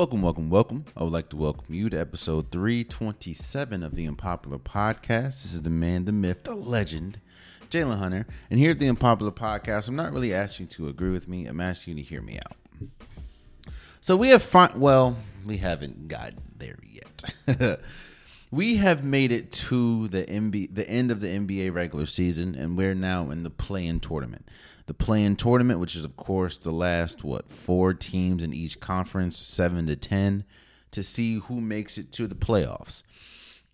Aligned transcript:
Welcome, 0.00 0.22
welcome, 0.22 0.48
welcome. 0.48 0.86
I 0.96 1.02
would 1.02 1.12
like 1.12 1.28
to 1.28 1.36
welcome 1.36 1.74
you 1.74 1.90
to 1.90 2.00
episode 2.00 2.50
327 2.50 3.82
of 3.82 3.94
the 3.94 4.06
Unpopular 4.08 4.56
Podcast. 4.56 5.42
This 5.42 5.52
is 5.52 5.60
the 5.60 5.68
man, 5.68 6.06
the 6.06 6.12
myth, 6.12 6.44
the 6.44 6.54
legend, 6.54 7.20
Jalen 7.68 7.98
Hunter. 7.98 8.26
And 8.48 8.58
here 8.58 8.70
at 8.70 8.78
the 8.78 8.88
Unpopular 8.88 9.30
Podcast, 9.30 9.88
I'm 9.88 9.96
not 9.96 10.14
really 10.14 10.32
asking 10.32 10.64
you 10.64 10.70
to 10.70 10.88
agree 10.88 11.10
with 11.10 11.28
me, 11.28 11.44
I'm 11.44 11.60
asking 11.60 11.98
you 11.98 12.02
to 12.02 12.08
hear 12.08 12.22
me 12.22 12.38
out. 12.38 12.56
So 14.00 14.16
we 14.16 14.30
have 14.30 14.42
fun. 14.42 14.80
Well, 14.80 15.18
we 15.44 15.58
haven't 15.58 16.08
gotten 16.08 16.40
there 16.56 16.78
yet. 16.82 17.80
we 18.50 18.76
have 18.76 19.04
made 19.04 19.32
it 19.32 19.52
to 19.52 20.08
the 20.08 20.24
NBA, 20.24 20.74
the 20.74 20.88
end 20.88 21.10
of 21.10 21.20
the 21.20 21.28
NBA 21.28 21.74
regular 21.74 22.06
season, 22.06 22.54
and 22.54 22.74
we're 22.74 22.94
now 22.94 23.28
in 23.28 23.42
the 23.42 23.50
play-in 23.50 24.00
tournament. 24.00 24.48
The 24.90 24.94
play-in 24.94 25.36
tournament, 25.36 25.78
which 25.78 25.94
is 25.94 26.04
of 26.04 26.16
course 26.16 26.58
the 26.58 26.72
last 26.72 27.22
what 27.22 27.48
four 27.48 27.94
teams 27.94 28.42
in 28.42 28.52
each 28.52 28.80
conference, 28.80 29.36
seven 29.36 29.86
to 29.86 29.94
ten, 29.94 30.42
to 30.90 31.04
see 31.04 31.36
who 31.36 31.60
makes 31.60 31.96
it 31.96 32.10
to 32.14 32.26
the 32.26 32.34
playoffs. 32.34 33.04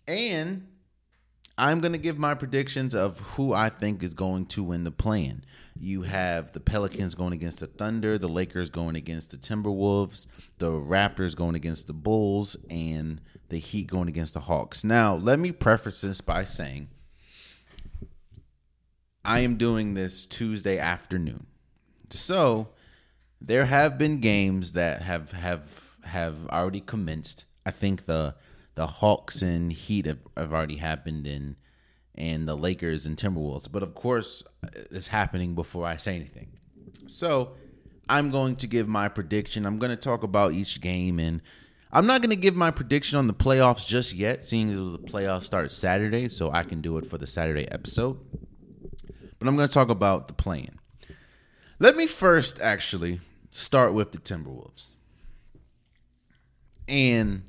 And 0.07 0.67
I'm 1.57 1.81
to 1.81 1.97
give 1.97 2.19
my 2.19 2.35
predictions 2.35 2.93
of 2.93 3.19
who 3.19 3.51
I 3.51 3.69
think 3.69 4.03
is 4.03 4.13
going 4.13 4.45
to 4.45 4.61
win 4.61 4.83
the 4.83 4.91
play-in. 4.91 5.43
You 5.75 6.03
have 6.03 6.51
the 6.51 6.59
Pelicans 6.59 7.15
going 7.15 7.33
against 7.33 7.61
the 7.61 7.65
Thunder, 7.65 8.19
the 8.19 8.29
Lakers 8.29 8.69
going 8.69 8.95
against 8.95 9.31
the 9.31 9.37
Timberwolves, 9.37 10.27
the 10.59 10.69
Raptors 10.69 11.35
going 11.35 11.55
against 11.55 11.87
the 11.87 11.93
Bulls, 11.93 12.55
and 12.69 13.21
the 13.49 13.57
Heat 13.57 13.87
going 13.87 14.07
against 14.07 14.35
the 14.35 14.41
Hawks. 14.41 14.83
Now, 14.83 15.15
let 15.15 15.39
me 15.39 15.51
preface 15.51 16.01
this 16.01 16.21
by 16.21 16.43
saying 16.43 16.89
I 19.27 19.41
am 19.41 19.57
doing 19.57 19.93
this 19.93 20.25
Tuesday 20.25 20.79
afternoon. 20.79 21.47
So, 22.09 22.69
there 23.41 23.65
have 23.65 23.97
been 23.97 24.21
games 24.21 24.71
that 24.71 25.01
have 25.01 25.33
have 25.33 25.97
have 26.05 26.47
already 26.47 26.79
commenced. 26.79 27.43
I 27.65 27.71
think 27.71 28.05
the 28.05 28.35
the 28.75 28.87
Hawks 28.87 29.41
and 29.41 29.73
Heat 29.73 30.05
have, 30.05 30.19
have 30.37 30.53
already 30.53 30.77
happened 30.77 31.27
in 31.27 31.57
and 32.15 32.47
the 32.47 32.55
Lakers 32.55 33.05
and 33.05 33.17
Timberwolves. 33.17 33.69
But 33.69 33.83
of 33.83 33.93
course, 33.93 34.43
it's 34.73 35.07
happening 35.07 35.55
before 35.55 35.85
I 35.85 35.97
say 35.97 36.15
anything. 36.15 36.47
So 37.07 37.51
I'm 38.07 38.31
going 38.31 38.55
to 38.57 38.67
give 38.67 38.87
my 38.87 39.09
prediction. 39.09 39.65
I'm 39.65 39.77
going 39.77 39.89
to 39.89 39.97
talk 39.97 40.23
about 40.23 40.53
each 40.53 40.79
game, 40.79 41.19
and 41.19 41.41
I'm 41.91 42.07
not 42.07 42.21
going 42.21 42.29
to 42.29 42.37
give 42.37 42.55
my 42.55 42.71
prediction 42.71 43.19
on 43.19 43.27
the 43.27 43.33
playoffs 43.33 43.85
just 43.85 44.13
yet, 44.13 44.47
seeing 44.47 44.69
as 44.69 44.77
the 44.77 44.99
playoffs 44.99 45.43
start 45.43 45.73
Saturday, 45.73 46.29
so 46.29 46.49
I 46.49 46.63
can 46.63 46.79
do 46.79 46.97
it 46.97 47.05
for 47.05 47.17
the 47.17 47.27
Saturday 47.27 47.69
episode. 47.69 48.19
But 49.39 49.47
I'm 49.47 49.55
going 49.55 49.67
to 49.67 49.73
talk 49.73 49.89
about 49.89 50.27
the 50.27 50.33
play-in. 50.33 50.79
Let 51.79 51.95
me 51.95 52.07
first 52.07 52.59
actually 52.59 53.21
start 53.49 53.93
with 53.93 54.11
the 54.11 54.17
Timberwolves 54.17 54.91
and 56.87 57.43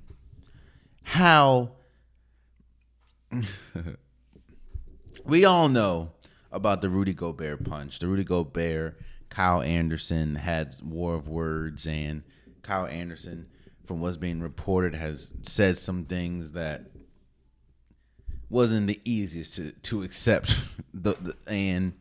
how 1.03 1.73
we 5.25 5.45
all 5.45 5.69
know 5.69 6.13
about 6.51 6.83
the 6.83 6.91
Rudy 6.91 7.13
Gobert 7.13 7.65
punch. 7.65 7.99
The 7.99 8.07
Rudy 8.07 8.25
Gobert, 8.25 8.99
Kyle 9.31 9.63
Anderson 9.63 10.35
had 10.35 10.75
war 10.83 11.15
of 11.15 11.29
words, 11.29 11.87
and 11.87 12.23
Kyle 12.63 12.87
Anderson, 12.87 13.47
from 13.87 14.01
what's 14.01 14.17
being 14.17 14.41
reported, 14.41 14.95
has 14.95 15.33
said 15.43 15.79
some 15.79 16.05
things 16.05 16.53
that 16.53 16.91
wasn't 18.51 18.87
the 18.87 19.01
easiest 19.05 19.55
to, 19.55 19.73
to 19.73 20.03
accept. 20.03 20.65
The, 20.95 21.13
the, 21.15 21.35
and 21.47 21.93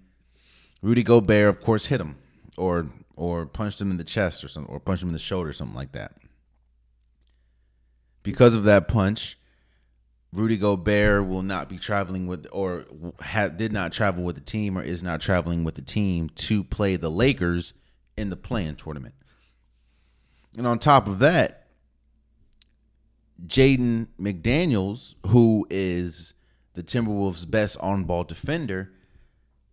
Rudy 0.81 1.03
Gobert, 1.03 1.49
of 1.49 1.61
course, 1.61 1.87
hit 1.87 1.99
him 1.99 2.17
or 2.57 2.87
or 3.15 3.45
punched 3.47 3.81
him 3.81 3.89
in 3.89 3.97
the 3.97 4.03
chest 4.03 4.43
or 4.43 4.47
something, 4.47 4.71
or 4.71 4.79
punched 4.79 5.01
him 5.01 5.09
in 5.09 5.13
the 5.13 5.19
shoulder, 5.19 5.49
or 5.49 5.53
something 5.53 5.75
like 5.75 5.91
that. 5.93 6.13
Because 8.21 8.53
of 8.53 8.63
that 8.65 8.87
punch, 8.87 9.39
Rudy 10.31 10.55
Gobert 10.55 11.27
will 11.27 11.41
not 11.41 11.67
be 11.67 11.79
traveling 11.79 12.27
with, 12.27 12.45
or 12.51 12.85
did 13.55 13.73
not 13.73 13.91
travel 13.91 14.23
with 14.23 14.35
the 14.35 14.41
team, 14.41 14.77
or 14.77 14.83
is 14.83 15.01
not 15.01 15.19
traveling 15.19 15.63
with 15.63 15.75
the 15.75 15.81
team 15.81 16.29
to 16.35 16.63
play 16.63 16.95
the 16.95 17.09
Lakers 17.09 17.73
in 18.15 18.29
the 18.29 18.35
play-in 18.35 18.75
tournament. 18.75 19.15
And 20.55 20.67
on 20.67 20.77
top 20.77 21.07
of 21.07 21.17
that, 21.19 21.67
Jaden 23.47 24.07
McDaniels, 24.19 25.15
who 25.27 25.65
is 25.69 26.33
the 26.77 26.83
Timberwolves' 26.83 27.49
best 27.49 27.75
on-ball 27.79 28.23
defender, 28.23 28.93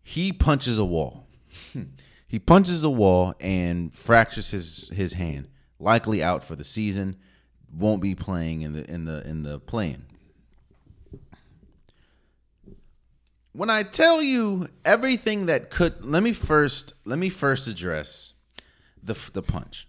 he 0.03 0.33
punches 0.33 0.79
a 0.79 0.85
wall. 0.85 1.29
Hmm. 1.73 1.83
he 2.27 2.39
punches 2.41 2.83
a 2.83 2.91
wall 2.91 3.35
and 3.39 3.95
fractures 3.95 4.51
his 4.51 4.91
his 4.93 5.13
hand, 5.13 5.49
likely 5.79 6.23
out 6.23 6.43
for 6.43 6.57
the 6.57 6.65
season. 6.65 7.17
Won't 7.73 8.03
be 8.03 8.15
playing 8.15 8.63
in 8.63 8.73
the 8.73 8.91
in 8.91 9.05
the 9.05 9.25
in 9.29 9.43
the 9.43 9.61
play-in. 9.61 10.07
when 13.53 13.71
I 13.71 13.85
tell 13.85 14.21
you 14.21 14.69
everything 14.85 15.47
that 15.47 15.71
could, 15.71 16.05
let 16.05 16.23
me 16.23 16.33
first 16.33 16.95
let 17.05 17.19
me 17.19 17.29
first 17.29 17.69
address 17.69 18.33
the 19.03 19.15
the 19.33 19.43
punch. 19.43 19.87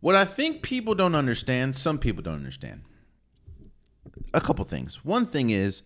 What 0.00 0.16
I 0.16 0.24
think 0.24 0.62
people 0.62 0.94
don't 0.94 1.14
understand, 1.14 1.76
some 1.76 1.98
people 1.98 2.22
don't 2.22 2.36
understand. 2.36 2.82
A 4.32 4.40
couple 4.40 4.64
things. 4.64 5.04
One 5.04 5.26
thing 5.26 5.50
is, 5.50 5.82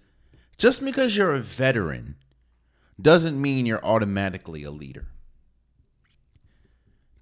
just 0.56 0.84
because 0.84 1.16
you're 1.16 1.34
a 1.34 1.40
veteran 1.40 2.16
doesn't 3.00 3.40
mean 3.40 3.66
you're 3.66 3.84
automatically 3.84 4.62
a 4.62 4.70
leader. 4.70 5.06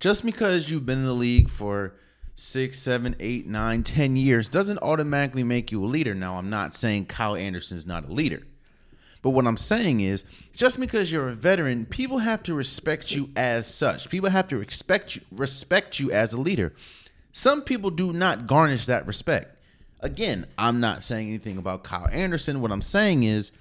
Just 0.00 0.25
because 0.25 0.70
you've 0.70 0.84
been 0.84 0.98
in 0.98 1.06
the 1.06 1.12
league 1.12 1.48
for 1.48 1.94
six, 2.34 2.78
seven, 2.78 3.14
eight, 3.20 3.47
nine, 3.47 3.82
ten 3.82 4.16
years 4.16 4.48
doesn't 4.48 4.78
automatically 4.78 5.44
make 5.44 5.70
you 5.70 5.84
a 5.84 5.86
leader. 5.86 6.14
Now, 6.14 6.38
I'm 6.38 6.50
not 6.50 6.75
saying 6.75 7.06
Kyle 7.06 7.36
Anderson's 7.36 7.86
not 7.86 8.09
a 8.09 8.12
leader. 8.12 8.42
But 9.22 9.30
what 9.30 9.47
I'm 9.47 9.56
saying 9.56 10.00
is, 10.00 10.24
just 10.53 10.80
because 10.80 11.12
you're 11.12 11.28
a 11.28 11.34
veteran, 11.34 11.86
people 11.86 12.19
have 12.19 12.42
to 12.42 12.54
respect 12.54 13.12
you 13.12 13.30
as 13.36 13.72
such. 13.72 14.10
People 14.10 14.30
have 14.30 14.48
to 14.48 14.59
respect 14.59 15.14
you, 15.14 15.22
respect 15.30 16.00
you 16.00 16.10
as 16.10 16.32
a 16.32 16.41
leader. 16.41 16.74
Some 17.32 17.62
people 17.62 17.91
do 17.91 18.12
not 18.12 18.48
garnish 18.48 18.86
that 18.86 19.06
respect. 19.06 19.51
Again, 20.02 20.46
I'm 20.58 20.80
not 20.80 21.02
saying 21.02 21.28
anything 21.28 21.58
about 21.58 21.84
Kyle 21.84 22.08
Anderson. 22.10 22.60
What 22.60 22.72
I'm 22.72 22.82
saying 22.82 23.22
is, 23.22 23.52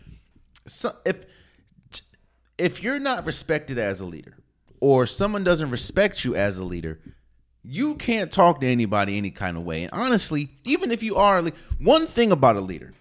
so 0.66 0.94
if 1.06 1.26
if 2.58 2.84
you're 2.84 3.00
not 3.00 3.26
respected 3.26 3.78
as 3.78 4.02
a 4.02 4.06
leader, 4.06 4.36
or 4.80 5.06
someone 5.06 5.44
doesn't 5.44 5.70
respect 5.70 6.26
you 6.26 6.36
as 6.36 6.58
a 6.58 6.64
leader, 6.64 7.00
you 7.64 7.96
can't 7.96 8.32
talk 8.32 8.60
to 8.62 8.68
anybody 8.68 9.18
any 9.18 9.32
kind 9.32 9.56
of 9.56 9.64
way. 9.64 9.84
And 9.84 9.92
honestly, 9.94 10.50
even 10.64 10.92
if 10.92 11.04
you 11.04 11.16
are 11.16 11.44
one 11.80 12.08
thing 12.08 12.32
about 12.32 12.56
a 12.56 12.62
leader, 12.62 12.94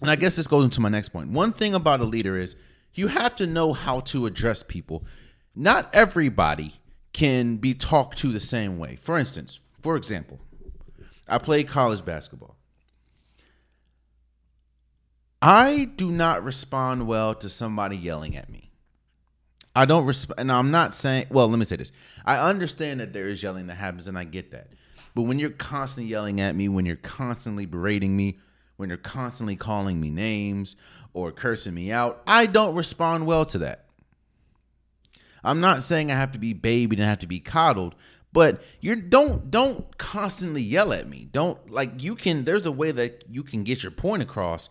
and 0.00 0.10
I 0.10 0.16
guess 0.16 0.36
this 0.36 0.46
goes 0.46 0.64
into 0.64 0.80
my 0.80 0.88
next 0.88 1.10
point. 1.10 1.30
One 1.30 1.52
thing 1.52 1.74
about 1.74 2.00
a 2.00 2.04
leader 2.04 2.36
is 2.36 2.56
you 2.94 3.08
have 3.08 3.34
to 3.36 3.46
know 3.46 3.72
how 3.72 4.00
to 4.00 4.26
address 4.26 4.62
people. 4.62 5.04
Not 5.54 5.94
everybody 5.94 6.74
can 7.12 7.56
be 7.56 7.74
talked 7.74 8.18
to 8.18 8.32
the 8.32 8.40
same 8.40 8.78
way. 8.78 8.96
For 8.96 9.18
instance, 9.18 9.60
for 9.80 9.96
example, 9.96 10.40
I 11.28 11.38
played 11.38 11.68
college 11.68 12.04
basketball. 12.04 12.56
I 15.42 15.90
do 15.96 16.10
not 16.10 16.44
respond 16.44 17.06
well 17.06 17.34
to 17.36 17.48
somebody 17.48 17.96
yelling 17.96 18.36
at 18.36 18.50
me. 18.50 18.70
I 19.74 19.84
don't 19.84 20.06
respect, 20.06 20.40
and 20.40 20.50
I'm 20.50 20.70
not 20.70 20.94
saying. 20.94 21.26
Well, 21.30 21.48
let 21.48 21.58
me 21.58 21.64
say 21.64 21.76
this: 21.76 21.92
I 22.24 22.38
understand 22.38 23.00
that 23.00 23.12
there 23.12 23.28
is 23.28 23.42
yelling 23.42 23.66
that 23.66 23.74
happens, 23.74 24.06
and 24.06 24.16
I 24.16 24.24
get 24.24 24.50
that. 24.52 24.72
But 25.14 25.22
when 25.22 25.38
you're 25.38 25.50
constantly 25.50 26.10
yelling 26.10 26.40
at 26.40 26.56
me, 26.56 26.68
when 26.68 26.86
you're 26.86 26.96
constantly 26.96 27.66
berating 27.66 28.16
me, 28.16 28.38
when 28.76 28.88
you're 28.88 28.98
constantly 28.98 29.56
calling 29.56 30.00
me 30.00 30.10
names 30.10 30.76
or 31.12 31.32
cursing 31.32 31.74
me 31.74 31.92
out, 31.92 32.22
I 32.26 32.46
don't 32.46 32.74
respond 32.74 33.26
well 33.26 33.44
to 33.46 33.58
that. 33.58 33.86
I'm 35.44 35.60
not 35.60 35.84
saying 35.84 36.10
I 36.10 36.16
have 36.16 36.32
to 36.32 36.38
be 36.38 36.54
babied 36.54 36.98
and 36.98 37.06
have 37.06 37.20
to 37.20 37.26
be 37.26 37.40
coddled, 37.40 37.94
but 38.36 38.60
you 38.82 38.94
don't 38.96 39.50
don't 39.50 39.96
constantly 39.96 40.60
yell 40.60 40.92
at 40.92 41.08
me. 41.08 41.26
Don't 41.32 41.70
like 41.70 42.02
you 42.02 42.14
can. 42.14 42.44
There's 42.44 42.66
a 42.66 42.70
way 42.70 42.92
that 42.92 43.24
you 43.30 43.42
can 43.42 43.64
get 43.64 43.82
your 43.82 43.92
point 43.92 44.20
across, 44.20 44.68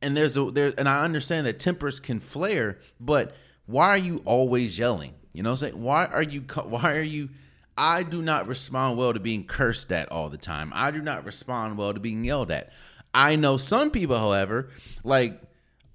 and 0.00 0.16
there's 0.16 0.34
a 0.38 0.44
there, 0.44 0.72
and 0.78 0.88
I 0.88 1.04
understand 1.04 1.46
that 1.46 1.58
tempers 1.58 2.00
can 2.00 2.20
flare, 2.20 2.78
but 2.98 3.36
why 3.66 3.90
are 3.90 3.98
you 3.98 4.22
always 4.24 4.78
yelling? 4.78 5.12
You 5.34 5.42
know 5.42 5.50
what 5.50 5.62
I'm 5.62 5.72
saying? 5.72 5.82
Why 5.82 6.06
are 6.06 6.22
you 6.22 6.40
why 6.64 6.96
are 6.96 7.02
you 7.02 7.28
I 7.76 8.02
do 8.02 8.22
not 8.22 8.46
respond 8.46 8.96
well 8.96 9.12
to 9.12 9.20
being 9.20 9.44
cursed 9.44 9.92
at 9.92 10.10
all 10.10 10.30
the 10.30 10.38
time. 10.38 10.72
I 10.74 10.90
do 10.90 11.02
not 11.02 11.26
respond 11.26 11.76
well 11.76 11.92
to 11.92 12.00
being 12.00 12.24
yelled 12.24 12.50
at. 12.50 12.72
I 13.12 13.36
know 13.36 13.58
some 13.58 13.90
people, 13.90 14.16
however, 14.16 14.70
like 15.04 15.38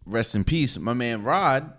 rest 0.05 0.35
in 0.35 0.43
peace, 0.43 0.77
my 0.77 0.93
man 0.93 1.23
Rod, 1.23 1.73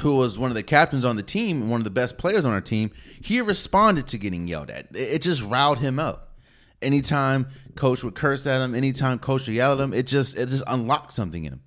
who 0.00 0.16
was 0.16 0.38
one 0.38 0.50
of 0.50 0.54
the 0.54 0.62
captains 0.62 1.04
on 1.04 1.16
the 1.16 1.22
team, 1.22 1.68
one 1.68 1.80
of 1.80 1.84
the 1.84 1.90
best 1.90 2.18
players 2.18 2.44
on 2.44 2.52
our 2.52 2.60
team, 2.60 2.90
he 3.20 3.40
responded 3.40 4.06
to 4.08 4.18
getting 4.18 4.46
yelled 4.46 4.70
at. 4.70 4.94
It 4.94 5.22
just 5.22 5.42
riled 5.42 5.78
him 5.78 5.98
up. 5.98 6.38
Anytime 6.82 7.48
coach 7.76 8.02
would 8.02 8.14
curse 8.14 8.46
at 8.46 8.62
him, 8.62 8.74
anytime 8.74 9.18
coach 9.18 9.46
would 9.46 9.54
yell 9.54 9.72
at 9.72 9.80
him, 9.80 9.92
it 9.92 10.06
just 10.06 10.36
it 10.36 10.48
just 10.48 10.64
unlocked 10.66 11.12
something 11.12 11.44
in 11.44 11.52
him. 11.52 11.62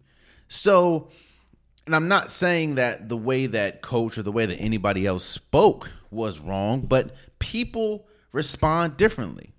So 0.48 1.10
and 1.86 1.96
I'm 1.96 2.08
not 2.08 2.32
saying 2.32 2.76
that 2.76 3.10
the 3.10 3.18
way 3.18 3.46
that 3.48 3.82
coach 3.82 4.18
or 4.18 4.24
the 4.24 4.32
way 4.32 4.46
that 4.46 4.56
anybody 4.56 5.06
else 5.06 5.26
spoke 5.26 5.92
was 6.12 6.40
wrong, 6.40 6.82
but 6.82 7.16
people 7.40 8.08
respond 8.32 8.96
differently. 8.98 9.53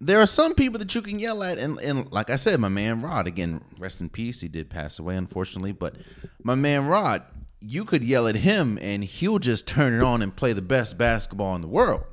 There 0.00 0.20
are 0.20 0.26
some 0.26 0.54
people 0.54 0.78
that 0.78 0.94
you 0.94 1.00
can 1.00 1.18
yell 1.18 1.42
at, 1.42 1.58
and, 1.58 1.78
and 1.78 2.12
like 2.12 2.28
I 2.28 2.36
said, 2.36 2.60
my 2.60 2.68
man 2.68 3.00
Rod, 3.00 3.26
again, 3.26 3.64
rest 3.78 4.00
in 4.00 4.10
peace. 4.10 4.42
He 4.42 4.48
did 4.48 4.68
pass 4.68 4.98
away, 4.98 5.16
unfortunately, 5.16 5.72
but 5.72 5.96
my 6.42 6.54
man 6.54 6.86
Rod, 6.86 7.22
you 7.60 7.84
could 7.84 8.04
yell 8.04 8.28
at 8.28 8.36
him 8.36 8.78
and 8.82 9.02
he'll 9.02 9.38
just 9.38 9.66
turn 9.66 9.94
it 9.94 10.02
on 10.02 10.20
and 10.20 10.36
play 10.36 10.52
the 10.52 10.62
best 10.62 10.98
basketball 10.98 11.54
in 11.54 11.62
the 11.62 11.68
world. 11.68 12.04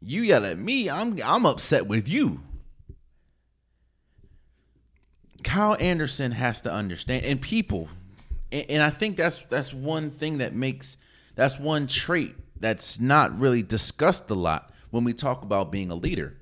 You 0.00 0.22
yell 0.22 0.46
at 0.46 0.58
me, 0.58 0.88
I'm 0.88 1.18
I'm 1.24 1.44
upset 1.44 1.88
with 1.88 2.08
you. 2.08 2.40
Kyle 5.42 5.76
Anderson 5.80 6.32
has 6.32 6.60
to 6.62 6.72
understand, 6.72 7.24
and 7.24 7.40
people, 7.40 7.88
and, 8.52 8.66
and 8.70 8.82
I 8.82 8.90
think 8.90 9.16
that's 9.16 9.44
that's 9.46 9.74
one 9.74 10.10
thing 10.10 10.38
that 10.38 10.54
makes 10.54 10.96
that's 11.34 11.58
one 11.58 11.88
trait 11.88 12.36
that's 12.60 13.00
not 13.00 13.38
really 13.38 13.62
discussed 13.62 14.30
a 14.30 14.34
lot 14.34 14.72
when 14.90 15.02
we 15.02 15.12
talk 15.12 15.42
about 15.42 15.72
being 15.72 15.90
a 15.90 15.94
leader. 15.96 16.37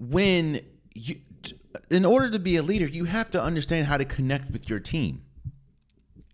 When 0.00 0.62
you, 0.94 1.16
in 1.90 2.06
order 2.06 2.30
to 2.30 2.38
be 2.38 2.56
a 2.56 2.62
leader, 2.62 2.86
you 2.86 3.04
have 3.04 3.30
to 3.32 3.42
understand 3.42 3.86
how 3.86 3.98
to 3.98 4.06
connect 4.06 4.50
with 4.50 4.70
your 4.70 4.80
team. 4.80 5.22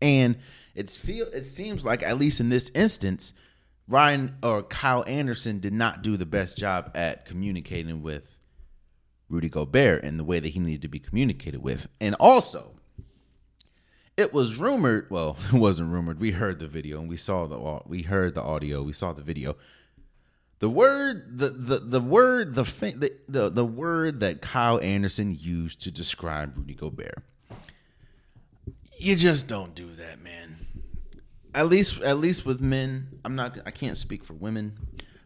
And 0.00 0.36
it's 0.76 0.96
feel 0.96 1.26
it 1.32 1.44
seems 1.44 1.84
like 1.84 2.04
at 2.04 2.16
least 2.16 2.38
in 2.38 2.48
this 2.48 2.70
instance, 2.76 3.32
Ryan 3.88 4.36
or 4.40 4.62
Kyle 4.62 5.04
Anderson 5.06 5.58
did 5.58 5.72
not 5.72 6.02
do 6.02 6.16
the 6.16 6.26
best 6.26 6.56
job 6.56 6.92
at 6.94 7.24
communicating 7.24 8.02
with 8.02 8.36
Rudy 9.28 9.48
Gobert 9.48 10.04
in 10.04 10.16
the 10.16 10.24
way 10.24 10.38
that 10.38 10.48
he 10.48 10.60
needed 10.60 10.82
to 10.82 10.88
be 10.88 11.00
communicated 11.00 11.60
with. 11.60 11.88
And 12.00 12.14
also, 12.20 12.76
it 14.16 14.32
was 14.32 14.56
rumored, 14.56 15.08
well, 15.10 15.36
it 15.52 15.58
wasn't 15.58 15.90
rumored. 15.90 16.20
We 16.20 16.30
heard 16.30 16.58
the 16.58 16.68
video 16.68 17.00
and 17.00 17.08
we 17.08 17.16
saw 17.16 17.46
the 17.46 17.80
we 17.86 18.02
heard 18.02 18.34
the 18.34 18.42
audio, 18.42 18.82
we 18.82 18.92
saw 18.92 19.12
the 19.12 19.22
video. 19.22 19.56
The 20.58 20.70
word 20.70 21.38
the 21.38 21.50
the, 21.50 21.78
the 21.78 22.00
word 22.00 22.54
the, 22.54 23.12
the 23.28 23.50
the 23.50 23.64
word 23.64 24.20
that 24.20 24.40
Kyle 24.40 24.80
Anderson 24.80 25.36
used 25.38 25.80
to 25.82 25.90
describe 25.90 26.56
Rudy 26.56 26.74
Gobert 26.74 27.22
you 28.98 29.16
just 29.16 29.46
don't 29.46 29.74
do 29.74 29.94
that, 29.94 30.22
man. 30.22 30.56
At 31.54 31.68
least, 31.68 32.00
at 32.02 32.18
least 32.18 32.44
with 32.44 32.60
men, 32.60 33.08
I'm 33.24 33.34
not. 33.34 33.58
I 33.66 33.70
can't 33.70 33.96
speak 33.96 34.24
for 34.24 34.34
women. 34.34 34.78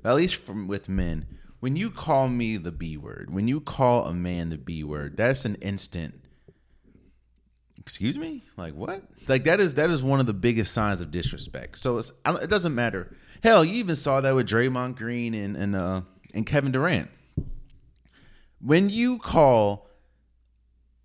But 0.03 0.11
at 0.11 0.17
least 0.17 0.37
from 0.37 0.67
with 0.67 0.89
men, 0.89 1.27
when 1.61 1.77
you 1.77 1.91
call 1.91 2.29
me 2.29 2.57
the 2.57 2.73
B 2.73 2.97
word, 2.97 3.29
when 3.33 3.49
you 3.49 3.61
call 3.61 4.07
a 4.07 4.15
man 4.15 4.51
the 4.51 4.57
B 4.57 4.85
word, 4.85 5.17
that's 5.17 5.45
an 5.45 5.57
instant. 5.57 6.15
Excuse 7.79 8.17
me, 8.17 8.43
like 8.57 8.75
what? 8.75 9.03
Like 9.27 9.45
that 9.45 9.61
is 9.61 9.75
that 9.75 9.91
is 9.91 10.03
one 10.03 10.21
of 10.21 10.27
the 10.27 10.35
biggest 10.35 10.73
signs 10.73 11.01
of 11.01 11.11
disrespect. 11.11 11.79
So 11.79 11.99
it 11.99 12.51
doesn't 12.51 12.75
matter. 12.75 13.17
Hell, 13.43 13.65
you 13.65 13.75
even 13.75 13.97
saw 13.97 14.21
that 14.21 14.35
with 14.35 14.49
Draymond 14.49 14.97
Green 14.97 15.35
and 15.35 15.57
and 15.57 15.77
uh 15.77 16.03
and 16.35 16.47
Kevin 16.47 16.73
Durant. 16.73 17.11
When 18.61 18.91
you 18.91 19.19
call 19.19 19.89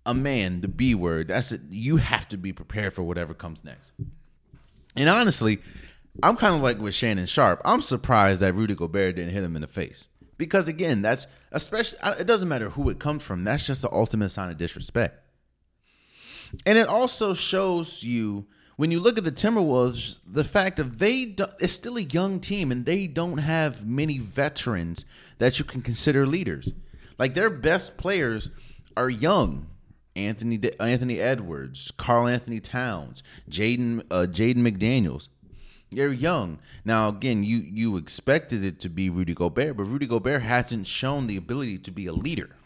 a 0.04 0.14
man, 0.14 0.60
the 0.60 0.68
B 0.68 0.94
word, 0.94 1.28
that's 1.28 1.52
it. 1.52 1.62
You 1.70 1.96
have 1.96 2.28
to 2.28 2.36
be 2.36 2.52
prepared 2.52 2.94
for 2.94 3.02
whatever 3.02 3.34
comes 3.34 3.64
next. 3.64 3.92
And 4.94 5.08
honestly, 5.08 5.60
I'm 6.22 6.36
kind 6.36 6.54
of 6.54 6.62
like 6.62 6.78
with 6.78 6.94
Shannon 6.94 7.26
Sharpe. 7.26 7.60
I'm 7.64 7.82
surprised 7.82 8.40
that 8.40 8.54
Rudy 8.54 8.74
Gobert 8.74 9.16
didn't 9.16 9.32
hit 9.32 9.42
him 9.42 9.56
in 9.56 9.62
the 9.62 9.68
face. 9.68 10.08
Because 10.38 10.68
again, 10.68 11.02
that's 11.02 11.26
especially, 11.52 11.98
it 12.18 12.26
doesn't 12.26 12.48
matter 12.48 12.70
who 12.70 12.90
it 12.90 12.98
comes 12.98 13.22
from. 13.22 13.44
That's 13.44 13.66
just 13.66 13.82
the 13.82 13.92
ultimate 13.92 14.28
sign 14.28 14.50
of 14.50 14.58
disrespect. 14.58 15.18
And 16.64 16.78
it 16.78 16.88
also 16.88 17.34
shows 17.34 18.02
you, 18.04 18.46
when 18.76 18.90
you 18.90 19.00
look 19.00 19.18
at 19.18 19.24
the 19.24 19.32
Timberwolves, 19.32 20.18
the 20.26 20.44
fact 20.44 20.78
of 20.78 20.98
they, 20.98 21.34
it's 21.58 21.72
still 21.72 21.96
a 21.96 22.02
young 22.02 22.40
team 22.40 22.70
and 22.70 22.84
they 22.84 23.06
don't 23.06 23.38
have 23.38 23.86
many 23.86 24.18
veterans 24.18 25.04
that 25.38 25.58
you 25.58 25.64
can 25.64 25.82
consider 25.82 26.26
leaders. 26.26 26.72
Like 27.18 27.34
their 27.34 27.50
best 27.50 27.96
players 27.96 28.50
are 28.96 29.10
young 29.10 29.68
Anthony 30.16 30.58
Anthony 30.80 31.20
Edwards, 31.20 31.92
Karl-Anthony 31.96 32.60
Towns, 32.60 33.22
Jaden 33.50 34.02
uh, 34.10 34.26
Jaden 34.28 34.56
McDaniels. 34.56 35.28
They're 35.92 36.12
young. 36.12 36.58
Now 36.84 37.08
again, 37.08 37.44
you 37.44 37.58
you 37.58 37.96
expected 37.96 38.64
it 38.64 38.80
to 38.80 38.88
be 38.88 39.10
Rudy 39.10 39.34
Gobert, 39.34 39.76
but 39.76 39.84
Rudy 39.84 40.06
Gobert 40.06 40.42
hasn't 40.42 40.86
shown 40.86 41.26
the 41.26 41.36
ability 41.36 41.78
to 41.78 41.90
be 41.90 42.06
a 42.06 42.12
leader. 42.12 42.56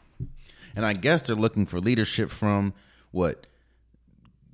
And 0.75 0.87
I 0.87 0.93
guess 0.93 1.23
they're 1.23 1.37
looking 1.37 1.67
for 1.67 1.81
leadership 1.81 2.31
from 2.31 2.73
what 3.11 3.47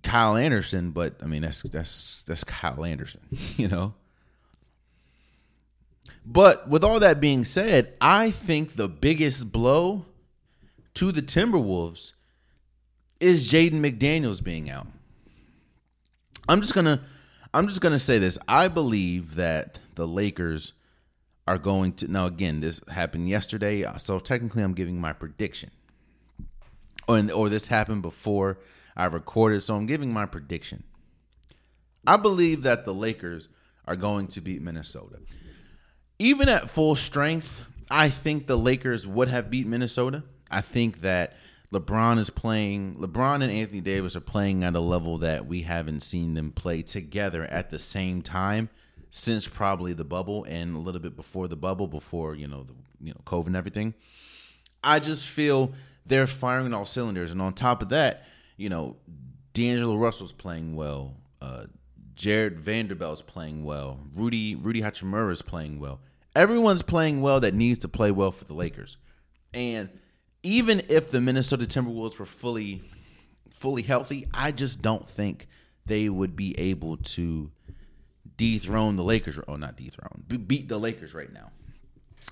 Kyle 0.06 0.36
Anderson, 0.36 0.92
but 0.92 1.16
I 1.20 1.26
mean 1.26 1.42
that's 1.42 1.62
that's 1.62 2.22
that's 2.22 2.44
Kyle 2.44 2.84
Anderson, 2.84 3.22
you 3.56 3.66
know. 3.66 3.94
But 6.24 6.68
with 6.68 6.84
all 6.84 7.00
that 7.00 7.20
being 7.20 7.44
said, 7.44 7.94
I 8.00 8.30
think 8.30 8.74
the 8.74 8.88
biggest 8.88 9.50
blow 9.50 10.06
to 10.94 11.10
the 11.10 11.22
Timberwolves 11.22 12.12
is 13.18 13.50
Jaden 13.50 13.80
McDaniels 13.80 14.42
being 14.42 14.70
out. 14.70 14.86
I'm 16.48 16.60
just 16.60 16.74
gonna 16.74 17.02
I'm 17.52 17.66
just 17.66 17.80
gonna 17.80 17.98
say 17.98 18.20
this. 18.20 18.38
I 18.46 18.68
believe 18.68 19.34
that 19.34 19.80
the 19.96 20.06
Lakers 20.06 20.72
are 21.48 21.58
going 21.58 21.94
to 21.94 22.10
now 22.10 22.26
again, 22.26 22.60
this 22.60 22.80
happened 22.88 23.28
yesterday, 23.28 23.84
so 23.98 24.20
technically 24.20 24.62
I'm 24.62 24.74
giving 24.74 25.00
my 25.00 25.12
prediction. 25.12 25.72
Or, 27.08 27.18
or 27.32 27.48
this 27.48 27.66
happened 27.66 28.02
before 28.02 28.58
I 28.96 29.06
recorded, 29.06 29.62
so 29.62 29.74
I'm 29.74 29.86
giving 29.86 30.12
my 30.12 30.26
prediction. 30.26 30.84
I 32.06 32.16
believe 32.16 32.62
that 32.62 32.84
the 32.84 32.94
Lakers 32.94 33.48
are 33.86 33.96
going 33.96 34.28
to 34.28 34.40
beat 34.40 34.62
Minnesota. 34.62 35.18
Even 36.18 36.48
at 36.48 36.70
full 36.70 36.96
strength, 36.96 37.64
I 37.90 38.08
think 38.08 38.46
the 38.46 38.56
Lakers 38.56 39.06
would 39.06 39.28
have 39.28 39.50
beat 39.50 39.66
Minnesota. 39.66 40.24
I 40.50 40.60
think 40.60 41.02
that 41.02 41.34
LeBron 41.72 42.18
is 42.18 42.30
playing. 42.30 42.96
LeBron 42.96 43.42
and 43.42 43.52
Anthony 43.52 43.80
Davis 43.80 44.16
are 44.16 44.20
playing 44.20 44.64
at 44.64 44.74
a 44.74 44.80
level 44.80 45.18
that 45.18 45.46
we 45.46 45.62
haven't 45.62 46.02
seen 46.02 46.34
them 46.34 46.52
play 46.52 46.82
together 46.82 47.44
at 47.44 47.70
the 47.70 47.78
same 47.78 48.22
time 48.22 48.70
since 49.10 49.46
probably 49.46 49.92
the 49.92 50.04
bubble 50.04 50.44
and 50.44 50.74
a 50.74 50.78
little 50.78 51.00
bit 51.00 51.16
before 51.16 51.48
the 51.48 51.56
bubble, 51.56 51.86
before 51.86 52.34
you 52.34 52.46
know 52.46 52.64
the 52.64 52.74
you 53.00 53.12
know 53.12 53.20
COVID 53.24 53.48
and 53.48 53.56
everything. 53.56 53.94
I 54.82 55.00
just 55.00 55.26
feel 55.26 55.72
they're 56.06 56.26
firing 56.26 56.72
all 56.72 56.84
cylinders, 56.84 57.32
and 57.32 57.42
on 57.42 57.52
top 57.52 57.82
of 57.82 57.88
that, 57.90 58.24
you 58.56 58.68
know, 58.68 58.96
D'Angelo 59.52 59.96
Russell's 59.96 60.32
playing 60.32 60.76
well. 60.76 61.14
Uh, 61.40 61.64
Jarred 62.14 62.58
Vanderbilt's 62.58 63.22
playing 63.22 63.64
well. 63.64 64.00
Rudy 64.14 64.54
Rudy 64.54 64.80
Hachimura 64.80 65.30
is 65.30 65.42
playing 65.42 65.78
well. 65.78 66.00
Everyone's 66.34 66.82
playing 66.82 67.20
well 67.22 67.40
that 67.40 67.54
needs 67.54 67.78
to 67.80 67.88
play 67.88 68.10
well 68.10 68.32
for 68.32 68.44
the 68.44 68.54
Lakers, 68.54 68.96
and 69.54 69.88
even 70.42 70.82
if 70.88 71.10
the 71.10 71.20
Minnesota 71.20 71.64
Timberwolves 71.64 72.18
were 72.18 72.26
fully 72.26 72.82
fully 73.50 73.82
healthy, 73.82 74.26
I 74.34 74.52
just 74.52 74.82
don't 74.82 75.08
think 75.08 75.48
they 75.86 76.08
would 76.08 76.36
be 76.36 76.58
able 76.58 76.98
to 76.98 77.50
dethrone 78.36 78.96
the 78.96 79.04
Lakers. 79.04 79.38
Oh, 79.48 79.56
not 79.56 79.76
dethrone, 79.76 80.24
beat 80.46 80.68
the 80.68 80.78
Lakers 80.78 81.14
right 81.14 81.32
now. 81.32 81.50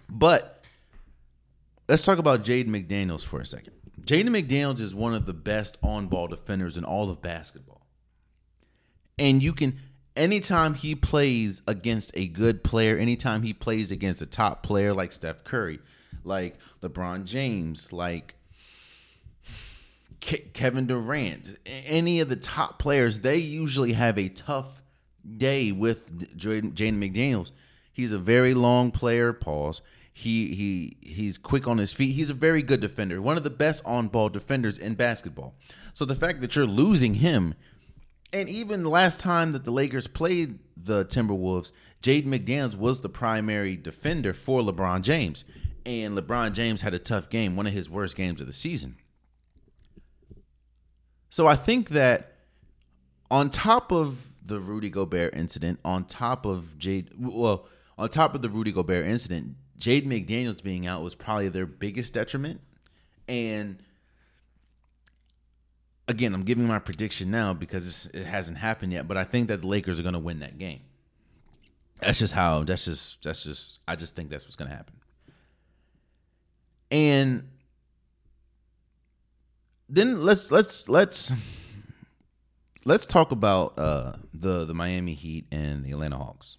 But 0.09 0.65
let's 1.89 2.05
talk 2.05 2.19
about 2.19 2.45
Jade 2.45 2.69
McDaniels 2.69 3.25
for 3.25 3.41
a 3.41 3.47
second. 3.47 3.73
Jaden 4.05 4.29
McDaniels 4.29 4.81
is 4.81 4.95
one 4.95 5.15
of 5.15 5.27
the 5.27 5.35
best 5.35 5.79
on 5.83 6.09
ball 6.09 6.29
defenders 6.29 6.77
in 6.77 6.85
all 6.85 7.11
of 7.11 7.23
basketball. 7.23 7.87
And 9.19 9.43
you 9.43 9.53
can, 9.53 9.79
anytime 10.17 10.75
he 10.75 10.95
plays 10.95 11.63
against 11.67 12.11
a 12.15 12.27
good 12.27 12.65
player, 12.65 12.97
anytime 12.99 13.43
he 13.43 13.53
plays 13.53 13.91
against 13.91 14.21
a 14.21 14.27
top 14.27 14.63
player 14.63 14.93
like 14.93 15.13
Steph 15.13 15.45
Curry, 15.45 15.79
like 16.25 16.57
LeBron 16.83 17.25
James, 17.25 17.93
like 17.93 18.35
Ke- 20.21 20.53
Kevin 20.53 20.87
Durant, 20.87 21.59
any 21.67 22.21
of 22.21 22.29
the 22.29 22.37
top 22.37 22.79
players, 22.79 23.21
they 23.21 23.37
usually 23.37 23.93
have 23.93 24.19
a 24.19 24.29
tough 24.29 24.83
day 25.37 25.73
with 25.73 26.37
Jaden 26.37 26.75
McDaniels. 26.75 27.51
He's 27.93 28.13
a 28.13 28.19
very 28.19 28.55
long 28.55 28.91
player. 28.91 29.33
Pause. 29.33 29.81
He 30.15 30.55
he 30.55 30.97
he's 31.03 31.37
quick 31.37 31.69
on 31.69 31.79
his 31.79 31.93
feet. 31.93 32.13
He's 32.13 32.31
a 32.31 32.35
very 32.35 32.63
good 32.63 32.81
defender. 32.81 33.21
One 33.21 33.37
of 33.37 33.43
the 33.43 33.51
best 33.51 33.85
on 33.85 34.09
ball 34.09 34.29
defenders 34.29 34.79
in 34.79 34.95
basketball. 34.95 35.55
So 35.93 36.05
the 36.05 36.15
fact 36.15 36.41
that 36.41 36.57
you're 36.57 36.67
losing 36.67 37.15
him, 37.15 37.55
and 38.33 38.49
even 38.49 38.85
the 38.85 38.89
last 38.89 39.21
time 39.21 39.53
that 39.53 39.65
the 39.65 39.73
Lakers 39.73 40.07
played 40.07 40.61
the 40.77 41.05
Timberwolves, 41.05 41.73
Jaden 42.03 42.27
McDaniels 42.27 42.77
was 42.77 43.01
the 43.01 43.09
primary 43.09 43.77
defender 43.77 44.33
for 44.33 44.63
LeBron 44.63 45.03
James 45.03 45.45
and 45.87 46.17
LeBron 46.17 46.53
James 46.53 46.81
had 46.81 46.95
a 46.95 46.99
tough 46.99 47.29
game, 47.29 47.57
one 47.57 47.67
of 47.67 47.73
his 47.73 47.91
worst 47.91 48.17
games 48.17 48.41
of 48.41 48.47
the 48.47 48.53
season. 48.53 48.97
So 51.31 51.47
I 51.47 51.57
think 51.57 51.91
that 51.91 52.37
on 53.31 53.51
top 53.51 53.93
of 53.93 54.31
the 54.45 54.61
Rudy 54.61 54.91
Gobert 54.91 55.35
incident, 55.35 55.81
on 55.85 56.05
top 56.05 56.47
of 56.47 56.79
Jade, 56.79 57.11
well, 57.19 57.67
on 57.99 58.09
top 58.09 58.35
of 58.35 58.43
the 58.43 58.49
Rudy 58.49 58.73
Gobert 58.73 59.07
incident, 59.07 59.57
Jade 59.85 60.09
McDaniels 60.09 60.63
being 60.63 60.87
out 60.87 61.03
was 61.03 61.15
probably 61.15 61.51
their 61.51 61.67
biggest 61.67 62.15
detriment. 62.15 62.59
And 63.29 63.83
again, 66.09 66.33
I'm 66.33 66.45
giving 66.45 66.67
my 66.67 66.79
prediction 66.79 67.31
now 67.31 67.53
because 67.53 68.07
it 68.15 68.25
hasn't 68.25 68.57
happened 68.57 68.95
yet, 68.95 69.07
but 69.07 69.19
I 69.19 69.25
think 69.25 69.49
that 69.49 69.61
the 69.61 69.67
Lakers 69.67 70.01
are 70.01 70.03
going 70.03 70.15
to 70.15 70.19
win 70.19 70.39
that 70.41 70.57
game. 70.57 70.81
That's 72.01 72.19
just 72.19 72.33
how. 72.33 72.65
That's 72.65 72.87
just. 72.87 73.23
That's 73.23 73.45
just. 73.45 73.81
I 73.87 73.95
just 73.95 74.17
think 74.17 74.31
that's 74.31 74.45
what's 74.45 74.57
gonna 74.57 74.75
happen. 74.75 74.95
And 76.91 77.51
then 79.91 80.25
let's 80.25 80.51
let's 80.51 80.89
let's 80.89 81.35
let's 82.87 83.05
talk 83.05 83.33
about 83.33 83.79
uh, 83.79 84.15
the 84.33 84.65
the 84.65 84.73
Miami 84.73 85.13
Heat 85.13 85.45
and 85.53 85.85
the 85.85 85.93
Atlanta 85.93 86.17
Hawks 86.17 86.57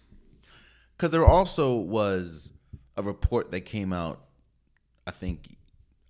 because 0.96 1.10
there 1.10 1.26
also 1.26 1.74
was 1.74 2.52
a 2.96 3.02
report 3.02 3.50
that 3.50 3.60
came 3.60 3.92
out, 3.92 4.20
I 5.06 5.10
think 5.10 5.56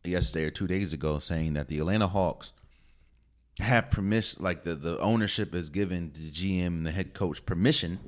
yesterday 0.05 0.47
or 0.47 0.51
two 0.51 0.67
days 0.67 0.93
ago, 0.93 1.19
saying 1.19 1.55
that 1.55 1.69
the 1.69 1.79
Atlanta 1.79 2.07
Hawks 2.07 2.53
have 3.59 3.91
permission, 3.91 4.43
like 4.43 4.63
the 4.65 4.75
the 4.75 4.99
ownership 5.01 5.55
has 5.55 5.69
given 5.69 6.13
the 6.15 6.31
GM 6.31 6.67
and 6.67 6.87
the 6.87 6.91
head 6.91 7.15
coach 7.15 7.45
permission 7.47 7.99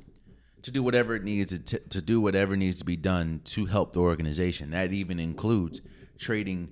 to 0.61 0.71
do 0.71 0.83
whatever 0.83 1.15
it 1.15 1.23
needs 1.23 1.51
to, 1.51 1.59
t- 1.59 1.85
to 1.89 2.01
do 2.01 2.19
whatever 2.21 2.55
needs 2.55 2.79
to 2.79 2.85
be 2.85 2.97
done 2.97 3.41
to 3.45 3.65
help 3.65 3.93
the 3.93 3.99
organization. 3.99 4.71
That 4.71 4.91
even 4.93 5.19
includes 5.19 5.81
trading 6.17 6.71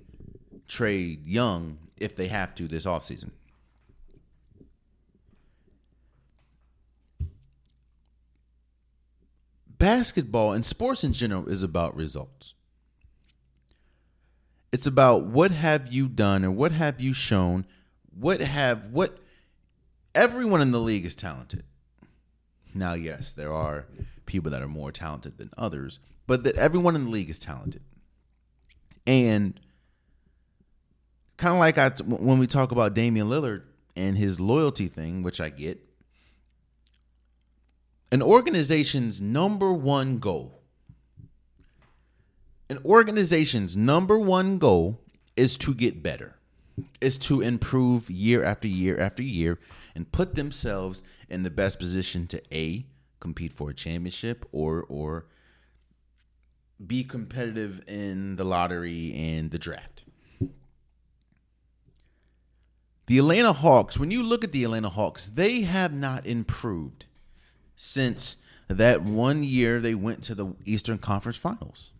Trae 0.68 1.18
Young 1.24 1.78
if 1.96 2.14
they 2.14 2.28
have 2.28 2.54
to 2.56 2.68
this 2.68 2.84
offseason. 2.84 3.30
Basketball 9.78 10.52
and 10.52 10.64
sports 10.64 11.04
in 11.04 11.12
general 11.12 11.48
is 11.48 11.62
about 11.62 11.96
results. 11.96 12.54
It's 14.72 14.86
about 14.86 15.24
what 15.24 15.50
have 15.50 15.92
you 15.92 16.08
done 16.08 16.44
or 16.44 16.50
what 16.50 16.72
have 16.72 17.00
you 17.00 17.12
shown? 17.12 17.64
What 18.10 18.40
have 18.40 18.86
what 18.86 19.18
everyone 20.14 20.60
in 20.60 20.72
the 20.72 20.80
league 20.80 21.06
is 21.06 21.14
talented. 21.14 21.64
Now, 22.74 22.94
yes, 22.94 23.32
there 23.32 23.52
are 23.52 23.86
people 24.26 24.50
that 24.50 24.62
are 24.62 24.68
more 24.68 24.92
talented 24.92 25.38
than 25.38 25.50
others, 25.56 26.00
but 26.26 26.44
that 26.44 26.56
everyone 26.56 26.96
in 26.96 27.06
the 27.06 27.10
league 27.10 27.30
is 27.30 27.38
talented. 27.38 27.82
And 29.06 29.58
kind 31.38 31.54
of 31.54 31.60
like 31.60 31.78
I 31.78 31.90
when 32.04 32.38
we 32.38 32.46
talk 32.46 32.72
about 32.72 32.94
Damian 32.94 33.28
Lillard 33.28 33.62
and 33.96 34.18
his 34.18 34.38
loyalty 34.38 34.88
thing, 34.88 35.22
which 35.22 35.40
I 35.40 35.48
get, 35.48 35.80
an 38.10 38.22
organization's 38.22 39.20
number 39.20 39.72
one 39.72 40.18
goal, 40.18 40.60
an 42.70 42.78
organization's 42.84 43.76
number 43.76 44.18
one 44.18 44.58
goal 44.58 45.00
is 45.36 45.56
to 45.58 45.74
get 45.74 46.02
better, 46.02 46.36
is 47.00 47.18
to 47.18 47.40
improve 47.40 48.10
year 48.10 48.42
after 48.42 48.68
year 48.68 48.98
after 48.98 49.22
year 49.22 49.58
and 49.94 50.10
put 50.10 50.34
themselves 50.34 51.02
in 51.28 51.42
the 51.42 51.50
best 51.50 51.78
position 51.78 52.26
to 52.26 52.42
a 52.54 52.86
compete 53.20 53.52
for 53.52 53.70
a 53.70 53.74
championship 53.74 54.46
or 54.52 54.84
or 54.88 55.26
be 56.86 57.02
competitive 57.02 57.82
in 57.88 58.36
the 58.36 58.44
lottery 58.44 59.12
and 59.14 59.50
the 59.50 59.58
draft. 59.58 60.04
The 63.06 63.18
Atlanta 63.18 63.52
Hawks, 63.52 63.98
when 63.98 64.10
you 64.10 64.22
look 64.22 64.44
at 64.44 64.52
the 64.52 64.64
Atlanta 64.64 64.90
Hawks, 64.90 65.26
they 65.26 65.62
have 65.62 65.92
not 65.92 66.26
improved 66.26 67.06
since 67.80 68.38
that 68.66 69.02
one 69.02 69.44
year 69.44 69.80
they 69.80 69.94
went 69.94 70.20
to 70.24 70.34
the 70.34 70.52
Eastern 70.64 70.98
Conference 70.98 71.38
Finals. 71.38 71.92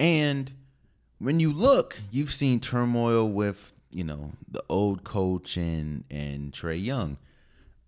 And 0.00 0.50
when 1.18 1.38
you 1.38 1.52
look, 1.52 1.96
you've 2.10 2.32
seen 2.32 2.58
turmoil 2.58 3.28
with, 3.28 3.72
you 3.92 4.02
know, 4.02 4.32
the 4.50 4.64
old 4.68 5.04
coach 5.04 5.56
and 5.56 6.02
and 6.10 6.52
Trae 6.52 6.82
Young. 6.84 7.16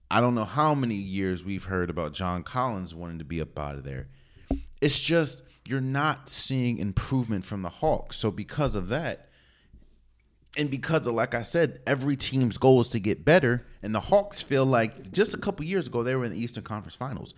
I 0.09 0.21
don't 0.21 0.37
know 0.37 0.45
how 0.45 0.77
many 0.77 0.95
years 0.95 1.43
we've 1.43 1.65
heard 1.65 1.91
about 1.91 2.13
John 2.13 2.45
Collins 2.45 2.95
wanting 2.95 3.19
to 3.19 3.25
be 3.25 3.41
up 3.41 3.59
out 3.59 3.75
of 3.75 3.83
there. 3.83 4.07
It's 4.81 5.01
just 5.01 5.43
you're 5.69 5.81
not 5.81 6.29
seeing 6.29 6.79
improvement 6.79 7.45
from 7.45 7.63
the 7.63 7.69
Hawks. 7.69 8.17
So 8.17 8.31
because 8.31 8.77
of 8.77 8.87
that, 8.89 9.26
and 10.57 10.71
because 10.71 11.07
of 11.07 11.15
like 11.15 11.35
I 11.35 11.43
said, 11.43 11.81
every 11.87 12.17
team's 12.17 12.59
goal 12.59 12.81
is 12.81 12.89
to 12.91 13.01
get 13.01 13.25
better, 13.25 13.67
and 13.83 13.95
the 13.95 14.01
Hawks 14.01 14.43
feel 14.43 14.65
like 14.65 15.13
just 15.13 15.35
a 15.35 15.39
couple 15.39 15.65
years 15.65 15.87
ago 15.87 16.03
they 16.03 16.17
were 16.17 16.25
in 16.25 16.33
the 16.33 16.39
Eastern 16.39 16.65
Conference 16.65 16.97
Finals. 16.97 17.35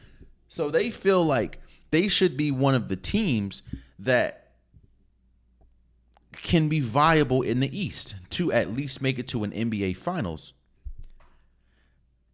So 0.48 0.70
they 0.70 0.90
feel 0.90 1.24
like 1.24 1.60
they 1.90 2.08
should 2.08 2.36
be 2.36 2.50
one 2.50 2.74
of 2.74 2.88
the 2.88 2.96
teams 2.96 3.62
that 3.98 4.52
can 6.32 6.68
be 6.68 6.80
viable 6.80 7.42
in 7.42 7.60
the 7.60 7.78
East 7.78 8.14
to 8.30 8.52
at 8.52 8.70
least 8.70 9.02
make 9.02 9.18
it 9.18 9.28
to 9.28 9.44
an 9.44 9.50
NBA 9.50 9.96
Finals. 9.96 10.52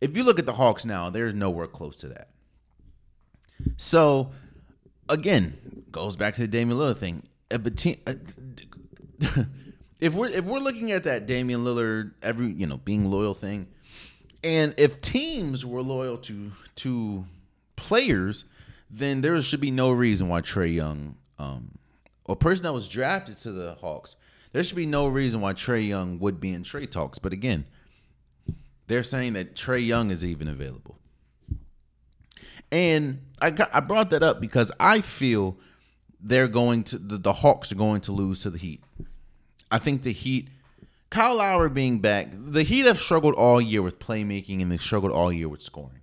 If 0.00 0.16
you 0.16 0.22
look 0.22 0.38
at 0.38 0.46
the 0.46 0.52
Hawks 0.52 0.84
now, 0.84 1.08
there's 1.08 1.34
nowhere 1.34 1.66
close 1.66 1.96
to 1.96 2.08
that. 2.08 2.28
So, 3.76 4.32
again, 5.08 5.84
goes 5.90 6.16
back 6.16 6.34
to 6.34 6.42
the 6.42 6.48
Damian 6.48 6.78
Lillard 6.78 6.98
thing. 6.98 7.22
A 7.50 7.58
team, 7.58 7.96
uh, 8.06 8.14
if 10.00 10.14
we're 10.14 10.28
if 10.28 10.44
we're 10.44 10.58
looking 10.58 10.92
at 10.92 11.04
that 11.04 11.26
Damian 11.26 11.64
Lillard 11.64 12.12
every 12.22 12.46
you 12.46 12.66
know 12.66 12.78
being 12.78 13.06
loyal 13.06 13.34
thing, 13.34 13.68
and 14.42 14.74
if 14.76 15.00
teams 15.00 15.64
were 15.64 15.82
loyal 15.82 16.18
to 16.18 16.52
to 16.76 17.24
players, 17.76 18.44
then 18.90 19.20
there 19.20 19.40
should 19.42 19.60
be 19.60 19.70
no 19.70 19.90
reason 19.90 20.28
why 20.28 20.40
Trae 20.40 20.74
Young 20.74 21.16
um, 21.38 21.78
a 22.26 22.36
person 22.36 22.62
that 22.64 22.72
was 22.72 22.88
drafted 22.88 23.36
to 23.38 23.52
the 23.52 23.74
Hawks, 23.74 24.16
there 24.52 24.62
should 24.62 24.76
be 24.76 24.86
no 24.86 25.06
reason 25.06 25.40
why 25.40 25.52
Trae 25.52 25.86
Young 25.86 26.18
would 26.20 26.40
be 26.40 26.52
in 26.52 26.62
trade 26.62 26.92
talks. 26.92 27.18
But 27.18 27.32
again, 27.32 27.66
they're 28.86 29.02
saying 29.02 29.34
that 29.34 29.54
Trae 29.54 29.84
Young 29.84 30.10
is 30.10 30.24
even 30.24 30.48
available. 30.48 30.98
And 32.70 33.20
I 33.40 33.50
got, 33.50 33.70
I 33.74 33.80
brought 33.80 34.10
that 34.10 34.22
up 34.22 34.40
because 34.40 34.72
I 34.80 35.00
feel 35.00 35.58
they're 36.20 36.48
going 36.48 36.82
to 36.84 36.98
the, 36.98 37.18
the 37.18 37.32
Hawks 37.32 37.70
are 37.72 37.76
going 37.76 38.00
to 38.02 38.12
lose 38.12 38.40
to 38.42 38.50
the 38.50 38.58
Heat. 38.58 38.82
I 39.74 39.78
think 39.78 40.04
the 40.04 40.12
Heat 40.12 40.50
Kyle 41.10 41.34
Lowry 41.34 41.68
being 41.68 41.98
back, 41.98 42.28
the 42.32 42.62
Heat 42.62 42.86
have 42.86 43.00
struggled 43.00 43.34
all 43.34 43.60
year 43.60 43.82
with 43.82 43.98
playmaking 43.98 44.62
and 44.62 44.70
they 44.70 44.76
struggled 44.76 45.10
all 45.10 45.32
year 45.32 45.48
with 45.48 45.62
scoring. 45.62 45.98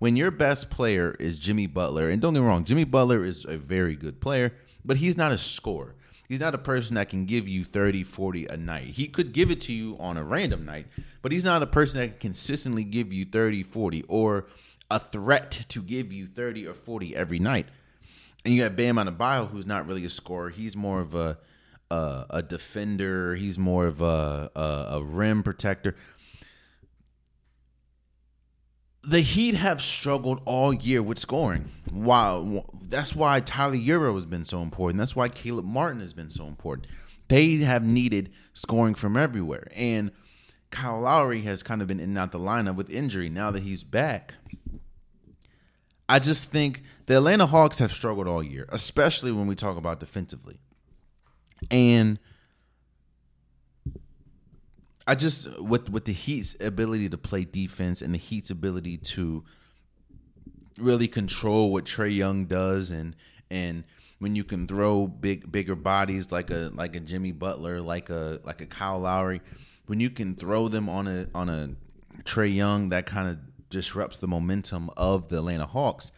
When 0.00 0.16
your 0.16 0.32
best 0.32 0.68
player 0.68 1.14
is 1.20 1.38
Jimmy 1.38 1.68
Butler, 1.68 2.08
and 2.08 2.20
don't 2.20 2.34
get 2.34 2.40
me 2.40 2.46
wrong, 2.48 2.64
Jimmy 2.64 2.82
Butler 2.82 3.24
is 3.24 3.44
a 3.44 3.56
very 3.56 3.94
good 3.94 4.20
player, 4.20 4.52
but 4.84 4.96
he's 4.96 5.16
not 5.16 5.30
a 5.30 5.38
scorer. 5.38 5.94
He's 6.28 6.40
not 6.40 6.56
a 6.56 6.58
person 6.58 6.96
that 6.96 7.08
can 7.08 7.24
give 7.24 7.48
you 7.48 7.62
30, 7.62 8.02
40 8.02 8.46
a 8.46 8.56
night. 8.56 8.88
He 8.88 9.06
could 9.06 9.32
give 9.32 9.52
it 9.52 9.60
to 9.60 9.72
you 9.72 9.96
on 10.00 10.16
a 10.16 10.24
random 10.24 10.64
night, 10.64 10.88
but 11.22 11.30
he's 11.30 11.44
not 11.44 11.62
a 11.62 11.68
person 11.68 12.00
that 12.00 12.18
can 12.18 12.30
consistently 12.30 12.82
give 12.82 13.12
you 13.12 13.26
30, 13.26 13.62
40 13.62 14.02
or 14.08 14.46
a 14.90 14.98
threat 14.98 15.52
to 15.68 15.80
give 15.80 16.12
you 16.12 16.26
30 16.26 16.66
or 16.66 16.74
40 16.74 17.14
every 17.14 17.38
night. 17.38 17.68
And 18.44 18.52
you 18.52 18.64
got 18.64 18.74
Bam 18.74 18.96
Adebayo 18.96 19.48
who's 19.48 19.66
not 19.66 19.86
really 19.86 20.04
a 20.04 20.10
scorer. 20.10 20.50
He's 20.50 20.74
more 20.74 21.00
of 21.00 21.14
a 21.14 21.38
a, 21.90 22.26
a 22.30 22.42
defender. 22.42 23.34
He's 23.34 23.58
more 23.58 23.86
of 23.86 24.00
a, 24.00 24.50
a, 24.54 24.86
a 24.92 25.02
rim 25.02 25.42
protector 25.42 25.94
the 29.06 29.20
Heat 29.20 29.54
have 29.54 29.82
struggled 29.82 30.40
all 30.44 30.72
year 30.72 31.02
with 31.02 31.18
scoring. 31.18 31.70
Wow, 31.92 32.64
that's 32.82 33.14
why 33.14 33.40
Tyler 33.40 33.76
Herro 33.76 34.14
has 34.14 34.26
been 34.26 34.44
so 34.44 34.62
important. 34.62 34.98
That's 34.98 35.14
why 35.14 35.28
Caleb 35.28 35.66
Martin 35.66 36.00
has 36.00 36.12
been 36.12 36.30
so 36.30 36.46
important. 36.46 36.88
They 37.28 37.56
have 37.56 37.84
needed 37.84 38.32
scoring 38.52 38.94
from 38.94 39.16
everywhere, 39.16 39.68
and 39.74 40.10
Kyle 40.70 41.00
Lowry 41.00 41.42
has 41.42 41.62
kind 41.62 41.82
of 41.82 41.88
been 41.88 42.00
in 42.00 42.10
and 42.10 42.18
out 42.18 42.32
the 42.32 42.38
lineup 42.38 42.76
with 42.76 42.90
injury. 42.90 43.28
Now 43.28 43.50
that 43.50 43.62
he's 43.62 43.84
back, 43.84 44.34
I 46.08 46.18
just 46.18 46.50
think 46.50 46.82
the 47.06 47.16
Atlanta 47.16 47.46
Hawks 47.46 47.78
have 47.78 47.92
struggled 47.92 48.28
all 48.28 48.42
year, 48.42 48.66
especially 48.70 49.32
when 49.32 49.46
we 49.46 49.54
talk 49.54 49.76
about 49.76 50.00
defensively, 50.00 50.58
and 51.70 52.18
I 55.06 55.14
just 55.14 55.60
with 55.60 55.90
with 55.90 56.04
the 56.04 56.12
Heat's 56.12 56.56
ability 56.60 57.08
to 57.10 57.18
play 57.18 57.44
defense 57.44 58.00
and 58.02 58.14
the 58.14 58.18
Heat's 58.18 58.50
ability 58.50 58.98
to 58.98 59.44
really 60.78 61.08
control 61.08 61.72
what 61.72 61.84
Trae 61.84 62.14
Young 62.14 62.46
does 62.46 62.90
and 62.90 63.14
and 63.50 63.84
when 64.18 64.34
you 64.34 64.44
can 64.44 64.66
throw 64.66 65.06
big 65.06 65.50
bigger 65.50 65.74
bodies 65.74 66.32
like 66.32 66.50
a 66.50 66.70
like 66.72 66.96
a 66.96 67.00
Jimmy 67.00 67.32
Butler, 67.32 67.80
like 67.80 68.08
a 68.08 68.40
like 68.44 68.60
a 68.60 68.66
Kyle 68.66 69.00
Lowry, 69.00 69.42
when 69.86 70.00
you 70.00 70.10
can 70.10 70.34
throw 70.34 70.68
them 70.68 70.88
on 70.88 71.06
a 71.06 71.26
on 71.34 71.48
a 71.48 71.70
Trae 72.22 72.54
Young, 72.54 72.88
that 72.88 73.04
kind 73.06 73.28
of 73.28 73.38
disrupts 73.68 74.18
the 74.18 74.28
momentum 74.28 74.88
of 74.96 75.28
the 75.28 75.36
Atlanta 75.36 75.66
Hawks. 75.66 76.10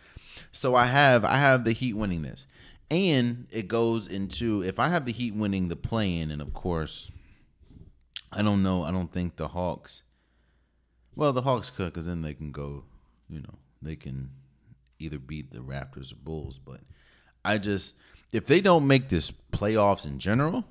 So 0.53 0.75
I 0.75 0.87
have 0.87 1.25
I 1.25 1.37
have 1.37 1.65
the 1.65 1.73
Heat 1.73 1.95
winning 1.95 2.23
this. 2.23 2.47
And 2.91 3.47
it 3.51 3.67
goes 3.67 4.07
into 4.07 4.63
if 4.63 4.79
I 4.79 4.89
have 4.89 5.05
the 5.05 5.13
Heat 5.13 5.35
winning 5.35 5.69
the 5.69 5.77
play 5.77 6.19
in, 6.19 6.31
and 6.31 6.41
of 6.41 6.53
course 6.53 7.11
I 8.33 8.43
don't 8.43 8.63
know. 8.63 8.83
I 8.83 8.91
don't 8.91 9.13
think 9.13 9.37
the 9.37 9.49
Hawks. 9.49 10.03
Well, 11.15 11.33
the 11.33 11.43
Hawks 11.43 11.71
could, 11.71 11.87
because 11.87 12.07
then 12.07 12.23
they 12.23 12.35
can 12.35 12.53
go. 12.53 12.85
You 13.29 13.41
know, 13.41 13.55
they 13.83 13.97
can 13.97 14.31
either 14.99 15.19
beat 15.19 15.53
the 15.53 15.61
Raptors 15.61 16.13
or 16.13 16.17
Bulls. 16.17 16.59
But 16.59 16.81
I 17.45 17.59
just, 17.59 17.95
if 18.33 18.47
they 18.47 18.61
don't 18.61 18.87
make 18.87 19.09
this 19.09 19.33
playoffs 19.53 20.07
in 20.07 20.19
general, 20.19 20.65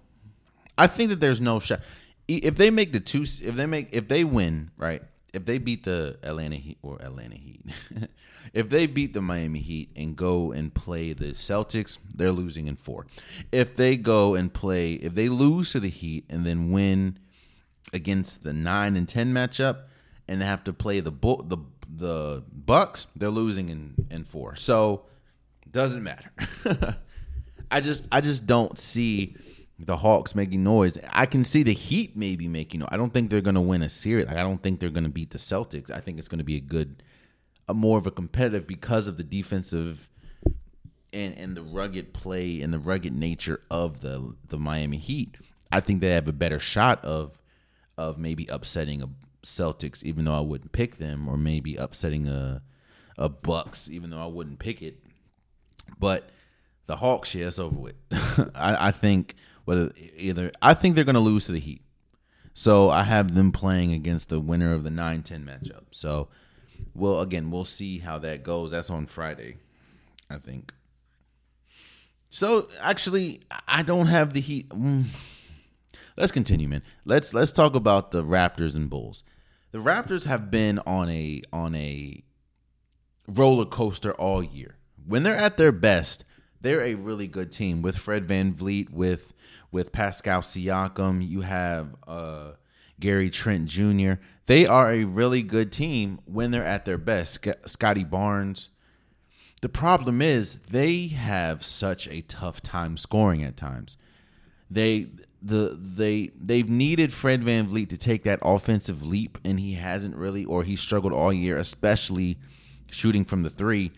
I 0.77 0.87
think 0.87 1.09
that 1.09 1.19
there's 1.19 1.41
no 1.41 1.59
shot. 1.59 1.81
If 2.27 2.55
they 2.55 2.71
make 2.71 2.91
the 2.91 2.99
two, 2.99 3.23
if 3.23 3.55
they 3.55 3.65
make, 3.65 3.89
if 3.91 4.07
they 4.07 4.23
win, 4.23 4.71
right? 4.77 5.01
If 5.35 5.45
they 5.45 5.57
beat 5.57 5.83
the 5.83 6.17
Atlanta 6.23 6.55
Heat 6.55 6.77
or 6.81 7.01
Atlanta 7.01 7.35
Heat, 7.35 7.61
if 8.53 8.69
they 8.69 8.87
beat 8.87 9.13
the 9.13 9.21
Miami 9.21 9.59
Heat 9.59 9.89
and 9.95 10.15
go 10.15 10.51
and 10.51 10.73
play 10.73 11.13
the 11.13 11.31
Celtics, 11.33 11.97
they're 12.13 12.31
losing 12.31 12.67
in 12.67 12.75
four. 12.75 13.05
If 13.51 13.75
they 13.75 13.97
go 13.97 14.35
and 14.35 14.53
play, 14.53 14.93
if 14.93 15.13
they 15.13 15.29
lose 15.29 15.71
to 15.73 15.79
the 15.79 15.89
Heat 15.89 16.25
and 16.29 16.45
then 16.45 16.71
win 16.71 17.19
against 17.93 18.43
the 18.43 18.53
nine 18.53 18.95
and 18.95 19.07
ten 19.07 19.33
matchup, 19.33 19.83
and 20.27 20.41
have 20.41 20.63
to 20.63 20.73
play 20.73 20.99
the 20.99 21.11
bull, 21.11 21.43
the 21.47 21.57
the 21.87 22.43
Bucks, 22.51 23.07
they're 23.15 23.29
losing 23.29 23.69
in 23.69 24.07
in 24.09 24.23
four. 24.23 24.55
So 24.55 25.05
doesn't 25.69 26.03
matter. 26.03 26.31
I 27.71 27.81
just 27.81 28.05
I 28.11 28.21
just 28.21 28.47
don't 28.47 28.77
see 28.79 29.35
the 29.77 29.97
Hawks 29.97 30.35
making 30.35 30.63
noise. 30.63 30.97
I 31.09 31.25
can 31.25 31.43
see 31.43 31.63
the 31.63 31.73
Heat 31.73 32.15
maybe 32.15 32.47
making 32.47 32.81
noise. 32.81 32.89
I 32.91 32.97
don't 32.97 33.13
think 33.13 33.29
they're 33.29 33.41
going 33.41 33.55
to 33.55 33.61
win 33.61 33.81
a 33.81 33.89
series. 33.89 34.27
Like, 34.27 34.37
I 34.37 34.43
don't 34.43 34.61
think 34.63 34.79
they're 34.79 34.89
going 34.89 35.03
to 35.03 35.09
beat 35.09 35.31
the 35.31 35.37
Celtics. 35.37 35.91
I 35.91 35.99
think 35.99 36.17
it's 36.19 36.27
going 36.27 36.39
to 36.39 36.45
be 36.45 36.55
a 36.55 36.61
good, 36.61 37.03
a 37.67 37.73
more 37.73 37.97
of 37.97 38.07
a 38.07 38.11
competitive 38.11 38.67
because 38.67 39.07
of 39.07 39.17
the 39.17 39.23
defensive 39.23 40.09
and 41.11 41.33
and 41.37 41.55
the 41.55 41.63
rugged 41.63 42.13
play 42.13 42.61
and 42.61 42.73
the 42.73 42.79
rugged 42.79 43.13
nature 43.13 43.61
of 43.71 44.01
the 44.01 44.35
the 44.47 44.57
Miami 44.57 44.97
Heat. 44.97 45.35
I 45.71 45.79
think 45.79 46.01
they 46.01 46.11
have 46.11 46.27
a 46.27 46.33
better 46.33 46.59
shot 46.59 47.03
of 47.03 47.41
of 47.97 48.17
maybe 48.17 48.45
upsetting 48.47 49.01
a 49.01 49.09
Celtics, 49.43 50.03
even 50.03 50.25
though 50.25 50.35
I 50.35 50.41
wouldn't 50.41 50.71
pick 50.71 50.97
them, 50.97 51.27
or 51.27 51.37
maybe 51.37 51.75
upsetting 51.75 52.27
a 52.27 52.61
a 53.17 53.29
Bucks, 53.29 53.89
even 53.89 54.09
though 54.09 54.21
I 54.21 54.25
wouldn't 54.25 54.59
pick 54.59 54.81
it. 54.81 54.99
But 55.99 56.29
the 56.87 56.97
Hawks, 56.97 57.33
yeah, 57.33 57.47
it's 57.47 57.59
over 57.59 57.79
with. 57.79 57.95
I, 58.55 58.87
I 58.87 58.91
think 58.91 59.35
whether 59.65 59.91
either 60.17 60.51
I 60.61 60.73
think 60.73 60.95
they're 60.95 61.03
going 61.03 61.15
to 61.15 61.19
lose 61.19 61.45
to 61.45 61.51
the 61.51 61.59
Heat. 61.59 61.81
So 62.53 62.89
I 62.89 63.03
have 63.03 63.35
them 63.35 63.51
playing 63.51 63.91
against 63.91 64.29
the 64.29 64.39
winner 64.39 64.73
of 64.73 64.83
the 64.83 64.89
9-10 64.89 65.43
matchup. 65.43 65.83
So 65.91 66.29
well 66.93 67.21
again, 67.21 67.51
we'll 67.51 67.65
see 67.65 67.99
how 67.99 68.17
that 68.19 68.43
goes. 68.43 68.71
That's 68.71 68.89
on 68.89 69.05
Friday, 69.05 69.57
I 70.29 70.37
think. 70.37 70.73
So 72.29 72.67
actually, 72.81 73.41
I 73.67 73.83
don't 73.83 74.07
have 74.07 74.33
the 74.33 74.41
Heat. 74.41 74.69
Mm. 74.69 75.05
Let's 76.17 76.31
continue, 76.31 76.67
man. 76.67 76.81
Let's 77.03 77.33
let's 77.33 77.51
talk 77.51 77.75
about 77.75 78.11
the 78.11 78.23
Raptors 78.23 78.75
and 78.75 78.89
Bulls. 78.89 79.23
The 79.71 79.79
Raptors 79.79 80.25
have 80.25 80.49
been 80.49 80.79
on 80.79 81.09
a 81.09 81.41
on 81.51 81.75
a 81.75 82.23
roller 83.27 83.65
coaster 83.65 84.13
all 84.13 84.41
year. 84.41 84.77
When 85.05 85.23
they're 85.23 85.35
at 85.35 85.57
their 85.57 85.71
best, 85.71 86.23
they're 86.61 86.81
a 86.81 86.95
really 86.95 87.27
good 87.27 87.51
team 87.51 87.81
with 87.81 87.97
Fred 87.97 88.27
VanVleet, 88.27 88.89
with 88.89 89.33
with 89.75 89.91
Pascal 89.91 90.39
Siakam. 90.39 91.27
You 91.27 91.41
have 91.41 91.97
uh, 92.07 92.51
Gary 92.97 93.29
Trent 93.29 93.65
Jr. 93.65 94.13
They 94.45 94.65
are 94.65 94.89
a 94.89 95.03
really 95.03 95.41
good 95.41 95.69
team 95.73 96.21
when 96.23 96.51
they're 96.51 96.63
at 96.63 96.85
their 96.85 96.97
best. 96.97 97.45
Scottie 97.65 98.05
Barnes. 98.05 98.69
The 99.61 99.67
problem 99.67 100.21
is 100.21 100.59
they 100.69 101.07
have 101.07 101.61
such 101.61 102.07
a 102.07 102.21
tough 102.21 102.61
time 102.61 102.95
scoring 102.95 103.43
at 103.43 103.57
times. 103.57 103.97
They 104.71 105.09
the 105.41 105.77
they 105.77 106.31
they've 106.39 106.69
needed 106.69 107.11
Fred 107.11 107.43
Van 107.43 107.67
VanVleet 107.67 107.89
to 107.89 107.97
take 107.97 108.23
that 108.23 108.39
offensive 108.41 109.03
leap 109.03 109.37
and 109.43 109.59
he 109.59 109.73
hasn't 109.73 110.15
really 110.15 110.45
or 110.45 110.63
he 110.63 110.77
struggled 110.77 111.11
all 111.11 111.33
year, 111.33 111.57
especially 111.57 112.37
shooting 112.89 113.25
from 113.25 113.43
the 113.43 113.49
three. 113.49 113.91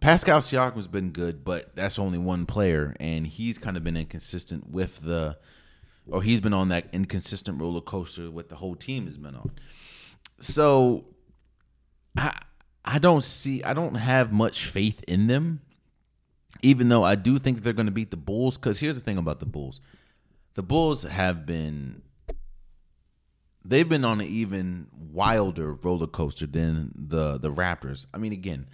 Pascal 0.00 0.40
Siakam's 0.40 0.88
been 0.88 1.10
good, 1.10 1.44
but 1.44 1.76
that's 1.76 1.98
only 1.98 2.16
one 2.16 2.46
player, 2.46 2.96
and 2.98 3.26
he's 3.26 3.58
kind 3.58 3.76
of 3.76 3.84
been 3.84 3.98
inconsistent 3.98 4.70
with 4.70 5.00
the, 5.00 5.36
or 6.06 6.22
he's 6.22 6.40
been 6.40 6.54
on 6.54 6.70
that 6.70 6.86
inconsistent 6.92 7.60
roller 7.60 7.82
coaster 7.82 8.30
with 8.30 8.48
the 8.48 8.56
whole 8.56 8.74
team 8.74 9.04
has 9.04 9.18
been 9.18 9.34
on. 9.34 9.50
So, 10.38 11.04
I 12.16 12.38
I 12.82 12.98
don't 12.98 13.22
see 13.22 13.62
I 13.62 13.74
don't 13.74 13.94
have 13.96 14.32
much 14.32 14.66
faith 14.66 15.04
in 15.06 15.26
them, 15.26 15.60
even 16.62 16.88
though 16.88 17.04
I 17.04 17.14
do 17.14 17.38
think 17.38 17.62
they're 17.62 17.74
going 17.74 17.86
to 17.86 17.92
beat 17.92 18.10
the 18.10 18.16
Bulls. 18.16 18.56
Because 18.56 18.78
here's 18.78 18.94
the 18.94 19.02
thing 19.02 19.18
about 19.18 19.38
the 19.38 19.46
Bulls, 19.46 19.82
the 20.54 20.62
Bulls 20.62 21.02
have 21.02 21.44
been 21.44 22.00
they've 23.62 23.88
been 23.88 24.06
on 24.06 24.22
an 24.22 24.26
even 24.26 24.86
wilder 25.12 25.74
roller 25.74 26.06
coaster 26.06 26.46
than 26.46 26.90
the 26.94 27.36
the 27.36 27.52
Raptors. 27.52 28.06
I 28.14 28.18
mean, 28.18 28.32
again 28.32 28.66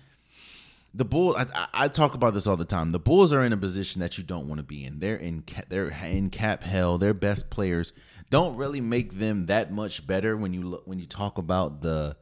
the 0.96 1.04
Bulls. 1.04 1.36
I, 1.36 1.68
I, 1.74 1.88
talk 1.88 2.14
about 2.14 2.32
this 2.32 2.46
all 2.46 2.56
the 2.56 2.64
time. 2.64 2.90
The 2.90 2.98
Bulls 2.98 3.32
are 3.32 3.44
in 3.44 3.52
a 3.52 3.56
position 3.56 4.00
that 4.00 4.16
you 4.16 4.24
don't 4.24 4.48
want 4.48 4.58
to 4.58 4.64
be 4.64 4.84
in. 4.84 4.98
They're 4.98 5.16
in 5.16 5.44
they're 5.68 5.88
in 5.88 6.30
cap 6.30 6.62
hell. 6.62 6.96
Their 6.96 7.14
best 7.14 7.50
players 7.50 7.92
don't 8.30 8.56
really 8.56 8.80
make 8.80 9.14
them 9.14 9.46
that 9.46 9.72
much 9.72 10.06
better 10.06 10.36
when 10.36 10.54
you 10.54 10.62
look 10.62 10.86
when 10.86 10.98
you 10.98 11.06
talk 11.06 11.36
about 11.36 11.82
the 11.82 12.16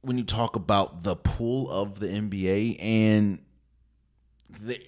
when 0.00 0.16
you 0.16 0.24
talk 0.24 0.56
about 0.56 1.02
the 1.02 1.14
pool 1.14 1.70
of 1.70 2.00
the 2.00 2.06
NBA 2.06 2.82
and 2.82 3.44
they 4.58 4.82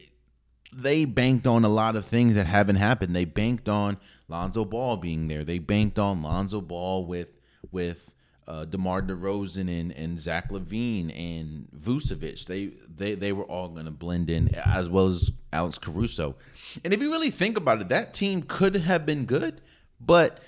they 0.73 1.05
banked 1.05 1.47
on 1.47 1.65
a 1.65 1.69
lot 1.69 1.97
of 1.97 2.07
things 2.07 2.35
that 2.35 2.47
haven't 2.47 2.77
happened. 2.77 3.15
They 3.15 3.27
banked 3.27 3.69
on 3.69 3.99
Lonzo 4.29 4.65
Ball 4.65 4.97
being 4.97 5.29
there. 5.29 5.45
They 5.45 5.59
banked 5.59 5.99
on 5.99 6.23
Lonzo 6.23 6.63
Ball 6.63 7.05
with 7.05 7.33
with 7.71 8.15
uh, 8.49 8.65
DeMar 8.65 9.03
DeRozan 9.03 9.69
and, 9.81 9.93
and 9.93 10.19
Zach 10.19 10.51
LaVine 10.51 11.11
and 11.17 11.69
Vucevic. 11.77 12.47
They 12.47 12.71
they 12.95 13.15
they 13.15 13.33
were 13.33 13.45
all 13.45 13.69
going 13.69 13.85
to 13.85 13.91
blend 13.91 14.31
in 14.31 14.55
as 14.55 14.89
well 14.89 15.07
as 15.09 15.31
Alex 15.53 15.79
Caruso. 15.79 16.37
And 16.85 16.93
if 16.93 17.01
you 17.01 17.11
really 17.11 17.31
think 17.31 17.57
about 17.57 17.81
it, 17.81 17.89
that 17.89 18.13
team 18.15 18.43
could 18.43 18.77
have 18.77 19.07
been 19.07 19.25
good, 19.27 19.61
but 20.01 20.41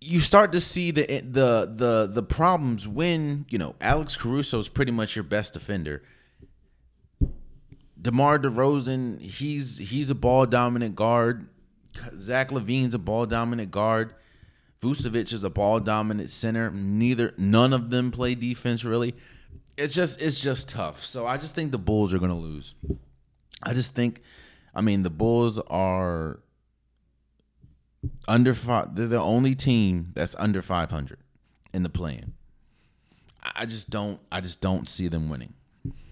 you 0.00 0.20
start 0.20 0.52
to 0.52 0.60
see 0.60 0.90
the 0.90 1.04
the 1.06 1.72
the 1.74 2.10
the 2.12 2.22
problems 2.22 2.88
when 2.88 3.46
you 3.48 3.58
know 3.58 3.74
Alex 3.80 4.16
Caruso 4.16 4.58
is 4.58 4.68
pretty 4.68 4.92
much 4.92 5.14
your 5.14 5.24
best 5.24 5.52
defender. 5.52 6.02
DeMar 8.00 8.38
DeRozan, 8.40 9.20
he's 9.20 9.78
he's 9.78 10.10
a 10.10 10.14
ball 10.14 10.46
dominant 10.46 10.96
guard. 10.96 11.48
Zach 12.18 12.48
LaVine's 12.50 12.94
a 12.94 12.98
ball 12.98 13.26
dominant 13.26 13.70
guard. 13.70 14.14
Vucevic 14.82 15.32
is 15.32 15.44
a 15.44 15.50
ball 15.50 15.78
dominant 15.78 16.30
center. 16.30 16.70
Neither 16.70 17.34
none 17.38 17.72
of 17.72 17.90
them 17.90 18.10
play 18.10 18.34
defense 18.34 18.84
really. 18.84 19.14
It's 19.78 19.94
just 19.94 20.20
it's 20.20 20.40
just 20.40 20.68
tough. 20.68 21.04
So 21.04 21.26
I 21.26 21.36
just 21.36 21.54
think 21.54 21.70
the 21.70 21.78
Bulls 21.78 22.12
are 22.12 22.18
going 22.18 22.30
to 22.30 22.36
lose. 22.36 22.74
I 23.62 23.74
just 23.74 23.94
think 23.94 24.22
I 24.74 24.80
mean 24.80 25.04
the 25.04 25.10
Bulls 25.10 25.58
are 25.68 26.40
under 28.26 28.54
five 28.54 28.96
they're 28.96 29.06
the 29.06 29.20
only 29.20 29.54
team 29.54 30.10
that's 30.14 30.34
under 30.36 30.60
500 30.60 31.18
in 31.72 31.84
the 31.84 31.88
plan. 31.88 32.34
I 33.54 33.66
just 33.66 33.88
don't 33.88 34.20
I 34.32 34.40
just 34.40 34.60
don't 34.60 34.88
see 34.88 35.06
them 35.06 35.28
winning. 35.28 35.54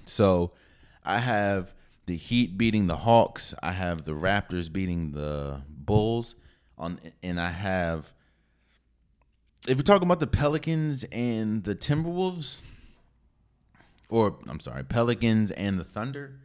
So 0.04 0.52
I 1.04 1.18
have 1.18 1.74
the 2.06 2.16
Heat 2.16 2.56
beating 2.56 2.86
the 2.86 2.98
Hawks, 2.98 3.52
I 3.62 3.72
have 3.72 4.04
the 4.04 4.12
Raptors 4.12 4.72
beating 4.72 5.10
the 5.10 5.62
Bulls 5.68 6.36
on 6.78 7.00
and 7.20 7.40
I 7.40 7.50
have 7.50 8.12
if 9.70 9.76
you're 9.76 9.84
talking 9.84 10.08
about 10.08 10.18
the 10.18 10.26
Pelicans 10.26 11.04
and 11.12 11.62
the 11.62 11.76
Timberwolves, 11.76 12.62
or 14.08 14.36
I'm 14.48 14.58
sorry, 14.58 14.82
Pelicans 14.82 15.52
and 15.52 15.78
the 15.78 15.84
Thunder, 15.84 16.40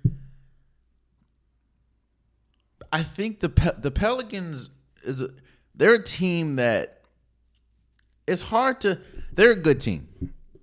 I 2.94 3.02
think 3.02 3.40
the 3.40 3.50
Pe- 3.50 3.80
the 3.80 3.90
Pelicans 3.90 4.70
is 5.02 5.22
a, 5.22 5.30
they're 5.74 5.96
a 5.96 6.04
team 6.04 6.58
that 6.58 7.02
it's 8.28 8.44
hard 8.44 8.80
to. 8.82 9.00
They're 9.34 9.54
a 9.54 9.56
good 9.56 9.82
team, 9.82 10.08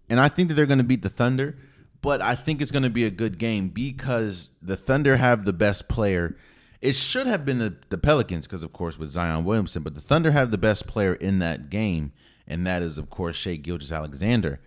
and 0.09 0.21
I 0.21 0.29
think 0.29 0.49
that 0.49 0.55
they're 0.55 0.67
going 0.67 0.79
to 0.79 0.85
beat 0.85 1.03
the 1.03 1.09
Thunder. 1.09 1.59
But 2.01 2.21
I 2.21 2.37
think 2.37 2.63
it's 2.63 2.71
going 2.71 2.85
to 2.85 2.91
be 2.91 3.05
a 3.05 3.11
good 3.11 3.39
game 3.39 3.69
because 3.69 4.53
the 4.63 4.77
Thunder 4.77 5.17
have 5.17 5.45
the 5.45 5.53
best 5.53 5.89
player. 5.89 6.37
It 6.81 6.95
should 6.95 7.27
have 7.27 7.45
been 7.45 7.59
the, 7.59 7.77
the 7.91 7.99
Pelicans 7.99 8.47
because, 8.47 8.65
of 8.65 8.73
course, 8.73 8.99
with 8.99 9.09
Zion 9.09 9.45
Williamson, 9.45 9.85
but 9.85 9.95
the 9.95 10.01
Thunder 10.01 10.33
have 10.33 10.51
the 10.51 10.59
best 10.59 10.89
player 10.89 11.15
in 11.15 11.39
that 11.41 11.71
game 11.71 12.13
and 12.47 12.67
that 12.67 12.83
is 12.83 12.99
of 12.99 13.11
course 13.11 13.37
Shai 13.37 13.57
Gilgeous-Alexander. 13.57 14.61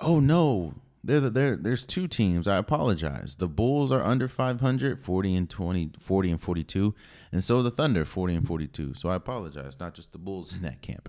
Oh 0.00 0.20
no, 0.20 0.74
there, 1.02 1.20
there, 1.20 1.56
there's 1.56 1.84
two 1.84 2.08
teams. 2.08 2.48
I 2.48 2.56
apologize. 2.56 3.36
The 3.36 3.48
Bulls 3.48 3.92
are 3.92 4.02
under 4.02 4.26
500, 4.26 5.02
40 5.02 5.36
and 5.36 5.48
20, 5.50 5.92
40 5.98 6.30
and 6.30 6.40
42, 6.40 6.94
and 7.30 7.44
so 7.44 7.62
the 7.62 7.70
Thunder, 7.70 8.04
40 8.04 8.34
and 8.34 8.46
42. 8.46 8.94
So 8.94 9.08
I 9.08 9.14
apologize. 9.14 9.78
Not 9.78 9.94
just 9.94 10.12
the 10.12 10.18
Bulls 10.18 10.52
in 10.56 10.62
that 10.62 10.82
camp. 10.82 11.08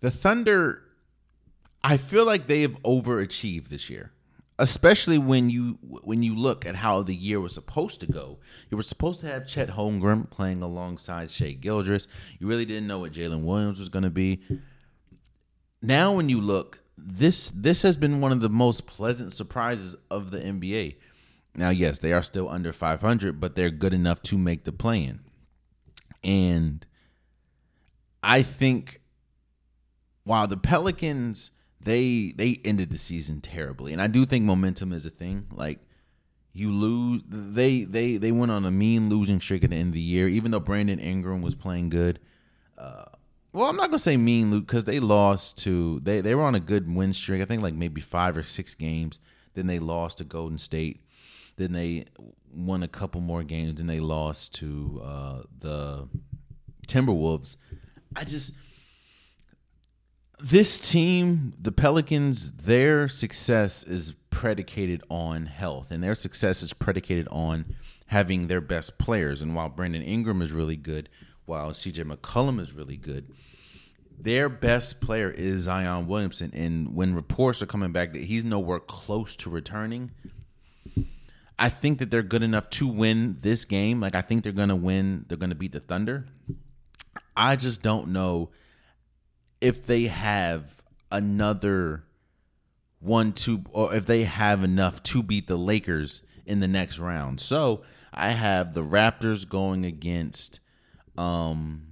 The 0.00 0.10
Thunder, 0.10 0.82
I 1.82 1.96
feel 1.96 2.26
like 2.26 2.46
they 2.46 2.62
have 2.62 2.82
overachieved 2.82 3.68
this 3.68 3.88
year 3.88 4.12
especially 4.58 5.18
when 5.18 5.50
you 5.50 5.78
when 5.82 6.22
you 6.22 6.34
look 6.34 6.64
at 6.64 6.76
how 6.76 7.02
the 7.02 7.14
year 7.14 7.40
was 7.40 7.54
supposed 7.54 8.00
to 8.00 8.06
go. 8.06 8.38
You 8.70 8.76
were 8.76 8.82
supposed 8.82 9.20
to 9.20 9.26
have 9.26 9.46
Chet 9.46 9.70
Holmgren 9.70 10.30
playing 10.30 10.62
alongside 10.62 11.30
Shai 11.30 11.52
Gilgeous. 11.52 12.06
You 12.38 12.46
really 12.46 12.64
didn't 12.64 12.86
know 12.86 13.00
what 13.00 13.12
Jalen 13.12 13.42
Williams 13.42 13.78
was 13.78 13.88
going 13.88 14.04
to 14.04 14.10
be. 14.10 14.42
Now, 15.82 16.14
when 16.14 16.28
you 16.28 16.40
look, 16.40 16.80
this 16.96 17.50
this 17.50 17.82
has 17.82 17.96
been 17.96 18.20
one 18.20 18.32
of 18.32 18.40
the 18.40 18.48
most 18.48 18.86
pleasant 18.86 19.32
surprises 19.32 19.96
of 20.10 20.30
the 20.30 20.38
NBA. 20.38 20.96
Now, 21.56 21.70
yes, 21.70 21.98
they 21.98 22.12
are 22.12 22.22
still 22.22 22.48
under 22.48 22.72
500, 22.72 23.40
but 23.40 23.54
they're 23.54 23.70
good 23.70 23.94
enough 23.94 24.22
to 24.22 24.38
make 24.38 24.64
the 24.64 24.72
play 24.72 25.04
in. 25.04 25.20
And 26.24 26.84
I 28.22 28.42
think 28.42 29.00
while 30.24 30.48
the 30.48 30.56
Pelicans 30.56 31.50
they 31.84 32.32
they 32.36 32.60
ended 32.64 32.90
the 32.90 32.98
season 32.98 33.40
terribly, 33.40 33.92
and 33.92 34.00
I 34.00 34.06
do 34.06 34.26
think 34.26 34.44
momentum 34.44 34.92
is 34.92 35.06
a 35.06 35.10
thing. 35.10 35.46
Like 35.52 35.78
you 36.52 36.72
lose, 36.72 37.22
they 37.28 37.84
they 37.84 38.16
they 38.16 38.32
went 38.32 38.52
on 38.52 38.64
a 38.64 38.70
mean 38.70 39.08
losing 39.08 39.40
streak 39.40 39.64
at 39.64 39.70
the 39.70 39.76
end 39.76 39.88
of 39.88 39.94
the 39.94 40.00
year, 40.00 40.28
even 40.28 40.50
though 40.50 40.60
Brandon 40.60 40.98
Ingram 40.98 41.42
was 41.42 41.54
playing 41.54 41.90
good. 41.90 42.18
Uh, 42.78 43.04
well, 43.52 43.68
I'm 43.68 43.76
not 43.76 43.86
gonna 43.86 43.98
say 43.98 44.16
mean 44.16 44.58
because 44.60 44.84
they 44.84 44.98
lost 44.98 45.58
to 45.58 46.00
they 46.00 46.20
they 46.20 46.34
were 46.34 46.42
on 46.42 46.54
a 46.54 46.60
good 46.60 46.92
win 46.92 47.12
streak. 47.12 47.42
I 47.42 47.44
think 47.44 47.62
like 47.62 47.74
maybe 47.74 48.00
five 48.00 48.36
or 48.36 48.42
six 48.42 48.74
games. 48.74 49.20
Then 49.54 49.66
they 49.66 49.78
lost 49.78 50.18
to 50.18 50.24
Golden 50.24 50.58
State. 50.58 51.04
Then 51.56 51.72
they 51.72 52.06
won 52.52 52.82
a 52.82 52.88
couple 52.88 53.20
more 53.20 53.44
games. 53.44 53.74
Then 53.74 53.86
they 53.86 54.00
lost 54.00 54.54
to 54.56 55.00
uh, 55.04 55.42
the 55.60 56.08
Timberwolves. 56.88 57.56
I 58.16 58.24
just 58.24 58.52
this 60.40 60.80
team, 60.80 61.54
the 61.60 61.72
Pelicans, 61.72 62.52
their 62.52 63.08
success 63.08 63.84
is 63.84 64.12
predicated 64.30 65.02
on 65.08 65.46
health, 65.46 65.90
and 65.90 66.02
their 66.02 66.14
success 66.14 66.62
is 66.62 66.72
predicated 66.72 67.28
on 67.30 67.76
having 68.06 68.48
their 68.48 68.60
best 68.60 68.98
players. 68.98 69.42
And 69.42 69.54
while 69.54 69.68
Brandon 69.68 70.02
Ingram 70.02 70.42
is 70.42 70.52
really 70.52 70.76
good, 70.76 71.08
while 71.46 71.70
CJ 71.70 72.04
McCollum 72.04 72.60
is 72.60 72.72
really 72.72 72.96
good, 72.96 73.30
their 74.18 74.48
best 74.48 75.00
player 75.00 75.30
is 75.30 75.62
Zion 75.62 76.06
Williamson. 76.06 76.50
And 76.54 76.94
when 76.94 77.14
reports 77.14 77.62
are 77.62 77.66
coming 77.66 77.92
back 77.92 78.12
that 78.12 78.24
he's 78.24 78.44
nowhere 78.44 78.80
close 78.80 79.36
to 79.36 79.50
returning, 79.50 80.10
I 81.58 81.68
think 81.68 81.98
that 81.98 82.10
they're 82.10 82.22
good 82.22 82.42
enough 82.42 82.70
to 82.70 82.88
win 82.88 83.36
this 83.40 83.64
game. 83.64 84.00
Like 84.00 84.14
I 84.14 84.22
think 84.22 84.42
they're 84.42 84.52
gonna 84.52 84.76
win. 84.76 85.24
They're 85.28 85.38
gonna 85.38 85.54
beat 85.54 85.72
the 85.72 85.80
Thunder. 85.80 86.26
I 87.36 87.56
just 87.56 87.82
don't 87.82 88.08
know 88.08 88.50
if 89.64 89.86
they 89.86 90.08
have 90.08 90.82
another 91.10 92.04
one, 93.00 93.32
two, 93.32 93.64
or 93.70 93.94
if 93.94 94.04
they 94.04 94.24
have 94.24 94.62
enough 94.62 95.02
to 95.04 95.22
beat 95.22 95.46
the 95.46 95.56
Lakers 95.56 96.20
in 96.44 96.60
the 96.60 96.68
next 96.68 96.98
round. 96.98 97.40
So 97.40 97.82
I 98.12 98.32
have 98.32 98.74
the 98.74 98.82
Raptors 98.82 99.48
going 99.48 99.86
against, 99.86 100.60
um, 101.16 101.86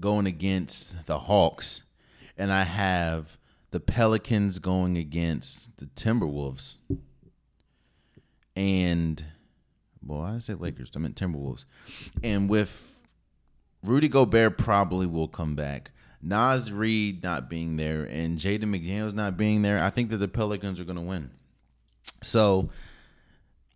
going 0.00 0.24
against 0.24 1.04
the 1.04 1.18
Hawks, 1.18 1.82
and 2.38 2.50
I 2.50 2.62
have 2.62 3.36
the 3.72 3.80
Pelicans 3.80 4.58
going 4.58 4.96
against 4.96 5.68
the 5.76 5.84
Timberwolves. 5.84 6.76
And 8.56 9.22
well, 10.02 10.22
I 10.22 10.38
say 10.38 10.54
Lakers. 10.54 10.92
I 10.96 10.98
meant 10.98 11.16
Timberwolves. 11.16 11.66
And 12.22 12.48
with 12.48 13.02
Rudy 13.84 14.08
Gobert 14.08 14.56
probably 14.56 15.06
will 15.06 15.28
come 15.28 15.54
back. 15.54 15.90
Naz 16.20 16.72
Reid 16.72 17.22
not 17.22 17.48
being 17.48 17.76
there 17.76 18.04
and 18.04 18.38
Jaden 18.38 18.64
McDaniels 18.64 19.14
not 19.14 19.36
being 19.36 19.62
there, 19.62 19.82
I 19.82 19.90
think 19.90 20.10
that 20.10 20.16
the 20.16 20.28
Pelicans 20.28 20.80
are 20.80 20.84
going 20.84 20.96
to 20.96 21.02
win. 21.02 21.30
So 22.22 22.70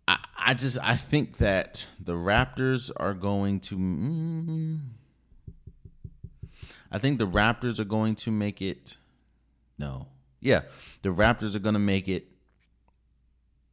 I, 0.07 0.19
I, 0.37 0.53
just 0.53 0.77
I 0.81 0.95
think 0.95 1.37
that 1.37 1.87
the 1.99 2.13
Raptors 2.13 2.91
are 2.97 3.13
going 3.13 3.59
to. 3.61 3.77
Mm, 3.77 4.79
I 6.91 6.99
think 6.99 7.19
the 7.19 7.27
Raptors 7.27 7.79
are 7.79 7.85
going 7.85 8.15
to 8.15 8.31
make 8.31 8.61
it. 8.61 8.97
No, 9.77 10.07
yeah, 10.41 10.61
the 11.01 11.09
Raptors 11.09 11.55
are 11.55 11.59
going 11.59 11.73
to 11.73 11.79
make 11.79 12.07
it, 12.07 12.27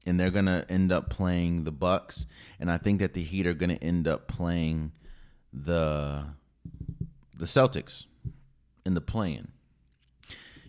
and 0.06 0.18
they're 0.18 0.30
going 0.30 0.46
to 0.46 0.64
end 0.68 0.92
up 0.92 1.10
playing 1.10 1.64
the 1.64 1.72
Bucks, 1.72 2.26
and 2.60 2.70
I 2.70 2.78
think 2.78 3.00
that 3.00 3.14
the 3.14 3.22
Heat 3.22 3.46
are 3.46 3.54
going 3.54 3.76
to 3.76 3.82
end 3.82 4.06
up 4.06 4.28
playing 4.28 4.92
the 5.52 6.24
the 7.36 7.46
Celtics 7.46 8.06
in 8.84 8.94
the 8.94 9.00
play-in. 9.00 9.52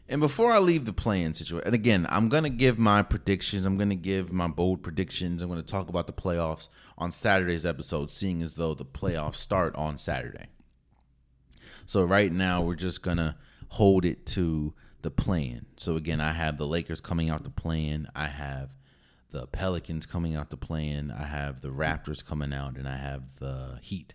And 0.09 0.19
before 0.19 0.51
I 0.51 0.59
leave 0.59 0.85
the 0.85 0.91
play-in 0.91 1.33
situation, 1.33 1.65
and 1.65 1.75
again, 1.75 2.05
I'm 2.09 2.27
going 2.27 2.43
to 2.43 2.49
give 2.49 2.77
my 2.77 3.01
predictions. 3.01 3.65
I'm 3.65 3.77
going 3.77 3.89
to 3.89 3.95
give 3.95 4.33
my 4.33 4.47
bold 4.47 4.83
predictions. 4.83 5.41
I'm 5.41 5.49
going 5.49 5.61
to 5.61 5.65
talk 5.65 5.87
about 5.87 6.05
the 6.05 6.13
playoffs 6.13 6.67
on 6.97 7.11
Saturday's 7.11 7.65
episode, 7.65 8.11
seeing 8.11 8.41
as 8.41 8.55
though 8.55 8.73
the 8.73 8.83
playoffs 8.83 9.35
start 9.35 9.73
on 9.75 9.97
Saturday. 9.97 10.47
So 11.85 12.03
right 12.03 12.31
now, 12.31 12.61
we're 12.61 12.75
just 12.75 13.01
going 13.01 13.17
to 13.17 13.35
hold 13.69 14.03
it 14.03 14.25
to 14.27 14.73
the 15.01 15.11
play-in. 15.11 15.65
So 15.77 15.95
again, 15.95 16.19
I 16.19 16.33
have 16.33 16.57
the 16.57 16.67
Lakers 16.67 16.99
coming 16.99 17.29
out 17.29 17.45
the 17.45 17.49
play-in. 17.49 18.07
I 18.13 18.27
have 18.27 18.71
the 19.29 19.47
Pelicans 19.47 20.05
coming 20.05 20.35
out 20.35 20.49
the 20.49 20.57
play-in. 20.57 21.09
I 21.09 21.23
have 21.23 21.61
the 21.61 21.69
Raptors 21.69 22.23
coming 22.23 22.53
out, 22.53 22.75
and 22.75 22.85
I 22.85 22.97
have 22.97 23.39
the 23.39 23.79
Heat. 23.81 24.13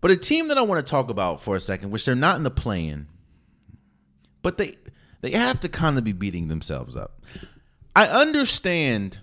But 0.00 0.10
a 0.10 0.16
team 0.16 0.48
that 0.48 0.58
I 0.58 0.62
want 0.62 0.84
to 0.84 0.88
talk 0.88 1.10
about 1.10 1.40
for 1.40 1.56
a 1.56 1.60
second, 1.60 1.90
which 1.90 2.04
they're 2.04 2.14
not 2.14 2.36
in 2.36 2.44
the 2.44 2.50
play-in, 2.50 3.08
but 4.42 4.58
they 4.58 4.76
they 5.20 5.32
have 5.32 5.60
to 5.60 5.68
kind 5.68 5.98
of 5.98 6.04
be 6.04 6.12
beating 6.12 6.48
themselves 6.48 6.96
up. 6.96 7.24
I 7.96 8.06
understand 8.06 9.18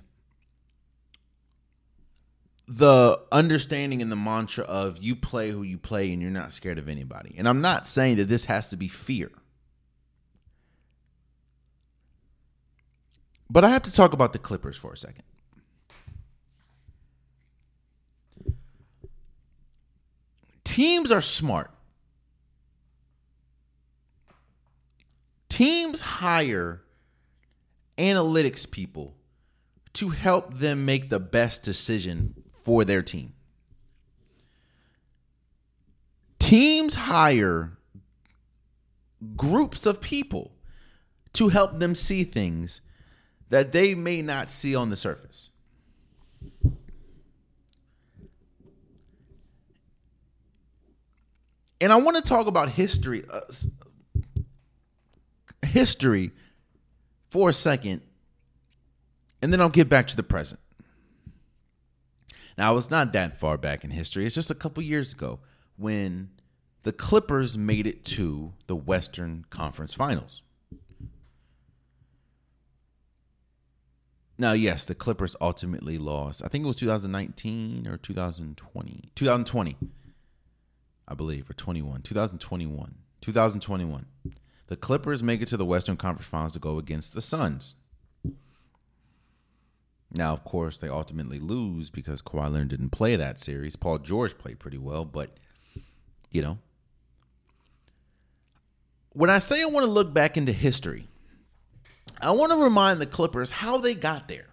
the 2.68 3.22
understanding 3.32 4.02
and 4.02 4.12
the 4.12 4.16
mantra 4.16 4.64
of 4.66 5.02
you 5.02 5.16
play 5.16 5.52
who 5.52 5.62
you 5.64 5.78
play 5.78 6.12
and 6.12 6.22
you're 6.22 6.32
not 6.32 6.52
scared 6.52 6.78
of 6.78 6.90
anybody. 6.90 7.36
And 7.38 7.48
I'm 7.48 7.62
not 7.62 7.88
saying 7.88 8.18
that 8.18 8.26
this 8.26 8.46
has 8.46 8.68
to 8.68 8.78
be 8.78 8.88
fear. 8.88 9.32
But 13.50 13.64
I 13.64 13.70
have 13.70 13.84
to 13.84 13.92
talk 13.92 14.14
about 14.14 14.34
the 14.34 14.40
Clippers 14.40 14.76
for 14.76 14.92
a 14.94 14.98
second. 14.98 15.24
Teams 20.76 21.10
are 21.10 21.22
smart. 21.22 21.72
Teams 25.48 26.02
hire 26.02 26.82
analytics 27.98 28.70
people 28.70 29.16
to 29.94 30.10
help 30.10 30.56
them 30.56 30.84
make 30.84 31.10
the 31.10 31.20
best 31.22 31.64
decision 31.64 32.44
for 32.62 32.84
their 32.84 33.02
team. 33.02 33.32
Teams 36.40 36.96
hire 36.96 37.78
groups 39.38 39.86
of 39.86 40.02
people 40.02 40.52
to 41.32 41.48
help 41.48 41.80
them 41.80 41.96
see 41.96 42.26
things 42.26 42.82
that 43.50 43.72
they 43.72 43.96
may 43.96 44.22
not 44.22 44.50
see 44.50 44.76
on 44.76 44.90
the 44.90 44.98
surface. 44.98 45.52
And 51.86 51.94
I 51.94 51.98
want 51.98 52.18
to 52.18 52.24
talk 52.24 52.48
about 52.48 52.70
history, 52.70 53.24
uh, 53.32 53.42
history 55.64 56.32
for 57.30 57.50
a 57.50 57.54
second, 57.54 58.02
and 59.40 59.54
then 59.54 59.62
I'll 59.62 59.70
get 59.70 59.88
back 59.88 60.08
to 60.08 60.16
the 60.16 60.24
present. 60.24 60.60
Now, 62.58 62.76
it's 62.76 62.90
not 62.90 63.14
that 63.14 63.40
far 63.40 63.60
back 63.60 63.84
in 63.84 63.92
history. 63.92 64.26
It's 64.26 64.34
just 64.34 64.50
a 64.50 64.56
couple 64.56 64.82
years 64.82 65.14
ago 65.14 65.42
when 65.78 66.32
the 66.82 66.92
Clippers 66.92 67.56
made 67.56 67.86
it 67.86 68.04
to 68.06 68.54
the 68.66 68.76
Western 68.76 69.46
Conference 69.52 69.94
Finals. 69.94 70.42
Now, 74.40 74.54
yes, 74.54 74.86
the 74.86 74.96
Clippers 74.96 75.36
ultimately 75.40 76.00
lost. 76.00 76.42
I 76.44 76.48
think 76.48 76.64
it 76.64 76.68
was 76.68 76.78
2019 76.78 77.88
or 77.88 77.98
2020. 77.98 79.12
2020 79.14 79.78
I 81.08 81.14
believe, 81.14 81.50
or 81.50 81.54
21, 81.54 82.02
2021. 82.02 82.96
2021. 83.22 84.06
The 84.68 84.76
Clippers 84.76 85.22
make 85.22 85.42
it 85.42 85.48
to 85.50 85.58
the 85.58 85.66
Western 85.66 85.98
Conference 85.98 86.28
Finals 86.28 86.54
to 86.54 86.60
go 86.60 86.80
against 86.80 87.14
the 87.14 87.22
Suns. 87.22 87.76
Now, 90.12 90.34
of 90.34 90.44
course, 90.44 90.78
they 90.78 90.88
ultimately 90.88 91.40
lose 91.40 91.90
because 91.90 92.22
Kawhi 92.22 92.52
Leonard 92.52 92.70
didn't 92.70 92.92
play 92.92 93.16
that 93.16 93.40
series. 93.40 93.76
Paul 93.76 94.00
George 94.00 94.38
played 94.38 94.60
pretty 94.60 94.78
well, 94.78 95.06
but 95.06 95.38
you 96.32 96.42
know. 96.42 96.58
When 99.12 99.30
I 99.30 99.40
say 99.40 99.62
I 99.62 99.66
want 99.66 99.86
to 99.86 99.92
look 99.92 100.14
back 100.14 100.38
into 100.38 100.52
history, 100.52 101.08
I 102.22 102.32
want 102.32 102.52
to 102.52 102.58
remind 102.58 103.00
the 103.00 103.06
Clippers 103.06 103.50
how 103.50 103.78
they 103.78 103.94
got 103.94 104.28
there. 104.28 104.48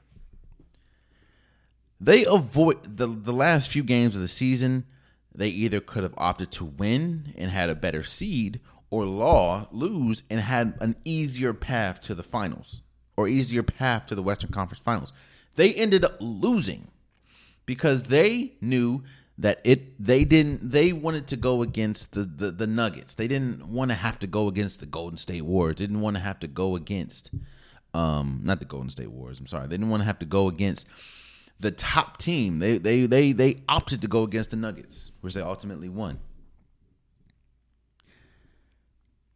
They 2.00 2.24
avoid 2.24 2.96
the 2.96 3.06
the 3.06 3.32
last 3.32 3.70
few 3.70 3.84
games 3.84 4.16
of 4.16 4.22
the 4.22 4.28
season 4.28 4.84
they 5.34 5.48
either 5.48 5.80
could 5.80 6.02
have 6.02 6.14
opted 6.16 6.50
to 6.52 6.64
win 6.64 7.32
and 7.36 7.50
had 7.50 7.70
a 7.70 7.74
better 7.74 8.02
seed 8.02 8.60
or 8.90 9.06
law 9.06 9.66
lose 9.72 10.22
and 10.30 10.40
had 10.40 10.74
an 10.80 10.96
easier 11.04 11.54
path 11.54 12.00
to 12.02 12.14
the 12.14 12.22
finals 12.22 12.82
or 13.16 13.26
easier 13.26 13.62
path 13.62 14.06
to 14.06 14.14
the 14.14 14.22
Western 14.22 14.50
Conference 14.50 14.80
Finals. 14.80 15.12
They 15.56 15.72
ended 15.74 16.04
up 16.04 16.16
losing 16.20 16.88
because 17.66 18.04
they 18.04 18.54
knew 18.60 19.02
that 19.38 19.60
it 19.64 20.02
they 20.02 20.24
didn't 20.24 20.70
they 20.70 20.92
wanted 20.92 21.26
to 21.28 21.36
go 21.36 21.62
against 21.62 22.12
the, 22.12 22.24
the 22.24 22.50
the, 22.50 22.66
Nuggets. 22.66 23.14
They 23.14 23.28
didn't 23.28 23.66
want 23.66 23.90
to 23.90 23.94
have 23.94 24.18
to 24.20 24.26
go 24.26 24.46
against 24.48 24.80
the 24.80 24.86
Golden 24.86 25.16
State 25.16 25.42
Warriors. 25.42 25.76
Didn't 25.76 26.00
want 26.00 26.16
to 26.16 26.22
have 26.22 26.38
to 26.40 26.46
go 26.46 26.76
against 26.76 27.30
um 27.94 28.40
not 28.42 28.58
the 28.60 28.66
Golden 28.66 28.90
State 28.90 29.10
Warriors, 29.10 29.40
I'm 29.40 29.46
sorry. 29.46 29.68
They 29.68 29.76
didn't 29.76 29.90
want 29.90 30.02
to 30.02 30.06
have 30.06 30.18
to 30.20 30.26
go 30.26 30.48
against 30.48 30.86
the 31.60 31.70
top 31.70 32.18
team. 32.18 32.58
They 32.58 32.78
they 32.78 33.06
they 33.06 33.32
they 33.32 33.62
opted 33.68 34.02
to 34.02 34.08
go 34.08 34.22
against 34.22 34.50
the 34.50 34.56
Nuggets, 34.56 35.12
which 35.20 35.34
they 35.34 35.40
ultimately 35.40 35.88
won. 35.88 36.18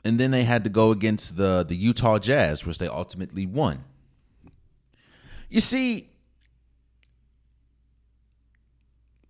and 0.06 0.20
then 0.20 0.30
they 0.30 0.44
had 0.44 0.62
to 0.62 0.70
go 0.70 0.92
against 0.92 1.36
the 1.36 1.66
the 1.68 1.74
Utah 1.74 2.20
Jazz, 2.20 2.64
which 2.64 2.78
they 2.78 2.86
ultimately 2.86 3.44
won. 3.44 3.82
You 5.50 5.58
see, 5.58 6.10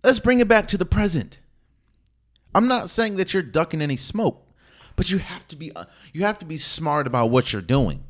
let's 0.03 0.19
bring 0.19 0.39
it 0.39 0.47
back 0.47 0.67
to 0.67 0.77
the 0.77 0.85
present. 0.85 1.39
I'm 2.53 2.67
not 2.67 2.91
saying 2.91 3.15
that 3.17 3.33
you're 3.33 3.41
ducking 3.41 3.81
any 3.81 3.97
smoke, 3.97 4.45
but 4.95 5.09
you 5.09 5.17
have 5.17 5.47
to 5.47 5.55
be 5.55 5.71
uh, 5.71 5.85
you 6.13 6.25
have 6.25 6.37
to 6.39 6.45
be 6.45 6.57
smart 6.57 7.07
about 7.07 7.31
what 7.31 7.51
you're 7.51 7.61
doing. 7.63 8.03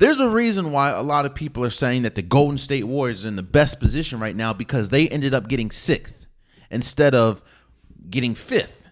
There's 0.00 0.18
a 0.18 0.30
reason 0.30 0.72
why 0.72 0.92
a 0.92 1.02
lot 1.02 1.26
of 1.26 1.34
people 1.34 1.62
are 1.62 1.68
saying 1.68 2.02
that 2.02 2.14
the 2.14 2.22
Golden 2.22 2.56
State 2.56 2.84
Warriors 2.84 3.26
are 3.26 3.28
in 3.28 3.36
the 3.36 3.42
best 3.42 3.78
position 3.78 4.18
right 4.18 4.34
now 4.34 4.54
because 4.54 4.88
they 4.88 5.06
ended 5.10 5.34
up 5.34 5.46
getting 5.46 5.70
sixth 5.70 6.26
instead 6.70 7.14
of 7.14 7.42
getting 8.08 8.34
fifth. 8.34 8.82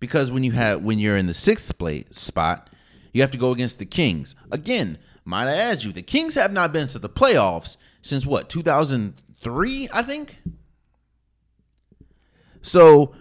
Because 0.00 0.32
when 0.32 0.42
you 0.42 0.50
have 0.50 0.82
when 0.82 0.98
you're 0.98 1.16
in 1.16 1.28
the 1.28 1.32
sixth 1.32 1.78
place 1.78 2.06
spot, 2.10 2.70
you 3.12 3.20
have 3.20 3.30
to 3.30 3.38
go 3.38 3.52
against 3.52 3.78
the 3.78 3.86
Kings. 3.86 4.34
Again, 4.50 4.98
might 5.24 5.46
I 5.46 5.54
add 5.54 5.84
you, 5.84 5.92
the 5.92 6.02
Kings 6.02 6.34
have 6.34 6.52
not 6.52 6.72
been 6.72 6.88
to 6.88 6.98
the 6.98 7.08
playoffs 7.08 7.76
since 8.02 8.26
what, 8.26 8.48
2003, 8.48 9.88
I 9.92 10.02
think? 10.02 10.38
So 12.62 13.14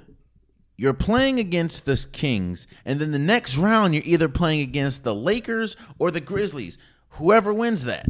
you're 0.75 0.93
playing 0.93 1.39
against 1.39 1.85
the 1.85 2.05
Kings, 2.11 2.67
and 2.85 2.99
then 2.99 3.11
the 3.11 3.19
next 3.19 3.57
round, 3.57 3.93
you're 3.93 4.03
either 4.05 4.29
playing 4.29 4.61
against 4.61 5.03
the 5.03 5.13
Lakers 5.13 5.75
or 5.99 6.11
the 6.11 6.21
Grizzlies. 6.21 6.77
Whoever 7.09 7.53
wins 7.53 7.83
that. 7.83 8.07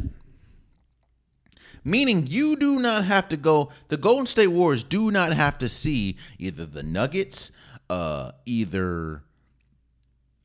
Meaning 1.84 2.26
you 2.26 2.56
do 2.56 2.78
not 2.78 3.04
have 3.04 3.28
to 3.28 3.36
go, 3.36 3.70
the 3.88 3.98
Golden 3.98 4.26
State 4.26 4.46
Warriors 4.46 4.82
do 4.82 5.10
not 5.10 5.34
have 5.34 5.58
to 5.58 5.68
see 5.68 6.16
either 6.38 6.64
the 6.64 6.82
Nuggets, 6.82 7.52
uh, 7.90 8.32
either, 8.46 9.22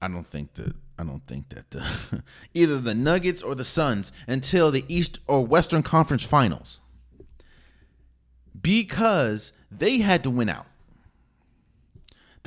I 0.02 0.10
don't 0.10 0.28
think 0.28 0.54
that. 0.54 0.76
I 0.98 1.04
don't 1.06 1.26
think 1.26 1.48
that 1.50 1.72
the, 1.72 2.24
either 2.54 2.78
the 2.78 2.94
Nuggets 2.94 3.42
or 3.42 3.56
the 3.56 3.64
Suns 3.64 4.12
until 4.28 4.70
the 4.70 4.84
East 4.90 5.20
or 5.28 5.46
Western 5.46 5.82
Conference 5.82 6.26
Finals 6.26 6.82
because 8.62 9.54
they 9.72 10.00
had 10.00 10.24
to 10.24 10.30
win 10.30 10.50
out. 10.50 10.66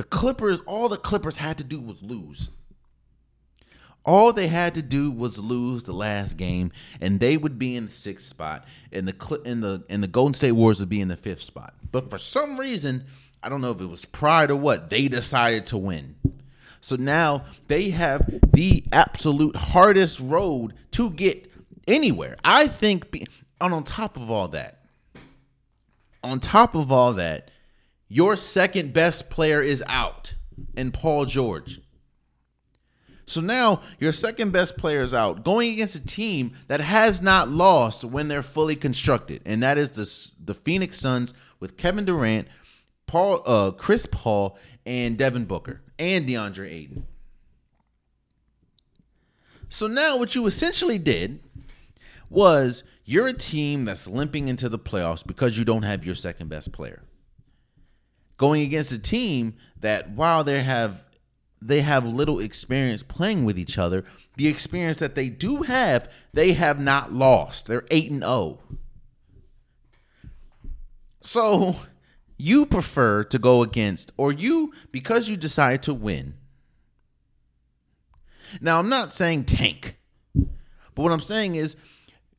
The 0.02 0.08
Clippers, 0.08 0.58
all 0.66 0.88
the 0.88 0.96
Clippers 0.96 1.36
had 1.36 1.58
to 1.58 1.64
do 1.64 1.78
was 1.78 2.02
lose. 2.02 2.50
All 4.04 4.32
they 4.32 4.48
had 4.48 4.74
to 4.74 4.82
do 4.82 5.12
was 5.12 5.38
lose 5.38 5.84
the 5.84 5.92
last 5.92 6.36
game, 6.36 6.72
and 7.00 7.20
they 7.20 7.36
would 7.36 7.56
be 7.56 7.76
in 7.76 7.86
the 7.86 7.92
sixth 7.92 8.26
spot, 8.26 8.64
and 8.90 9.06
the 9.06 9.40
in 9.44 9.60
the 9.60 9.84
and 9.88 10.02
the 10.02 10.08
Golden 10.08 10.34
State 10.34 10.52
Warriors 10.52 10.80
would 10.80 10.88
be 10.88 11.00
in 11.00 11.06
the 11.06 11.16
fifth 11.16 11.42
spot. 11.42 11.74
But 11.92 12.10
for 12.10 12.18
some 12.18 12.58
reason, 12.58 13.04
I 13.44 13.48
don't 13.48 13.60
know 13.60 13.70
if 13.70 13.80
it 13.80 13.86
was 13.86 14.04
pride 14.04 14.50
or 14.50 14.56
what, 14.56 14.90
they 14.90 15.06
decided 15.06 15.66
to 15.66 15.78
win. 15.78 16.16
So 16.80 16.96
now 16.96 17.44
they 17.68 17.90
have 17.90 18.28
the 18.52 18.82
absolute 18.90 19.54
hardest 19.54 20.18
road 20.18 20.74
to 20.90 21.10
get 21.10 21.48
anywhere. 21.86 22.38
I 22.42 22.66
think, 22.66 23.24
and 23.60 23.72
on 23.72 23.84
top 23.84 24.16
of 24.16 24.32
all 24.32 24.48
that, 24.48 24.80
on 26.24 26.40
top 26.40 26.74
of 26.74 26.90
all 26.90 27.12
that, 27.12 27.52
your 28.12 28.36
second 28.36 28.92
best 28.92 29.30
player 29.30 29.62
is 29.62 29.82
out 29.86 30.34
and 30.76 30.92
Paul 30.92 31.24
George. 31.24 31.80
So 33.24 33.40
now 33.40 33.80
your 33.98 34.12
second 34.12 34.52
best 34.52 34.76
player 34.76 35.00
is 35.00 35.14
out, 35.14 35.44
going 35.44 35.72
against 35.72 35.94
a 35.94 36.04
team 36.04 36.52
that 36.68 36.82
has 36.82 37.22
not 37.22 37.48
lost 37.48 38.04
when 38.04 38.28
they're 38.28 38.42
fully 38.42 38.76
constructed, 38.76 39.40
and 39.46 39.62
that 39.62 39.78
is 39.78 39.88
the 39.90 40.44
the 40.44 40.52
Phoenix 40.52 40.98
Suns 40.98 41.32
with 41.58 41.78
Kevin 41.78 42.04
Durant, 42.04 42.48
Paul, 43.06 43.42
uh, 43.46 43.70
Chris 43.70 44.04
Paul, 44.04 44.58
and 44.84 45.16
Devin 45.16 45.46
Booker, 45.46 45.80
and 45.98 46.28
DeAndre 46.28 46.70
Ayton. 46.70 47.06
So 49.70 49.86
now 49.86 50.18
what 50.18 50.34
you 50.34 50.44
essentially 50.46 50.98
did 50.98 51.40
was 52.28 52.84
you're 53.06 53.28
a 53.28 53.32
team 53.32 53.86
that's 53.86 54.06
limping 54.06 54.48
into 54.48 54.68
the 54.68 54.78
playoffs 54.78 55.26
because 55.26 55.56
you 55.56 55.64
don't 55.64 55.84
have 55.84 56.04
your 56.04 56.14
second 56.14 56.50
best 56.50 56.72
player 56.72 57.02
going 58.42 58.62
against 58.62 58.90
a 58.90 58.98
team 58.98 59.54
that 59.78 60.10
while 60.10 60.42
they 60.42 60.62
have 60.62 61.04
they 61.60 61.80
have 61.80 62.04
little 62.04 62.40
experience 62.40 63.04
playing 63.04 63.44
with 63.44 63.56
each 63.56 63.78
other, 63.78 64.04
the 64.36 64.48
experience 64.48 64.96
that 64.96 65.14
they 65.14 65.28
do 65.28 65.62
have, 65.62 66.10
they 66.32 66.54
have 66.54 66.80
not 66.80 67.12
lost. 67.12 67.66
They're 67.66 67.84
8 67.88 68.10
and 68.10 68.22
0. 68.22 68.58
So, 71.20 71.76
you 72.36 72.66
prefer 72.66 73.22
to 73.22 73.38
go 73.38 73.62
against 73.62 74.10
or 74.16 74.32
you 74.32 74.72
because 74.90 75.28
you 75.28 75.36
decide 75.36 75.84
to 75.84 75.94
win. 75.94 76.34
Now, 78.60 78.80
I'm 78.80 78.88
not 78.88 79.14
saying 79.14 79.44
tank. 79.44 79.98
But 80.34 80.56
what 80.96 81.12
I'm 81.12 81.20
saying 81.20 81.54
is 81.54 81.76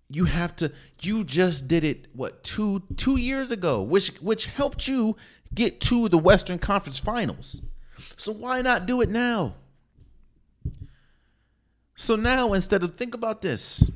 you 0.09 0.25
have 0.25 0.53
to 0.57 0.73
you 1.01 1.23
just 1.23 1.69
did 1.69 1.85
it 1.85 2.07
what 2.13 2.43
2 2.43 2.83
2 2.97 3.15
years 3.15 3.51
ago, 3.51 3.81
which 3.81 4.09
which 4.19 4.47
helped 4.47 4.85
you 4.85 5.15
get 5.55 5.79
to 5.81 6.09
the 6.09 6.17
Western 6.17 6.59
Conference 6.59 6.99
Finals. 6.99 7.61
So 8.17 8.31
why 8.31 8.61
not 8.61 8.85
do 8.85 9.01
it 9.01 9.09
now? 9.09 9.55
So 11.95 12.15
now 12.15 12.53
instead 12.53 12.83
of 12.83 12.95
think 12.95 13.13
about 13.13 13.41
this. 13.41 13.89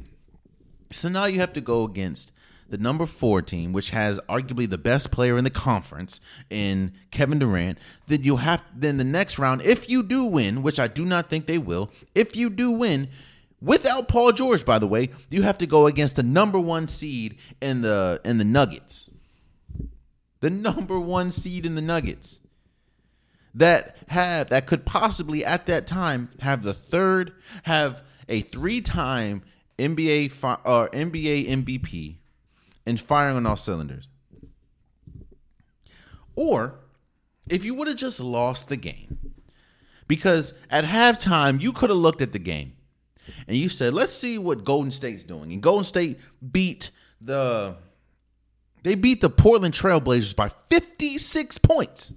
So 0.91 1.10
now 1.10 1.26
you 1.26 1.39
have 1.39 1.54
to 1.54 1.62
go 1.62 1.84
against 1.84 2.32
the 2.70 2.78
number 2.78 3.06
4 3.06 3.41
team 3.41 3.72
which 3.72 3.91
has 3.91 4.20
arguably 4.28 4.70
the 4.70 4.78
best 4.78 5.10
player 5.10 5.38
in 5.38 5.43
the 5.43 5.50
conference 5.50 6.20
in 6.50 6.93
Kevin 7.12 7.39
Durant. 7.39 7.78
Then 8.08 8.24
you'll 8.24 8.38
have 8.38 8.63
then 8.76 8.98
the 8.98 9.04
next 9.04 9.39
round 9.39 9.62
if 9.62 9.89
you 9.89 10.04
do 10.04 10.26
win, 10.26 10.62
which 10.63 10.80
I 10.80 10.88
do 10.88 11.06
not 11.06 11.30
think 11.30 11.48
they 11.48 11.58
will. 11.58 11.91
If 12.13 12.36
you 12.36 12.50
do 12.50 12.72
win, 12.72 13.10
without 13.62 14.08
Paul 14.08 14.32
George 14.32 14.65
by 14.65 14.80
the 14.80 14.88
way, 14.88 15.10
you 15.30 15.41
have 15.43 15.58
to 15.60 15.65
go 15.65 15.88
against 15.88 16.15
the 16.15 16.24
number 16.24 16.60
1 16.60 16.88
seed 16.88 17.38
in 17.62 17.82
the 17.82 18.22
in 18.24 18.38
the 18.38 18.46
Nuggets 18.46 19.10
the 20.48 20.52
number 20.52 20.98
one 20.98 21.30
seed 21.30 21.66
in 21.66 21.76
the 21.76 21.82
Nuggets 21.82 22.40
that 23.54 23.98
have 24.08 24.48
that 24.48 24.66
could 24.66 24.86
possibly 24.86 25.44
at 25.44 25.66
that 25.66 25.86
time 25.86 26.30
have 26.40 26.64
the 26.64 26.74
third 26.74 27.34
have 27.64 28.02
a 28.30 28.40
three-time 28.40 29.44
NBA 29.78 30.32
fi- 30.32 30.58
uh, 30.66 30.84
or 30.84 30.90
NBA 30.92 31.50
MVP 31.50 32.16
and 32.86 32.98
firing 32.98 33.36
on 33.36 33.46
all 33.46 33.58
cylinders. 33.58 34.08
Or 36.38 36.76
if 37.50 37.66
you 37.66 37.74
would 37.74 37.90
have 37.90 37.98
just 37.98 38.22
lost 38.22 38.70
the 38.70 38.78
game, 38.78 39.34
because 40.08 40.54
at 40.70 40.86
halftime 40.86 41.60
you 41.60 41.74
could 41.74 41.90
have 41.90 42.00
looked 42.00 42.22
at 42.22 42.32
the 42.32 42.40
game 42.40 42.78
and 43.50 43.58
you 43.58 43.68
said, 43.68 43.94
"Let's 43.94 44.14
see 44.14 44.38
what 44.38 44.64
Golden 44.64 44.92
State's 44.92 45.26
doing," 45.26 45.52
and 45.52 45.62
Golden 45.62 45.84
State 45.84 46.18
beat 46.54 46.92
the 47.20 47.76
they 48.84 48.96
beat 48.96 49.22
the 49.22 49.30
Portland 49.30 49.74
Trailblazers 49.74 50.36
by 50.36 50.50
56 50.70 51.58
points. 51.60 52.13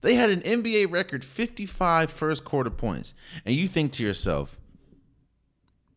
They 0.00 0.14
had 0.14 0.30
an 0.30 0.40
NBA 0.40 0.90
record 0.90 1.24
55 1.24 2.10
first 2.10 2.44
quarter 2.44 2.70
points. 2.70 3.14
And 3.44 3.54
you 3.54 3.66
think 3.66 3.92
to 3.92 4.04
yourself, 4.04 4.58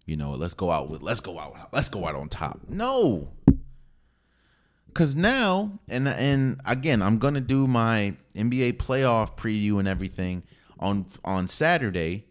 you 0.06 0.18
know, 0.18 0.32
let's 0.32 0.56
go 0.56 0.72
out 0.72 0.90
with 0.90 1.04
let's 1.04 1.20
go 1.20 1.38
out 1.38 1.70
let's 1.72 1.90
go 1.90 2.08
out 2.08 2.16
on 2.16 2.30
top. 2.30 2.62
No. 2.68 3.30
Cuz 4.94 5.16
now 5.16 5.80
and 5.88 6.08
and 6.08 6.60
again, 6.66 7.02
I'm 7.02 7.20
going 7.20 7.36
to 7.36 7.42
do 7.42 7.68
my 7.68 8.16
NBA 8.36 8.74
playoff 8.78 9.38
preview 9.38 9.78
and 9.78 9.88
everything 9.88 10.42
on 10.80 11.06
on 11.24 11.48
Saturday. 11.48 12.26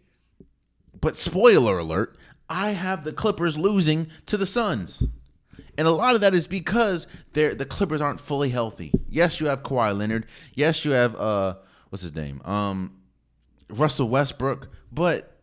But 0.99 1.17
spoiler 1.17 1.77
alert, 1.77 2.17
I 2.49 2.71
have 2.71 3.05
the 3.05 3.13
Clippers 3.13 3.57
losing 3.57 4.07
to 4.25 4.35
the 4.35 4.45
Suns. 4.45 5.03
And 5.79 5.87
a 5.87 5.91
lot 5.91 6.13
of 6.13 6.19
that 6.19 6.35
is 6.35 6.45
because 6.45 7.07
they're, 7.31 7.55
the 7.55 7.63
Clippers 7.63 8.01
aren't 8.01 8.19
fully 8.19 8.49
healthy. 8.49 8.91
Yes, 9.07 9.39
you 9.39 9.47
have 9.47 9.63
Kawhi 9.63 9.97
Leonard. 9.97 10.25
Yes, 10.53 10.83
you 10.83 10.91
have 10.91 11.15
uh 11.15 11.55
what's 11.87 12.01
his 12.01 12.13
name? 12.13 12.41
Um 12.43 12.97
Russell 13.69 14.09
Westbrook, 14.09 14.67
but 14.91 15.37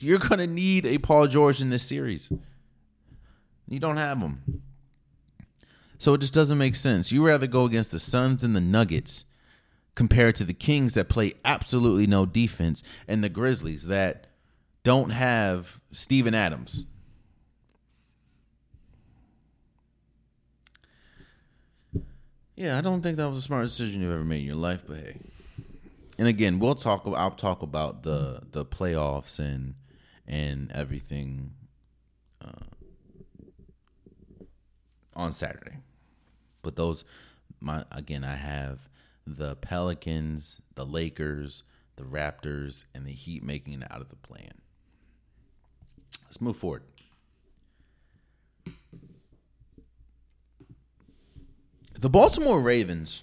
you're 0.00 0.18
to 0.18 0.48
need 0.48 0.84
a 0.84 0.98
Paul 0.98 1.28
George 1.28 1.60
in 1.60 1.70
this 1.70 1.84
series. 1.84 2.32
You 3.68 3.78
don't 3.78 3.98
have 3.98 4.18
him. 4.18 4.62
So 5.98 6.14
it 6.14 6.20
just 6.20 6.34
doesn't 6.34 6.58
make 6.58 6.74
sense. 6.74 7.12
You 7.12 7.24
rather 7.24 7.46
go 7.46 7.66
against 7.66 7.92
the 7.92 8.00
Suns 8.00 8.42
and 8.42 8.56
the 8.56 8.60
Nuggets 8.60 9.26
compared 9.94 10.34
to 10.34 10.44
the 10.44 10.54
Kings 10.54 10.94
that 10.94 11.08
play 11.08 11.34
absolutely 11.44 12.08
no 12.08 12.26
defense 12.26 12.82
and 13.06 13.22
the 13.22 13.28
Grizzlies 13.28 13.86
that 13.86 14.26
don't 14.82 15.10
have 15.10 15.80
Steven 15.92 16.34
Adams. 16.34 16.84
Yeah, 22.56 22.78
I 22.78 22.80
don't 22.80 23.02
think 23.02 23.18
that 23.18 23.28
was 23.28 23.36
the 23.36 23.42
smartest 23.42 23.76
decision 23.76 24.00
you've 24.00 24.12
ever 24.12 24.24
made 24.24 24.40
in 24.40 24.46
your 24.46 24.56
life, 24.56 24.82
but 24.88 24.96
hey. 24.96 25.18
And 26.18 26.26
again, 26.26 26.58
we'll 26.58 26.74
talk. 26.74 27.02
I'll 27.06 27.30
talk 27.30 27.60
about 27.60 28.02
the 28.02 28.40
the 28.50 28.64
playoffs 28.64 29.38
and 29.38 29.74
and 30.26 30.72
everything 30.72 31.52
uh, 32.42 32.64
on 35.14 35.32
Saturday. 35.32 35.76
But 36.62 36.76
those, 36.76 37.04
my 37.60 37.84
again, 37.92 38.24
I 38.24 38.36
have 38.36 38.88
the 39.26 39.56
Pelicans, 39.56 40.62
the 40.76 40.86
Lakers, 40.86 41.62
the 41.96 42.04
Raptors, 42.04 42.86
and 42.94 43.04
the 43.06 43.12
Heat 43.12 43.44
making 43.44 43.82
it 43.82 43.92
out 43.92 44.00
of 44.00 44.08
the 44.08 44.16
play-in. 44.16 44.62
Let's 46.24 46.40
move 46.40 46.56
forward. 46.56 46.84
The 51.98 52.10
Baltimore 52.10 52.60
Ravens. 52.60 53.22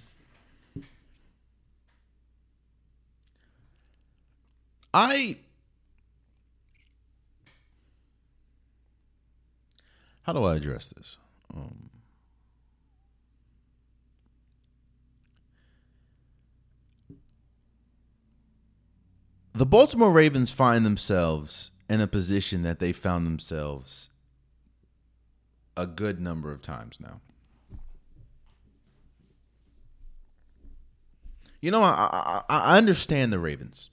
I. 4.93 5.37
How 10.23 10.33
do 10.33 10.43
I 10.43 10.55
address 10.55 10.87
this? 10.87 11.17
Um, 11.53 11.89
the 19.53 19.65
Baltimore 19.65 20.11
Ravens 20.11 20.51
find 20.51 20.85
themselves 20.85 21.71
in 21.89 22.01
a 22.01 22.07
position 22.07 22.63
that 22.63 22.79
they 22.79 22.91
found 22.91 23.27
themselves 23.27 24.09
a 25.77 25.85
good 25.85 26.19
number 26.19 26.51
of 26.51 26.61
times 26.61 26.99
now. 26.99 27.19
You 31.63 31.71
know, 31.71 31.81
I, 31.81 32.43
I, 32.49 32.57
I 32.73 32.77
understand 32.77 33.31
the 33.31 33.39
Ravens. 33.39 33.89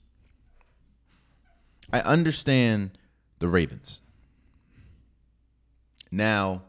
I 1.89 2.01
understand 2.01 2.97
the 3.39 3.47
Ravens. 3.47 4.01
Now, 6.11 6.63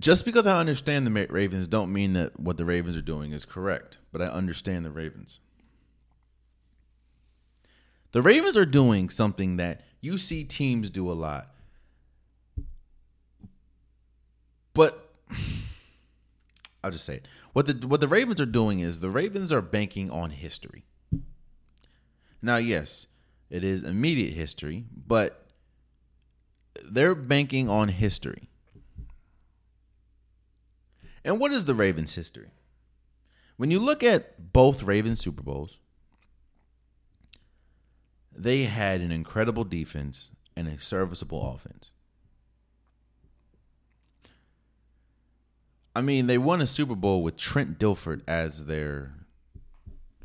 just 0.00 0.24
because 0.24 0.48
I 0.48 0.58
understand 0.58 1.06
the 1.06 1.26
Ravens 1.30 1.68
don't 1.68 1.92
mean 1.92 2.14
that 2.14 2.40
what 2.40 2.56
the 2.56 2.64
Ravens 2.64 2.96
are 2.96 3.02
doing 3.02 3.30
is 3.30 3.44
correct, 3.44 3.98
but 4.10 4.20
I 4.20 4.26
understand 4.26 4.84
the 4.84 4.90
Ravens. 4.90 5.38
The 8.10 8.20
Ravens 8.20 8.56
are 8.56 8.66
doing 8.66 9.10
something 9.10 9.58
that 9.58 9.82
you 10.00 10.18
see 10.18 10.42
teams 10.42 10.90
do 10.90 11.08
a 11.08 11.14
lot. 11.14 11.54
But 14.74 15.08
I'll 16.84 16.90
just 16.90 17.06
say 17.06 17.14
it. 17.14 17.28
What 17.54 17.66
the 17.66 17.86
what 17.88 18.02
the 18.02 18.08
Ravens 18.08 18.42
are 18.42 18.46
doing 18.46 18.80
is 18.80 19.00
the 19.00 19.08
Ravens 19.08 19.50
are 19.50 19.62
banking 19.62 20.10
on 20.10 20.28
history. 20.28 20.84
Now, 22.42 22.58
yes, 22.58 23.06
it 23.48 23.64
is 23.64 23.82
immediate 23.82 24.34
history, 24.34 24.84
but 24.94 25.46
they're 26.84 27.14
banking 27.14 27.70
on 27.70 27.88
history. 27.88 28.50
And 31.24 31.40
what 31.40 31.52
is 31.52 31.64
the 31.64 31.74
Ravens' 31.74 32.16
history? 32.16 32.50
When 33.56 33.70
you 33.70 33.78
look 33.78 34.02
at 34.02 34.52
both 34.52 34.82
Ravens 34.82 35.22
Super 35.22 35.42
Bowls, 35.42 35.78
they 38.30 38.64
had 38.64 39.00
an 39.00 39.10
incredible 39.10 39.64
defense 39.64 40.32
and 40.54 40.68
a 40.68 40.78
serviceable 40.78 41.54
offense. 41.54 41.92
I 45.94 46.00
mean, 46.00 46.26
they 46.26 46.38
won 46.38 46.60
a 46.60 46.66
Super 46.66 46.94
Bowl 46.94 47.22
with 47.22 47.36
Trent 47.36 47.78
Dilfer 47.78 48.20
as 48.26 48.66
their 48.66 49.12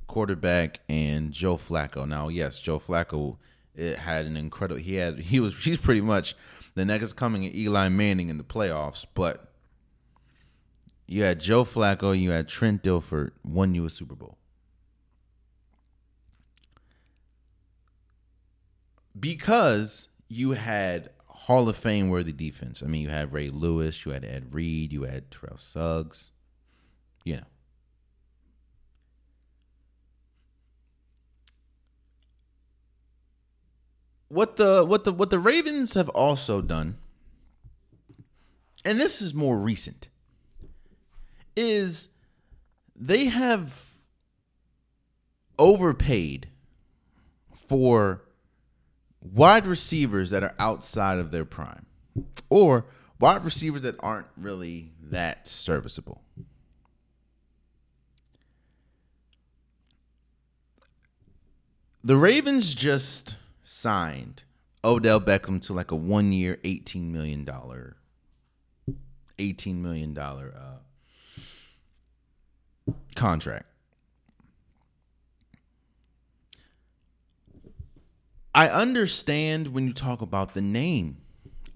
quarterback 0.08 0.79
and 0.89 1.32
Joe 1.32 1.58
Flacco. 1.58 2.08
Now, 2.08 2.29
yes, 2.29 2.60
Joe 2.60 2.79
Flacco 2.79 3.38
it 3.75 3.99
had 3.99 4.25
an 4.25 4.36
incredible. 4.36 4.82
He 4.82 4.95
had 4.95 5.19
he 5.19 5.39
was 5.39 5.55
he's 5.55 5.77
pretty 5.77 6.01
much 6.01 6.36
the 6.75 6.86
next 6.86 7.13
coming 7.13 7.45
of 7.45 7.53
Eli 7.53 7.89
Manning 7.89 8.29
in 8.29 8.38
the 8.38 8.43
playoffs, 8.43 9.05
but 9.13 9.51
you 11.05 11.23
had 11.23 11.39
Joe 11.39 11.63
Flacco, 11.63 12.19
you 12.19 12.32
had 12.32 12.47
Trent 12.47 12.84
Dilfer, 12.84 13.32
won 13.43 13.73
you 13.75 13.86
a 13.86 13.89
Super 13.89 14.15
Bowl. 14.15 14.39
because 19.19 20.10
you 20.27 20.51
had 20.51 21.10
Hall 21.43 21.69
of 21.69 21.78
Fame 21.78 22.10
worthy 22.10 22.34
defense. 22.34 22.84
I 22.84 22.88
mean, 22.88 23.04
you 23.04 23.10
had 23.10 23.32
Ray 23.32 23.49
Lewis, 23.49 24.06
you 24.06 24.12
had 24.12 24.25
Ed 24.25 24.54
Reed, 24.54 24.91
you 24.91 25.04
had 25.04 25.32
Terrell 25.32 25.58
Suggs. 25.58 26.32
You 27.23 27.38
know. 27.38 27.43
What 34.28 34.58
the 34.58 34.84
what 34.86 35.06
the 35.06 35.13
what 35.13 35.30
the 35.30 35.39
Ravens 35.39 35.93
have 35.93 36.10
also 36.10 36.62
done, 36.62 36.97
and 38.84 38.99
this 38.99 39.21
is 39.21 39.34
more 39.34 39.58
recent, 39.58 40.10
is 41.56 42.10
they 42.93 43.25
have 43.25 43.91
overpaid 45.58 46.49
for 47.67 48.23
wide 49.21 49.67
receivers 49.67 50.29
that 50.29 50.43
are 50.43 50.55
outside 50.60 51.19
of 51.19 51.32
their 51.32 51.45
prime 51.45 51.86
or 52.49 52.86
wide 53.19 53.43
receivers 53.43 53.82
that 53.82 53.95
aren't 53.99 54.27
really 54.38 54.91
that 55.01 55.47
serviceable. 55.47 56.21
The 62.03 62.15
Ravens 62.15 62.73
just 62.73 63.36
signed 63.63 64.43
Odell 64.84 65.19
Beckham 65.19 65.62
to 65.63 65.73
like 65.73 65.91
a 65.91 65.95
one 65.95 66.32
year, 66.32 66.58
$18 66.63 67.12
million, 67.12 67.45
$18 69.38 69.75
million 69.75 70.17
uh, 70.17 70.77
contract. 73.15 73.68
I 78.54 78.68
understand 78.68 79.70
when 79.70 79.88
you 79.88 79.94
talk 79.94 80.22
about 80.22 80.54
the 80.54 80.62
name. 80.62 81.18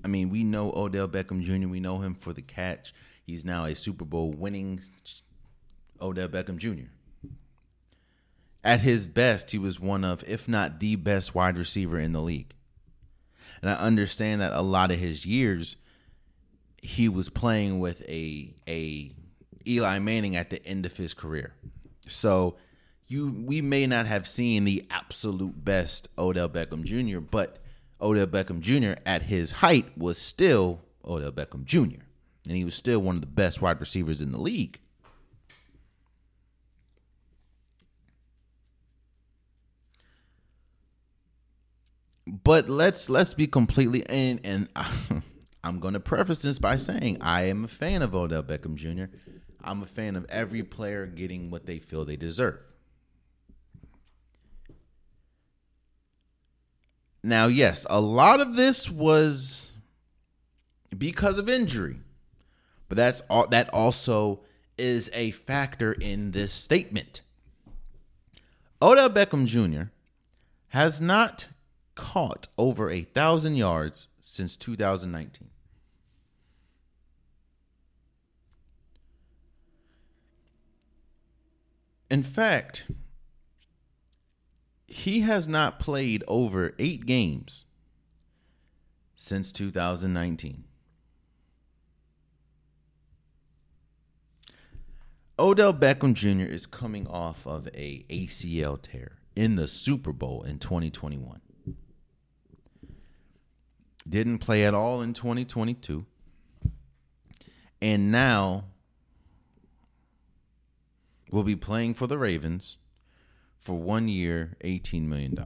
I 0.03 0.07
mean, 0.07 0.29
we 0.29 0.43
know 0.43 0.71
Odell 0.73 1.07
Beckham 1.07 1.43
Jr., 1.43 1.67
we 1.67 1.79
know 1.79 1.99
him 1.99 2.15
for 2.15 2.33
the 2.33 2.41
catch. 2.41 2.93
He's 3.25 3.45
now 3.45 3.65
a 3.65 3.75
Super 3.75 4.05
Bowl 4.05 4.31
winning 4.31 4.81
Odell 6.01 6.27
Beckham 6.27 6.57
Jr. 6.57 6.89
At 8.63 8.81
his 8.81 9.07
best, 9.07 9.51
he 9.51 9.57
was 9.57 9.79
one 9.79 10.03
of, 10.03 10.23
if 10.27 10.47
not 10.47 10.79
the 10.79 10.95
best 10.95 11.35
wide 11.35 11.57
receiver 11.57 11.99
in 11.99 12.13
the 12.13 12.21
league. 12.21 12.53
And 13.61 13.69
I 13.69 13.75
understand 13.75 14.41
that 14.41 14.51
a 14.53 14.61
lot 14.61 14.91
of 14.91 14.99
his 14.99 15.25
years, 15.25 15.77
he 16.81 17.07
was 17.07 17.29
playing 17.29 17.79
with 17.79 18.01
a 18.09 18.53
a 18.67 19.11
Eli 19.65 19.99
Manning 19.99 20.35
at 20.35 20.49
the 20.49 20.65
end 20.65 20.85
of 20.85 20.97
his 20.97 21.13
career. 21.13 21.53
So 22.07 22.57
you 23.07 23.31
we 23.45 23.61
may 23.61 23.85
not 23.85 24.05
have 24.05 24.27
seen 24.27 24.63
the 24.63 24.85
absolute 24.89 25.63
best 25.63 26.07
Odell 26.17 26.49
Beckham 26.49 26.83
Jr., 26.83 27.19
but 27.19 27.59
Odell 28.01 28.27
Beckham 28.27 28.59
Jr. 28.59 28.99
at 29.05 29.23
his 29.23 29.51
height 29.51 29.97
was 29.97 30.17
still 30.17 30.81
Odell 31.05 31.31
Beckham 31.31 31.63
Jr. 31.63 32.01
And 32.47 32.57
he 32.57 32.65
was 32.65 32.75
still 32.75 32.99
one 32.99 33.15
of 33.15 33.21
the 33.21 33.27
best 33.27 33.61
wide 33.61 33.79
receivers 33.79 34.19
in 34.19 34.31
the 34.31 34.39
league. 34.39 34.79
But 42.25 42.67
let's 42.67 43.09
let's 43.09 43.33
be 43.33 43.47
completely 43.47 44.05
and 44.07 44.39
and 44.43 44.69
I'm 45.63 45.79
going 45.79 45.93
to 45.93 45.99
preface 45.99 46.41
this 46.41 46.59
by 46.59 46.75
saying 46.75 47.19
I 47.21 47.43
am 47.43 47.65
a 47.65 47.69
fan 47.69 48.01
of 48.01 48.13
Odell 48.15 48.43
Beckham 48.43 48.75
Jr. 48.75 49.15
I'm 49.63 49.81
a 49.81 49.85
fan 49.85 50.15
of 50.17 50.25
every 50.29 50.63
player 50.63 51.05
getting 51.05 51.51
what 51.51 51.65
they 51.65 51.79
feel 51.79 52.03
they 52.03 52.17
deserve. 52.17 52.59
Now, 57.23 57.47
yes, 57.47 57.85
a 57.89 58.01
lot 58.01 58.41
of 58.41 58.55
this 58.55 58.89
was 58.89 59.71
because 60.97 61.37
of 61.37 61.47
injury, 61.47 61.97
but 62.89 62.97
that's 62.97 63.21
all. 63.29 63.47
That 63.47 63.69
also 63.73 64.41
is 64.77 65.09
a 65.13 65.31
factor 65.31 65.93
in 65.93 66.31
this 66.31 66.51
statement. 66.51 67.21
Odell 68.81 69.09
Beckham 69.09 69.45
Jr. 69.45 69.89
has 70.69 70.99
not 70.99 71.47
caught 71.95 72.49
over 72.57 72.89
a 72.89 73.01
thousand 73.01 73.55
yards 73.55 74.09
since 74.19 74.57
2019. 74.57 75.49
In 82.09 82.21
fact, 82.21 82.87
he 84.93 85.21
has 85.21 85.47
not 85.47 85.79
played 85.79 86.23
over 86.27 86.75
eight 86.77 87.07
games 87.07 87.65
since 89.15 89.51
2019. 89.51 90.65
Odell 95.39 95.73
Beckham 95.73 96.13
Jr. 96.13 96.43
is 96.43 96.67
coming 96.67 97.07
off 97.07 97.47
of 97.47 97.67
a 97.73 98.05
ACL 98.07 98.79
tear 98.79 99.13
in 99.35 99.55
the 99.55 99.67
Super 99.67 100.13
Bowl 100.13 100.43
in 100.43 100.59
2021. 100.59 101.41
Didn't 104.07 104.39
play 104.39 104.63
at 104.63 104.75
all 104.75 105.01
in 105.01 105.13
2022. 105.13 106.05
And 107.81 108.11
now 108.11 108.65
will 111.31 111.43
be 111.43 111.55
playing 111.55 111.95
for 111.95 112.05
the 112.05 112.19
Ravens 112.19 112.77
for 113.63 113.73
one 113.73 114.07
year, 114.07 114.57
$18 114.63 115.07
million. 115.07 115.37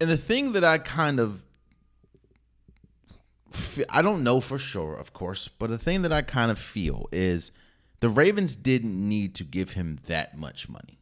And 0.00 0.10
the 0.10 0.16
thing 0.16 0.52
that 0.52 0.64
I 0.64 0.78
kind 0.78 1.20
of 1.20 1.44
I 3.88 4.02
don't 4.02 4.22
know 4.22 4.40
for 4.40 4.58
sure, 4.58 4.94
of 4.94 5.12
course, 5.12 5.48
but 5.48 5.68
the 5.70 5.78
thing 5.78 6.02
that 6.02 6.12
I 6.12 6.22
kind 6.22 6.50
of 6.50 6.58
feel 6.58 7.08
is 7.12 7.52
the 8.00 8.08
Ravens 8.08 8.56
didn't 8.56 9.08
need 9.08 9.34
to 9.36 9.44
give 9.44 9.72
him 9.72 9.98
that 10.06 10.36
much 10.36 10.68
money. 10.68 10.98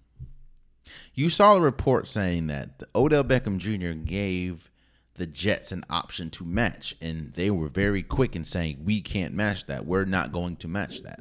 You 1.15 1.31
saw 1.31 1.57
a 1.57 1.61
report 1.61 2.09
saying 2.09 2.49
that 2.49 2.83
Odell 2.95 3.25
Beckham 3.25 3.59
Jr. 3.59 3.93
gave 3.93 4.71
the 5.15 5.27
Jets 5.27 5.71
an 5.71 5.85
option 5.91 6.31
to 6.31 6.45
match, 6.45 6.97
and 7.01 7.33
they 7.35 7.51
were 7.51 7.69
very 7.69 8.03
quick 8.03 8.35
in 8.35 8.45
saying, 8.45 8.81
We 8.85 9.01
can't 9.01 9.35
match 9.35 9.67
that. 9.67 9.87
We're 9.87 10.05
not 10.05 10.33
going 10.33 10.57
to 10.57 10.69
match 10.69 11.03
that. 11.03 11.21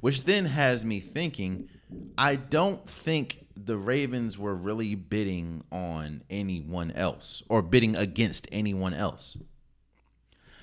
Which 0.00 0.24
then 0.24 0.46
has 0.46 0.84
me 0.84 1.00
thinking, 1.00 1.68
I 2.16 2.36
don't 2.36 2.88
think 2.88 3.46
the 3.56 3.76
Ravens 3.76 4.38
were 4.38 4.54
really 4.54 4.94
bidding 4.94 5.64
on 5.70 6.22
anyone 6.30 6.90
else 6.92 7.42
or 7.48 7.62
bidding 7.62 7.96
against 7.96 8.48
anyone 8.52 8.94
else. 8.94 9.36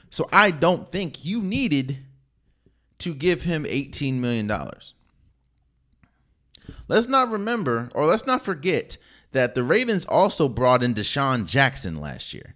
So 0.09 0.29
I 0.31 0.51
don't 0.51 0.91
think 0.91 1.25
you 1.25 1.41
needed 1.41 1.99
to 2.99 3.13
give 3.13 3.43
him 3.43 3.65
$18 3.65 4.15
million. 4.15 4.51
Let's 6.87 7.07
not 7.07 7.29
remember, 7.29 7.89
or 7.93 8.05
let's 8.05 8.25
not 8.25 8.43
forget, 8.43 8.97
that 9.31 9.55
the 9.55 9.63
Ravens 9.63 10.05
also 10.05 10.47
brought 10.47 10.83
in 10.83 10.93
DeSean 10.93 11.45
Jackson 11.45 11.99
last 11.99 12.33
year. 12.33 12.55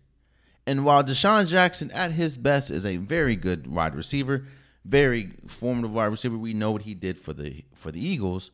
And 0.66 0.86
while 0.86 1.04
DeSean 1.04 1.48
Jackson 1.48 1.92
at 1.92 2.12
his 2.12 2.38
best 2.38 2.72
is 2.72 2.86
a 2.86 2.98
very 2.98 3.36
good 3.36 3.68
wide 3.68 3.96
receiver, 3.96 4.46
very 4.86 5.32
formative 5.48 5.92
wide 5.92 6.06
receiver, 6.06 6.38
we 6.38 6.54
know 6.54 6.72
what 6.72 6.84
he 6.84 6.94
did 6.94 7.18
for 7.18 7.34
the 7.34 7.64
for 7.76 7.92
the 7.92 8.04
Eagles. 8.04 8.52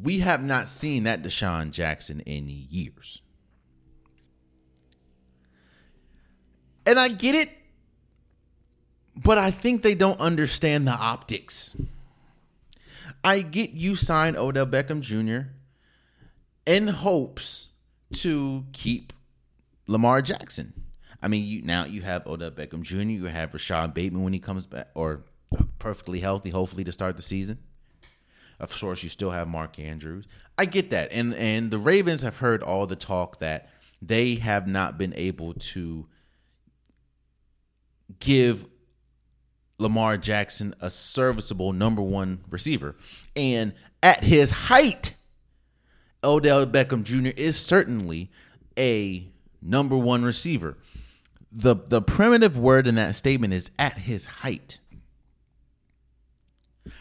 We 0.00 0.20
have 0.20 0.44
not 0.44 0.68
seen 0.68 1.04
that 1.04 1.22
DeSean 1.22 1.70
Jackson 1.70 2.20
in 2.20 2.48
years. 2.48 3.22
And 6.84 6.98
I 6.98 7.08
get 7.08 7.34
it 7.34 7.50
but 9.16 9.38
I 9.38 9.50
think 9.50 9.82
they 9.82 9.94
don't 9.94 10.20
understand 10.20 10.86
the 10.86 10.92
optics. 10.92 11.76
I 13.24 13.40
get 13.40 13.70
you 13.70 13.96
sign 13.96 14.36
Odell 14.36 14.66
Beckham 14.66 15.00
Jr. 15.00 15.48
in 16.66 16.88
hopes 16.88 17.68
to 18.12 18.64
keep 18.72 19.12
Lamar 19.86 20.22
Jackson. 20.22 20.72
I 21.22 21.28
mean, 21.28 21.44
you 21.44 21.62
now 21.62 21.86
you 21.86 22.02
have 22.02 22.26
Odell 22.26 22.50
Beckham 22.50 22.82
Jr. 22.82 23.02
You 23.02 23.24
have 23.24 23.54
Rashod 23.54 23.94
Bateman 23.94 24.22
when 24.22 24.32
he 24.32 24.38
comes 24.38 24.66
back, 24.66 24.88
or 24.94 25.24
perfectly 25.78 26.20
healthy, 26.20 26.50
hopefully 26.50 26.84
to 26.84 26.92
start 26.92 27.16
the 27.16 27.22
season. 27.22 27.58
Of 28.58 28.78
course, 28.78 29.02
you 29.02 29.08
still 29.08 29.30
have 29.30 29.48
Mark 29.48 29.78
Andrews. 29.78 30.26
I 30.58 30.64
get 30.64 30.90
that, 30.90 31.12
and 31.12 31.34
and 31.34 31.70
the 31.70 31.78
Ravens 31.78 32.22
have 32.22 32.38
heard 32.38 32.62
all 32.62 32.86
the 32.86 32.96
talk 32.96 33.38
that 33.38 33.68
they 34.00 34.36
have 34.36 34.66
not 34.66 34.96
been 34.96 35.12
able 35.14 35.54
to 35.54 36.06
give 38.18 38.66
Lamar 39.78 40.16
Jackson 40.16 40.74
a 40.80 40.90
serviceable 40.90 41.72
number 41.72 42.02
one 42.02 42.44
receiver. 42.50 42.96
And 43.34 43.74
at 44.02 44.24
his 44.24 44.50
height, 44.50 45.14
Odell 46.24 46.66
Beckham 46.66 47.02
Jr. 47.02 47.32
is 47.36 47.58
certainly 47.58 48.30
a 48.78 49.26
number 49.60 49.96
one 49.96 50.24
receiver. 50.24 50.78
The 51.52 51.74
the 51.74 52.02
primitive 52.02 52.58
word 52.58 52.86
in 52.86 52.94
that 52.96 53.16
statement 53.16 53.54
is 53.54 53.70
at 53.78 53.98
his 53.98 54.24
height. 54.26 54.78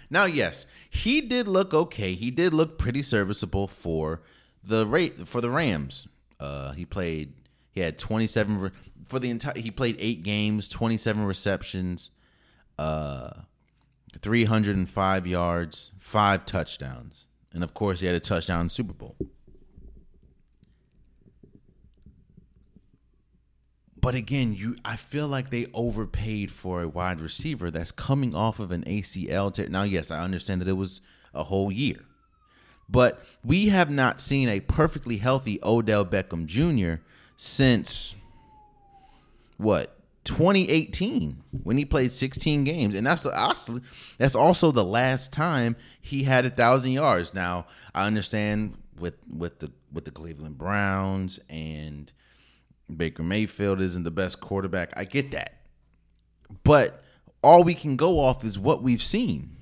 Now, 0.10 0.26
yes, 0.26 0.66
he 0.90 1.22
did 1.22 1.48
look 1.48 1.74
okay. 1.74 2.14
He 2.14 2.32
did 2.32 2.54
look 2.54 2.78
pretty 2.78 3.02
serviceable 3.02 3.68
for 3.68 4.22
the 4.64 4.86
rate 4.86 5.28
for 5.28 5.42
the 5.42 5.50
Rams. 5.50 6.08
Uh, 6.40 6.72
he 6.74 6.86
played. 6.86 7.34
He 7.72 7.82
had 7.82 7.98
27 7.98 8.72
for 9.08 9.20
the 9.20 9.30
entire. 9.30 9.58
He 9.58 9.72
played 9.72 9.98
eight 10.00 10.24
games, 10.24 10.68
27 10.68 11.24
receptions, 11.26 12.12
uh, 12.78 13.32
305 14.20 15.28
yards, 15.28 15.92
five 16.00 16.46
touchdowns. 16.46 17.28
And 17.54 17.64
of 17.64 17.74
course, 17.74 18.02
he 18.02 18.06
had 18.06 18.16
a 18.16 18.20
touchdown 18.20 18.70
Super 18.70 18.94
Bowl. 18.94 19.16
But 24.06 24.14
again, 24.14 24.54
you 24.54 24.76
I 24.86 24.98
feel 24.98 25.28
like 25.28 25.50
they 25.50 25.66
overpaid 25.74 26.52
for 26.52 26.84
a 26.84 26.88
wide 26.88 27.20
receiver 27.20 27.72
that's 27.72 27.92
coming 27.92 28.36
off 28.36 28.60
of 28.60 28.70
an 28.70 28.84
ACL 28.84 29.52
tear. 29.52 29.68
Now, 29.68 29.82
yes, 29.82 30.12
I 30.12 30.24
understand 30.24 30.62
that 30.62 30.68
it 30.68 30.74
was 30.74 31.02
a 31.34 31.46
whole 31.46 31.72
year. 31.72 32.02
But 32.88 33.26
we 33.44 33.70
have 33.70 33.90
not 33.90 34.22
seen 34.22 34.48
a 34.48 34.60
perfectly 34.60 35.18
healthy 35.18 35.58
Odell 35.64 36.06
Beckham 36.06 36.46
Jr. 36.46 37.02
since 37.36 38.16
what 39.58 39.98
2018 40.26 41.42
when 41.64 41.80
he 41.80 41.84
played 41.84 42.12
16 42.12 42.64
games, 42.64 42.94
and 42.94 43.08
that's 43.08 43.26
actually 43.26 43.82
that's 44.20 44.36
also 44.36 44.72
the 44.72 44.86
last 44.86 45.34
time 45.34 45.76
he 46.00 46.22
had 46.22 46.46
a 46.46 46.52
thousand 46.52 46.92
yards. 46.92 47.34
Now 47.34 47.66
I 47.96 48.06
understand 48.06 48.78
with 49.00 49.18
with 49.36 49.58
the 49.58 49.72
with 49.92 50.06
the 50.06 50.12
Cleveland 50.12 50.60
Browns 50.60 51.40
and 51.50 52.12
Baker 52.94 53.24
Mayfield 53.24 53.82
isn't 53.82 54.04
the 54.04 54.12
best 54.12 54.40
quarterback. 54.40 54.94
I 54.96 55.06
get 55.06 55.32
that, 55.32 55.58
but 56.64 57.04
all 57.42 57.64
we 57.64 57.74
can 57.74 57.96
go 57.96 58.20
off 58.20 58.44
is 58.44 58.60
what 58.60 58.84
we've 58.84 59.04
seen. 59.04 59.56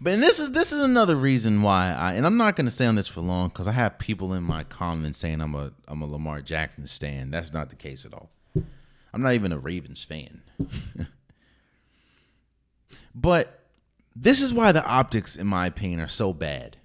But 0.00 0.14
and 0.14 0.22
this 0.22 0.38
is 0.38 0.52
this 0.52 0.72
is 0.72 0.80
another 0.80 1.14
reason 1.14 1.60
why 1.60 1.92
I 1.92 2.14
and 2.14 2.24
I'm 2.24 2.38
not 2.38 2.56
going 2.56 2.64
to 2.64 2.70
stay 2.70 2.86
on 2.86 2.94
this 2.94 3.06
for 3.06 3.20
long 3.20 3.48
because 3.48 3.68
I 3.68 3.72
have 3.72 3.98
people 3.98 4.32
in 4.32 4.42
my 4.42 4.64
comments 4.64 5.18
saying 5.18 5.42
I'm 5.42 5.54
a 5.54 5.72
I'm 5.86 6.00
a 6.00 6.06
Lamar 6.06 6.40
Jackson 6.40 6.86
stan. 6.86 7.30
That's 7.30 7.52
not 7.52 7.68
the 7.68 7.76
case 7.76 8.06
at 8.06 8.14
all. 8.14 8.30
I'm 9.12 9.22
not 9.22 9.34
even 9.34 9.52
a 9.52 9.58
Ravens 9.58 10.02
fan. 10.02 10.42
but 13.14 13.60
this 14.14 14.40
is 14.40 14.52
why 14.52 14.72
the 14.72 14.84
optics, 14.86 15.36
in 15.36 15.46
my 15.46 15.66
opinion, 15.66 16.00
are 16.00 16.08
so 16.08 16.32
bad. 16.32 16.76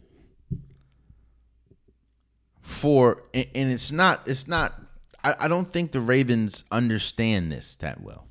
For 2.66 3.24
and 3.34 3.72
it's 3.72 3.92
not 3.92 4.28
it's 4.28 4.48
not 4.48 4.82
I, 5.24 5.36
I 5.42 5.48
don't 5.48 5.68
think 5.68 5.92
the 5.92 6.02
Ravens 6.02 6.66
understand 6.72 7.52
this 7.52 7.76
that 7.78 8.02
well. 8.02 8.28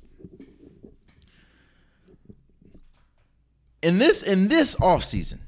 In 3.81 3.97
this 3.97 4.21
in 4.21 4.49
this 4.49 4.75
offseason, 4.75 5.39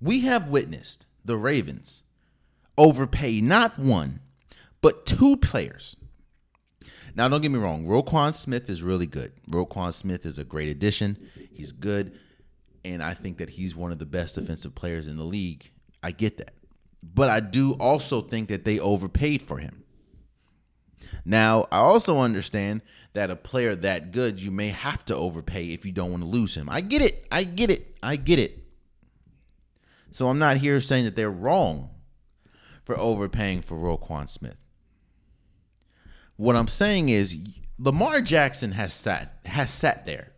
we 0.00 0.20
have 0.20 0.48
witnessed 0.48 1.06
the 1.24 1.36
Ravens 1.36 2.02
overpay 2.76 3.40
not 3.40 3.78
one, 3.78 4.20
but 4.80 5.06
two 5.06 5.36
players 5.38 5.96
now, 7.16 7.28
don't 7.28 7.40
get 7.40 7.52
me 7.52 7.58
wrong. 7.58 7.84
Roquan 7.84 8.34
Smith 8.34 8.68
is 8.68 8.82
really 8.82 9.06
good. 9.06 9.32
Roquan 9.48 9.92
Smith 9.92 10.26
is 10.26 10.38
a 10.38 10.44
great 10.44 10.68
addition. 10.68 11.16
He's 11.52 11.70
good. 11.70 12.18
And 12.84 13.02
I 13.02 13.14
think 13.14 13.38
that 13.38 13.50
he's 13.50 13.76
one 13.76 13.92
of 13.92 13.98
the 13.98 14.06
best 14.06 14.34
defensive 14.34 14.74
players 14.74 15.06
in 15.06 15.16
the 15.16 15.24
league. 15.24 15.70
I 16.02 16.10
get 16.10 16.38
that. 16.38 16.54
But 17.12 17.28
I 17.28 17.40
do 17.40 17.72
also 17.74 18.22
think 18.22 18.48
that 18.48 18.64
they 18.64 18.78
overpaid 18.78 19.42
for 19.42 19.58
him. 19.58 19.84
Now, 21.24 21.66
I 21.70 21.78
also 21.78 22.20
understand 22.20 22.82
that 23.12 23.30
a 23.30 23.36
player 23.36 23.74
that 23.76 24.12
good, 24.12 24.40
you 24.40 24.50
may 24.50 24.70
have 24.70 25.04
to 25.06 25.16
overpay 25.16 25.66
if 25.66 25.86
you 25.86 25.92
don't 25.92 26.10
want 26.10 26.22
to 26.22 26.28
lose 26.28 26.54
him. 26.54 26.68
I 26.68 26.80
get 26.80 27.02
it. 27.02 27.26
I 27.30 27.44
get 27.44 27.70
it. 27.70 27.98
I 28.02 28.16
get 28.16 28.38
it. 28.38 28.64
So 30.10 30.28
I'm 30.28 30.38
not 30.38 30.58
here 30.58 30.80
saying 30.80 31.04
that 31.04 31.16
they're 31.16 31.30
wrong 31.30 31.90
for 32.84 32.98
overpaying 32.98 33.62
for 33.62 33.76
Roquan 33.76 34.28
Smith. 34.28 34.56
What 36.36 36.56
I'm 36.56 36.68
saying 36.68 37.08
is 37.08 37.38
Lamar 37.78 38.20
Jackson 38.20 38.72
has 38.72 38.92
sat 38.92 39.38
has 39.44 39.70
sat 39.70 40.06
there 40.06 40.32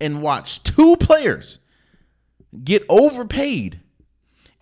and 0.00 0.22
watched 0.22 0.64
two 0.64 0.96
players 0.96 1.60
get 2.64 2.84
overpaid. 2.88 3.80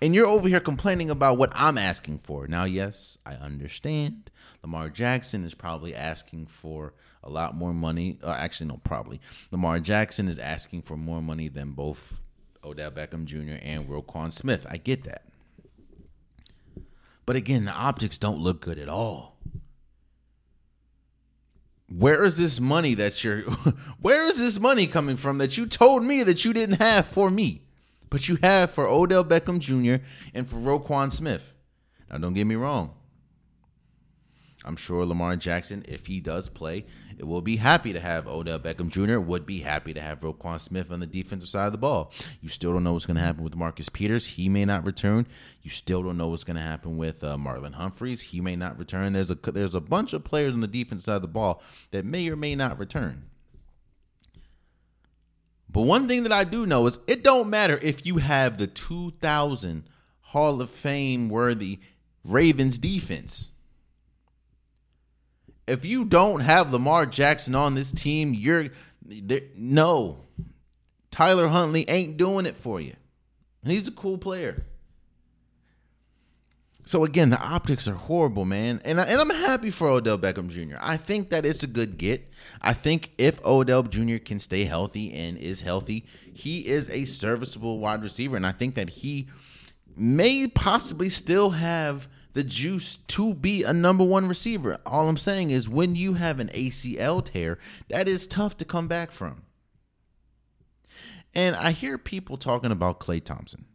And 0.01 0.15
you're 0.15 0.27
over 0.27 0.49
here 0.49 0.61
complaining 0.61 1.11
about 1.11 1.39
what 1.39 1.53
I'm 1.55 1.77
asking 1.77 2.19
for. 2.19 2.47
Now, 2.47 2.65
yes, 2.65 3.19
I 3.27 3.35
understand. 3.35 4.31
Lamar 4.63 4.91
Jackson 4.91 5.45
is 5.45 5.55
probably 5.55 5.95
asking 5.95 6.47
for 6.47 6.95
a 7.23 7.31
lot 7.31 7.57
more 7.57 7.75
money. 7.75 8.19
Uh, 8.23 8.31
actually, 8.31 8.69
no, 8.69 8.81
probably. 8.85 9.21
Lamar 9.51 9.81
Jackson 9.81 10.29
is 10.29 10.39
asking 10.39 10.83
for 10.83 10.97
more 10.97 11.21
money 11.21 11.49
than 11.49 11.73
both 11.73 12.21
Odell 12.63 12.93
Beckham 12.93 13.25
Jr. 13.25 13.59
and 13.61 13.89
Roquan 13.89 14.33
Smith. 14.33 14.67
I 14.69 14.77
get 14.77 15.05
that. 15.05 15.25
But 17.27 17.37
again, 17.37 17.65
the 17.65 17.73
optics 17.73 18.19
don't 18.19 18.39
look 18.39 18.61
good 18.61 18.79
at 18.79 18.89
all 18.89 19.39
where 21.91 22.25
is 22.25 22.37
this 22.37 22.61
money 22.61 22.95
that 22.95 23.25
you're 23.25 23.43
where 24.01 24.27
is 24.27 24.39
this 24.39 24.59
money 24.61 24.87
coming 24.87 25.17
from 25.17 25.39
that 25.39 25.57
you 25.57 25.67
told 25.67 26.05
me 26.05 26.23
that 26.23 26.45
you 26.45 26.53
didn't 26.53 26.81
have 26.81 27.07
for 27.07 27.31
me 27.31 27.63
but 28.11 28.29
you 28.29 28.39
have 28.43 28.71
for 28.71 28.87
Odell 28.87 29.25
Beckham 29.25 29.59
Jr. 29.59 30.03
and 30.35 30.49
for 30.49 30.57
Roquan 30.57 31.13
Smith 31.13 31.53
now 32.11 32.19
don't 32.19 32.35
get 32.35 32.47
me 32.47 32.55
wrong 32.55 32.95
I'm 34.65 34.77
sure 34.77 35.07
Lamar 35.07 35.37
Jackson, 35.37 35.85
if 35.87 36.07
he 36.07 36.21
does 36.21 36.49
play, 36.49 36.85
it 37.17 37.25
will 37.25 37.41
be 37.41 37.57
happy 37.57 37.93
to 37.93 38.01
have 38.01 38.27
Odell 38.27 38.59
Beckham 38.59 38.89
Jr. 38.89 39.19
Would 39.21 39.47
be 39.47 39.61
happy 39.61 39.95
to 39.95 40.01
have 40.01 40.21
Roquan 40.21 40.59
Smith 40.59 40.91
on 40.91 40.99
the 40.99 41.07
defensive 41.07 41.49
side 41.49 41.67
of 41.67 41.73
the 41.73 41.79
ball. 41.79 42.13
You 42.41 42.49
still 42.49 42.73
don't 42.73 42.83
know 42.83 42.93
what's 42.93 43.07
going 43.07 43.17
to 43.17 43.23
happen 43.23 43.45
with 43.45 43.55
Marcus 43.55 43.89
Peters. 43.89 44.27
He 44.27 44.49
may 44.49 44.65
not 44.65 44.85
return. 44.85 45.27
You 45.63 45.71
still 45.71 46.03
don't 46.03 46.19
know 46.19 46.29
what's 46.29 46.45
going 46.45 46.57
to 46.57 46.63
happen 46.63 46.97
with 46.97 47.23
uh, 47.23 47.37
Marlon 47.37 47.75
Humphreys. 47.75 48.21
He 48.21 48.41
may 48.41 48.57
not 48.57 48.79
return. 48.79 49.13
There's 49.13 49.31
a 49.31 49.37
there's 49.37 49.77
a 49.77 49.81
bunch 49.81 50.13
of 50.13 50.25
players 50.25 50.55
on 50.55 50.61
the 50.61 50.67
defense 50.67 51.05
side 51.05 51.17
of 51.17 51.23
the 51.23 51.29
ball 51.29 51.63
that 51.93 52.05
may 52.05 52.29
or 52.29 52.37
may 52.37 52.57
not 52.57 52.79
return. 52.79 53.31
But 55.71 55.83
one 55.83 56.09
thing 56.09 56.23
that 56.23 56.33
I 56.33 56.45
do 56.45 56.67
know 56.67 56.87
is 56.87 56.99
it 57.07 57.23
don't 57.23 57.51
matter 57.51 57.79
if 57.83 58.07
you 58.07 58.19
have 58.19 58.57
the 58.57 58.67
2000 58.67 59.85
Hall 60.21 60.61
of 60.61 60.71
Fame 60.71 61.29
worthy 61.29 61.81
Ravens 62.25 62.79
defense. 62.79 63.51
If 65.67 65.85
you 65.85 66.05
don't 66.05 66.41
have 66.41 66.73
Lamar 66.73 67.07
Jackson 67.07 67.55
on 67.55 67.75
this 67.75 67.93
team, 67.93 68.33
you're 68.35 68.69
no. 69.55 70.19
Tyler 71.11 71.49
Huntley 71.49 71.89
ain't 71.89 72.17
doing 72.17 72.47
it 72.47 72.57
for 72.57 72.81
you. 72.81 72.95
And 73.63 73.73
he's 73.73 73.89
a 73.89 73.93
cool 73.93 74.19
player. 74.19 74.65
So 76.89 77.05
again, 77.05 77.29
the 77.29 77.39
optics 77.39 77.87
are 77.87 77.93
horrible, 77.93 78.47
man. 78.47 78.81
And, 78.83 78.99
I, 78.99 79.05
and 79.05 79.21
I'm 79.21 79.29
happy 79.29 79.69
for 79.69 79.89
Odell 79.89 80.17
Beckham 80.17 80.49
Jr. 80.49 80.79
I 80.81 80.97
think 80.97 81.29
that 81.29 81.45
it's 81.45 81.63
a 81.63 81.67
good 81.67 81.99
get. 81.99 82.33
I 82.63 82.73
think 82.73 83.13
if 83.19 83.45
Odell 83.45 83.83
Jr. 83.83 84.17
can 84.17 84.41
stay 84.41 84.65
healthy 84.65 85.13
and 85.13 85.37
is 85.37 85.61
healthy, 85.61 86.07
he 86.33 86.67
is 86.67 86.89
a 86.89 87.05
serviceable 87.05 87.79
wide 87.79 88.03
receiver. 88.03 88.37
And 88.37 88.47
I 88.47 88.53
think 88.53 88.75
that 88.77 88.89
he 88.89 89.29
may 89.95 90.47
possibly 90.47 91.11
still 91.11 91.51
have 91.51 92.09
the 92.33 92.43
juice 92.43 92.97
to 93.09 93.35
be 93.35 93.65
a 93.65 93.75
number 93.75 94.05
one 94.05 94.27
receiver. 94.27 94.79
All 94.87 95.11
I'm 95.11 95.19
saying 95.19 95.51
is 95.51 95.69
when 95.69 95.95
you 95.95 96.15
have 96.15 96.41
an 96.41 96.49
ACL 96.55 97.23
tear, 97.23 97.59
that 97.91 98.09
is 98.09 98.27
tough 98.27 98.57
to 98.57 98.65
come 98.65 98.89
back 98.89 99.11
from. 99.11 99.43
And 101.35 101.55
I 101.55 101.73
hear 101.73 101.99
people 101.99 102.39
talking 102.39 102.73
about 102.73 102.99
Klay 102.99 103.23
Thompson. 103.23 103.67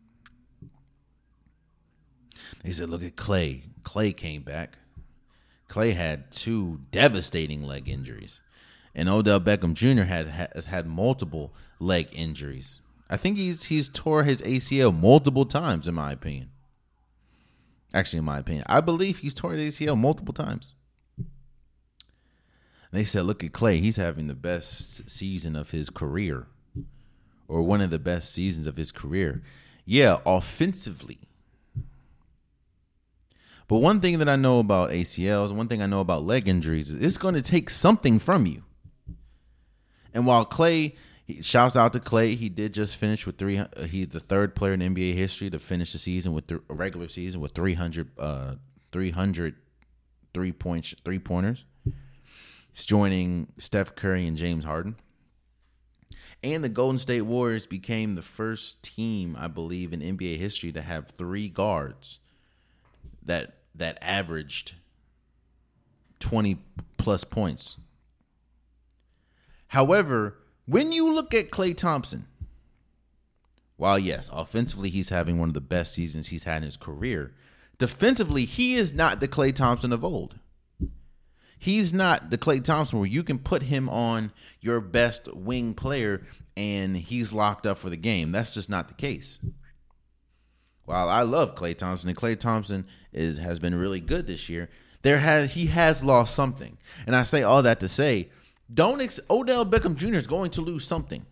They 2.63 2.71
said, 2.71 2.89
look 2.89 3.03
at 3.03 3.15
Klay. 3.15 3.63
Klay 3.83 4.15
came 4.15 4.41
back. 4.41 4.77
Klay 5.69 5.93
had 5.93 6.31
two 6.31 6.81
devastating 6.91 7.63
leg 7.63 7.89
injuries. 7.89 8.41
And 8.95 9.09
Odell 9.09 9.39
Beckham 9.39 9.73
Jr. 9.73 10.03
had 10.03 10.27
has 10.27 10.67
had 10.67 10.85
multiple 10.85 11.53
leg 11.79 12.07
injuries. 12.11 12.79
I 13.09 13.17
think 13.17 13.37
he's 13.37 13.65
he's 13.65 13.89
tore 13.89 14.23
his 14.23 14.41
ACL 14.43 14.97
multiple 14.97 15.45
times, 15.45 15.87
in 15.87 15.95
my 15.95 16.11
opinion. 16.11 16.51
Actually, 17.93 18.19
in 18.19 18.25
my 18.25 18.39
opinion, 18.39 18.65
I 18.67 18.81
believe 18.81 19.19
he's 19.19 19.33
tore 19.33 19.53
his 19.53 19.77
ACL 19.77 19.97
multiple 19.97 20.33
times. 20.33 20.75
They 22.91 23.05
said, 23.05 23.25
look 23.25 23.43
at 23.43 23.51
Klay; 23.51 23.79
He's 23.79 23.95
having 23.95 24.27
the 24.27 24.35
best 24.35 25.09
season 25.09 25.55
of 25.55 25.71
his 25.71 25.89
career, 25.89 26.45
or 27.47 27.63
one 27.63 27.81
of 27.81 27.89
the 27.89 27.97
best 27.97 28.31
seasons 28.31 28.67
of 28.67 28.77
his 28.77 28.91
career. 28.91 29.41
Yeah, 29.85 30.19
offensively, 30.27 31.17
but 33.67 33.77
one 33.77 34.01
thing 34.01 34.19
that 34.19 34.29
I 34.29 34.35
know 34.35 34.59
about 34.59 34.91
ACLs, 34.91 35.51
one 35.51 35.67
thing 35.67 35.81
I 35.81 35.85
know 35.85 36.01
about 36.01 36.23
leg 36.23 36.47
injuries, 36.47 36.91
is 36.91 36.99
it's 36.99 37.17
going 37.17 37.35
to 37.35 37.41
take 37.41 37.69
something 37.69 38.19
from 38.19 38.45
you. 38.45 38.63
And 40.13 40.25
while 40.25 40.45
Klay, 40.45 40.95
he, 41.25 41.41
shouts 41.41 41.75
out 41.75 41.93
to 41.93 41.99
Klay, 41.99 42.35
he 42.35 42.49
did 42.49 42.73
just 42.73 42.97
finish 42.97 43.25
with 43.25 43.37
three. 43.37 43.57
Uh, 43.57 43.67
he's 43.83 44.07
the 44.09 44.19
third 44.19 44.55
player 44.55 44.73
in 44.73 44.81
NBA 44.81 45.13
history 45.13 45.49
to 45.49 45.59
finish 45.59 45.93
the 45.93 45.97
season 45.97 46.33
with 46.33 46.47
the 46.47 46.61
regular 46.67 47.07
season 47.07 47.41
with 47.41 47.53
300, 47.53 48.11
uh, 48.19 48.55
300 48.91 49.55
three 50.33 50.51
points, 50.51 50.93
three 51.05 51.19
pointers. 51.19 51.65
He's 52.71 52.85
joining 52.85 53.47
Steph 53.57 53.95
Curry 53.95 54.27
and 54.27 54.37
James 54.37 54.65
Harden. 54.65 54.95
And 56.43 56.63
the 56.63 56.69
Golden 56.69 56.97
State 56.97 57.21
Warriors 57.21 57.65
became 57.65 58.15
the 58.15 58.21
first 58.21 58.83
team, 58.83 59.37
I 59.39 59.47
believe, 59.47 59.93
in 59.93 60.01
NBA 60.01 60.37
history 60.37 60.71
to 60.73 60.81
have 60.81 61.09
three 61.09 61.47
guards 61.47 62.19
that 63.25 63.57
that 63.75 63.97
averaged 64.01 64.75
20 66.19 66.57
plus 66.97 67.23
points. 67.23 67.77
However, 69.67 70.37
when 70.65 70.91
you 70.91 71.11
look 71.11 71.33
at 71.33 71.49
Klay 71.49 71.75
Thompson, 71.75 72.27
while 73.75 73.97
yes, 73.97 74.29
offensively 74.31 74.89
he's 74.89 75.09
having 75.09 75.39
one 75.39 75.49
of 75.49 75.53
the 75.53 75.61
best 75.61 75.93
seasons 75.93 76.27
he's 76.27 76.43
had 76.43 76.57
in 76.57 76.63
his 76.63 76.77
career, 76.77 77.33
defensively 77.77 78.45
he 78.45 78.75
is 78.75 78.93
not 78.93 79.19
the 79.19 79.27
Klay 79.27 79.53
Thompson 79.53 79.91
of 79.91 80.03
old. 80.05 80.39
He's 81.57 81.93
not 81.93 82.29
the 82.29 82.37
Clay 82.37 82.59
Thompson 82.59 82.99
where 82.99 83.07
you 83.07 83.23
can 83.23 83.39
put 83.39 83.63
him 83.63 83.87
on 83.87 84.33
your 84.59 84.81
best 84.81 85.33
wing 85.33 85.73
player 85.73 86.21
and 86.57 86.97
he's 86.97 87.31
locked 87.31 87.65
up 87.65 87.77
for 87.77 87.89
the 87.89 87.95
game. 87.95 88.31
That's 88.31 88.53
just 88.53 88.69
not 88.69 88.89
the 88.89 88.93
case 88.93 89.39
while 90.85 91.09
I 91.09 91.21
love 91.21 91.55
Klay 91.55 91.77
Thompson 91.77 92.09
and 92.09 92.17
Klay 92.17 92.39
Thompson 92.39 92.85
is 93.11 93.37
has 93.37 93.59
been 93.59 93.75
really 93.75 93.99
good 93.99 94.27
this 94.27 94.49
year, 94.49 94.69
there 95.01 95.19
has 95.19 95.53
he 95.53 95.67
has 95.67 96.03
lost 96.03 96.35
something. 96.35 96.77
And 97.05 97.15
I 97.15 97.23
say 97.23 97.43
all 97.43 97.63
that 97.63 97.79
to 97.81 97.89
say, 97.89 98.29
don't 98.73 99.01
ex- 99.01 99.19
Odell 99.29 99.65
Beckham 99.65 99.95
Jr. 99.95 100.15
is 100.15 100.27
going 100.27 100.51
to 100.51 100.61
lose 100.61 100.85
something. 100.85 101.25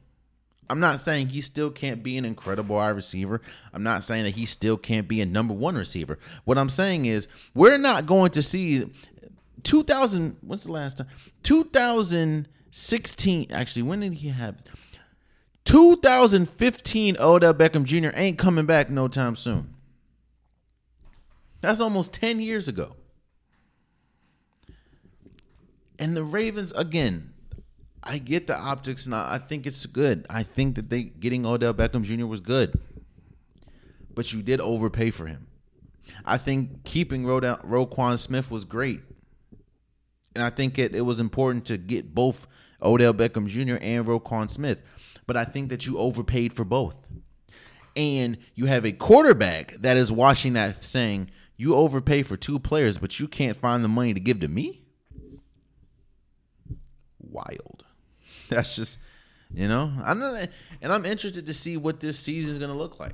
I'm 0.69 0.79
not 0.79 1.01
saying 1.01 1.27
he 1.27 1.41
still 1.41 1.69
can't 1.69 2.01
be 2.01 2.17
an 2.17 2.23
incredible 2.23 2.77
wide 2.77 2.91
receiver. 2.91 3.41
I'm 3.73 3.83
not 3.83 4.05
saying 4.05 4.23
that 4.23 4.35
he 4.35 4.45
still 4.45 4.77
can't 4.77 5.05
be 5.05 5.19
a 5.19 5.25
number 5.25 5.53
one 5.53 5.75
receiver. 5.75 6.17
What 6.45 6.57
I'm 6.57 6.69
saying 6.69 7.07
is 7.07 7.27
we're 7.53 7.77
not 7.77 8.05
going 8.05 8.31
to 8.31 8.41
see 8.41 8.89
2000. 9.63 10.37
What's 10.39 10.63
the 10.63 10.71
last 10.71 10.99
time? 10.99 11.07
2016. 11.43 13.47
Actually, 13.51 13.81
when 13.81 13.99
did 13.99 14.13
he 14.13 14.29
have? 14.29 14.63
2015 15.65 17.17
Odell 17.19 17.53
Beckham 17.53 17.83
Jr. 17.83 18.09
ain't 18.15 18.37
coming 18.37 18.65
back 18.65 18.89
no 18.89 19.07
time 19.07 19.35
soon. 19.35 19.73
That's 21.61 21.79
almost 21.79 22.13
10 22.13 22.39
years 22.39 22.67
ago. 22.67 22.95
And 25.99 26.17
the 26.17 26.23
Ravens, 26.23 26.71
again, 26.71 27.33
I 28.03 28.17
get 28.17 28.47
the 28.47 28.57
optics 28.57 29.05
and 29.05 29.13
I 29.13 29.37
think 29.37 29.67
it's 29.67 29.85
good. 29.85 30.25
I 30.29 30.41
think 30.41 30.75
that 30.75 30.89
they 30.89 31.03
getting 31.03 31.45
Odell 31.45 31.75
Beckham 31.75 32.03
Jr. 32.03 32.25
was 32.25 32.39
good. 32.39 32.79
But 34.13 34.33
you 34.33 34.41
did 34.41 34.59
overpay 34.59 35.11
for 35.11 35.27
him. 35.27 35.45
I 36.25 36.37
think 36.37 36.83
keeping 36.83 37.25
Ro- 37.25 37.39
Roquan 37.39 38.17
Smith 38.17 38.49
was 38.49 38.65
great. 38.65 39.01
And 40.35 40.43
I 40.43 40.49
think 40.49 40.79
it, 40.79 40.95
it 40.95 41.01
was 41.01 41.19
important 41.19 41.65
to 41.65 41.77
get 41.77 42.15
both 42.15 42.47
Odell 42.81 43.13
Beckham 43.13 43.47
Jr. 43.47 43.77
and 43.81 44.05
Roquan 44.05 44.49
Smith 44.49 44.81
but 45.31 45.37
I 45.37 45.45
think 45.45 45.69
that 45.69 45.87
you 45.87 45.97
overpaid 45.97 46.51
for 46.51 46.65
both. 46.65 46.93
And 47.95 48.37
you 48.53 48.65
have 48.65 48.85
a 48.85 48.91
quarterback 48.91 49.77
that 49.79 49.95
is 49.95 50.11
watching 50.11 50.51
that 50.53 50.83
saying, 50.83 51.31
you 51.55 51.73
overpay 51.73 52.23
for 52.23 52.35
two 52.35 52.59
players, 52.59 52.97
but 52.97 53.17
you 53.17 53.29
can't 53.29 53.55
find 53.55 53.81
the 53.81 53.87
money 53.87 54.13
to 54.13 54.19
give 54.19 54.41
to 54.41 54.49
me? 54.49 54.83
Wild. 57.17 57.85
That's 58.49 58.75
just, 58.75 58.97
you 59.53 59.69
know, 59.69 59.93
I'm 60.03 60.19
not, 60.19 60.49
and 60.81 60.91
I'm 60.91 61.05
interested 61.05 61.45
to 61.45 61.53
see 61.53 61.77
what 61.77 62.01
this 62.01 62.19
season 62.19 62.51
is 62.51 62.57
going 62.57 62.71
to 62.71 62.77
look 62.77 62.99
like. 62.99 63.13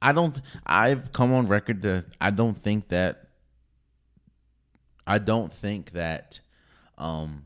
I 0.00 0.12
don't, 0.12 0.40
I've 0.64 1.12
come 1.12 1.30
on 1.34 1.44
record 1.44 1.82
that 1.82 2.06
I 2.22 2.30
don't 2.30 2.56
think 2.56 2.88
that, 2.88 3.28
I 5.06 5.18
don't 5.18 5.52
think 5.52 5.92
that, 5.92 6.40
um, 6.96 7.44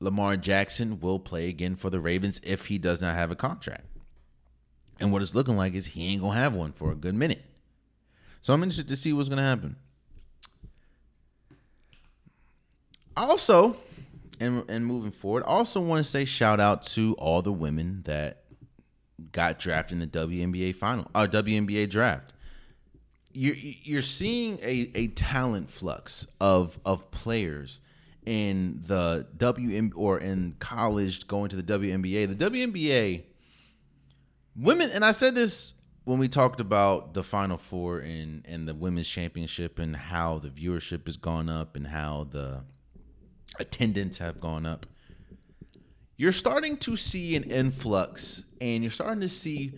Lamar 0.00 0.36
Jackson 0.36 1.00
will 1.00 1.18
play 1.18 1.48
again 1.48 1.76
for 1.76 1.90
the 1.90 2.00
Ravens 2.00 2.40
if 2.44 2.66
he 2.66 2.78
does 2.78 3.02
not 3.02 3.16
have 3.16 3.30
a 3.30 3.36
contract. 3.36 3.86
And 5.00 5.12
what 5.12 5.22
it's 5.22 5.34
looking 5.34 5.56
like 5.56 5.74
is 5.74 5.86
he 5.86 6.08
ain't 6.08 6.22
going 6.22 6.34
to 6.34 6.40
have 6.40 6.54
one 6.54 6.72
for 6.72 6.90
a 6.92 6.94
good 6.94 7.14
minute. 7.14 7.42
So 8.40 8.54
I'm 8.54 8.62
interested 8.62 8.88
to 8.88 8.96
see 8.96 9.12
what's 9.12 9.28
going 9.28 9.38
to 9.38 9.44
happen. 9.44 9.76
Also, 13.16 13.76
and, 14.40 14.68
and 14.70 14.86
moving 14.86 15.10
forward, 15.10 15.42
I 15.44 15.50
also 15.50 15.80
want 15.80 16.04
to 16.04 16.08
say 16.08 16.24
shout 16.24 16.60
out 16.60 16.84
to 16.84 17.14
all 17.18 17.42
the 17.42 17.52
women 17.52 18.02
that 18.04 18.44
got 19.32 19.58
drafted 19.58 20.00
in 20.00 20.10
the 20.10 20.26
WNBA 20.26 20.76
final 20.76 21.10
or 21.14 21.22
uh, 21.22 21.26
WNBA 21.26 21.90
draft. 21.90 22.32
You're 23.32 23.56
you're 23.56 24.02
seeing 24.02 24.58
a, 24.62 24.90
a 24.94 25.08
talent 25.08 25.70
flux 25.70 26.26
of 26.40 26.78
of 26.84 27.10
players 27.10 27.80
in 28.28 28.82
the 28.86 29.26
WM 29.38 29.90
or 29.96 30.18
in 30.18 30.54
college 30.58 31.26
going 31.26 31.48
to 31.48 31.56
the 31.56 31.62
WNBA. 31.62 32.36
The 32.36 32.50
WNBA 32.50 33.22
women 34.54 34.90
and 34.90 35.02
I 35.02 35.12
said 35.12 35.34
this 35.34 35.72
when 36.04 36.18
we 36.18 36.28
talked 36.28 36.60
about 36.60 37.14
the 37.14 37.24
Final 37.24 37.56
Four 37.56 38.00
and 38.00 38.44
and 38.46 38.68
the 38.68 38.74
women's 38.74 39.08
championship 39.08 39.78
and 39.78 39.96
how 39.96 40.38
the 40.40 40.50
viewership 40.50 41.06
has 41.06 41.16
gone 41.16 41.48
up 41.48 41.74
and 41.74 41.86
how 41.86 42.28
the 42.30 42.64
attendance 43.58 44.18
have 44.18 44.40
gone 44.40 44.66
up. 44.66 44.84
You're 46.18 46.32
starting 46.32 46.76
to 46.78 46.98
see 46.98 47.34
an 47.34 47.44
influx 47.44 48.44
and 48.60 48.82
you're 48.82 48.92
starting 48.92 49.20
to 49.22 49.30
see 49.30 49.72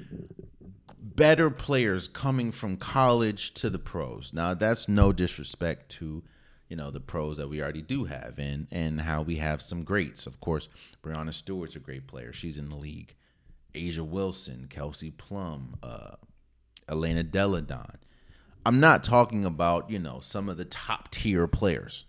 better 0.99 1.51
players 1.51 2.09
coming 2.09 2.51
from 2.51 2.79
college 2.79 3.55
to 3.55 3.71
the 3.71 3.79
pros. 3.79 4.33
Now, 4.33 4.55
that's 4.55 4.89
no 4.89 5.13
disrespect 5.13 5.91
to 5.93 6.25
you 6.71 6.77
know 6.77 6.91
the 6.91 7.01
pros 7.01 7.37
that 7.37 7.49
we 7.49 7.61
already 7.61 7.83
do 7.83 8.05
have, 8.05 8.39
and 8.39 8.67
and 8.71 9.03
how 9.03 9.21
we 9.21 9.37
have 9.37 9.61
some 9.61 9.85
greats. 9.85 10.27
Of 10.27 10.41
course, 10.41 10.69
Breanna 11.03 11.35
Stewart's 11.35 11.77
a 11.77 11.81
great 11.81 12.07
player; 12.07 12.33
she's 12.33 12.57
in 12.57 12.71
the 12.71 12.77
league. 12.77 13.15
A'ja 13.75 14.07
Wilson, 14.07 14.67
Kelsey 14.71 15.11
Plum, 15.11 15.77
uh, 15.83 16.17
Elena 16.89 17.23
Delle 17.23 17.61
Donne 17.61 17.99
I'm 18.65 18.81
not 18.81 19.03
talking 19.03 19.45
about 19.45 19.91
you 19.91 19.99
know 19.99 20.21
some 20.21 20.49
of 20.49 20.57
the 20.57 20.65
top 20.65 21.11
tier 21.11 21.47
players. 21.47 22.05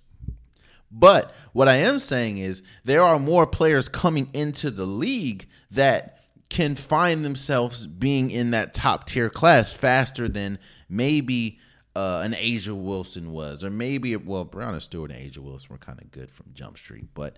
But 0.92 1.34
what 1.54 1.70
I 1.70 1.76
am 1.76 2.00
saying 2.00 2.40
is 2.40 2.62
there 2.84 3.02
are 3.02 3.18
more 3.18 3.48
players 3.48 3.88
coming 3.88 4.30
into 4.34 4.70
the 4.70 4.86
league 4.86 5.48
that 5.70 6.20
can 6.50 6.76
find 6.76 7.24
themselves 7.24 7.88
being 7.88 8.30
in 8.30 8.52
that 8.52 8.74
top 8.74 9.08
tier 9.08 9.30
class 9.30 9.72
faster 9.72 10.28
than 10.28 10.60
maybe 10.90 11.60
uh, 11.96 12.22
an 12.24 12.34
A'ja 12.34 12.76
Wilson 12.76 13.32
was, 13.32 13.64
or 13.64 13.70
maybe 13.70 14.16
well, 14.16 14.46
Breanna 14.46 14.82
Stewart 14.82 15.12
and 15.12 15.20
A'ja 15.20 15.40
Wilson 15.40 15.68
were 15.70 15.78
kind 15.78 16.00
of 16.02 16.12
good 16.12 16.32
from 16.32 16.48
Jump 16.54 16.78
Street, 16.78 17.08
but 17.14 17.38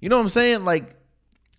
you 0.00 0.08
know 0.08 0.16
what 0.16 0.22
I'm 0.22 0.28
saying? 0.28 0.64
Like 0.64 0.96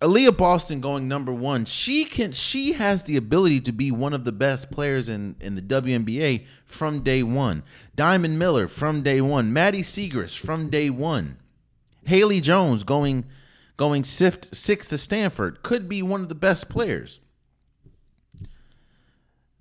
Aliyah 0.00 0.36
Boston 0.36 0.80
going 0.80 1.08
number 1.08 1.32
one, 1.32 1.64
she 1.64 2.04
can 2.04 2.32
she 2.32 2.72
has 2.74 3.04
the 3.04 3.16
ability 3.16 3.60
to 3.60 3.72
be 3.72 3.90
one 3.90 4.12
of 4.12 4.24
the 4.24 4.32
best 4.32 4.70
players 4.70 5.08
in 5.08 5.36
in 5.40 5.54
the 5.54 5.62
WNBA 5.62 6.44
from 6.64 7.02
day 7.02 7.22
one. 7.22 7.62
Diamond 7.94 8.38
Miller 8.38 8.68
from 8.68 9.02
day 9.02 9.20
one. 9.20 9.52
Maddy 9.52 9.82
Siegrist 9.82 10.38
from 10.38 10.68
day 10.68 10.90
one. 10.90 11.38
Haley 12.04 12.40
Jones 12.40 12.84
going 12.84 13.24
going 13.76 14.04
sixth 14.04 14.54
sixth 14.54 14.90
to 14.90 14.98
Stanford 14.98 15.62
could 15.62 15.88
be 15.88 16.02
one 16.02 16.20
of 16.20 16.28
the 16.28 16.34
best 16.34 16.68
players. 16.68 17.20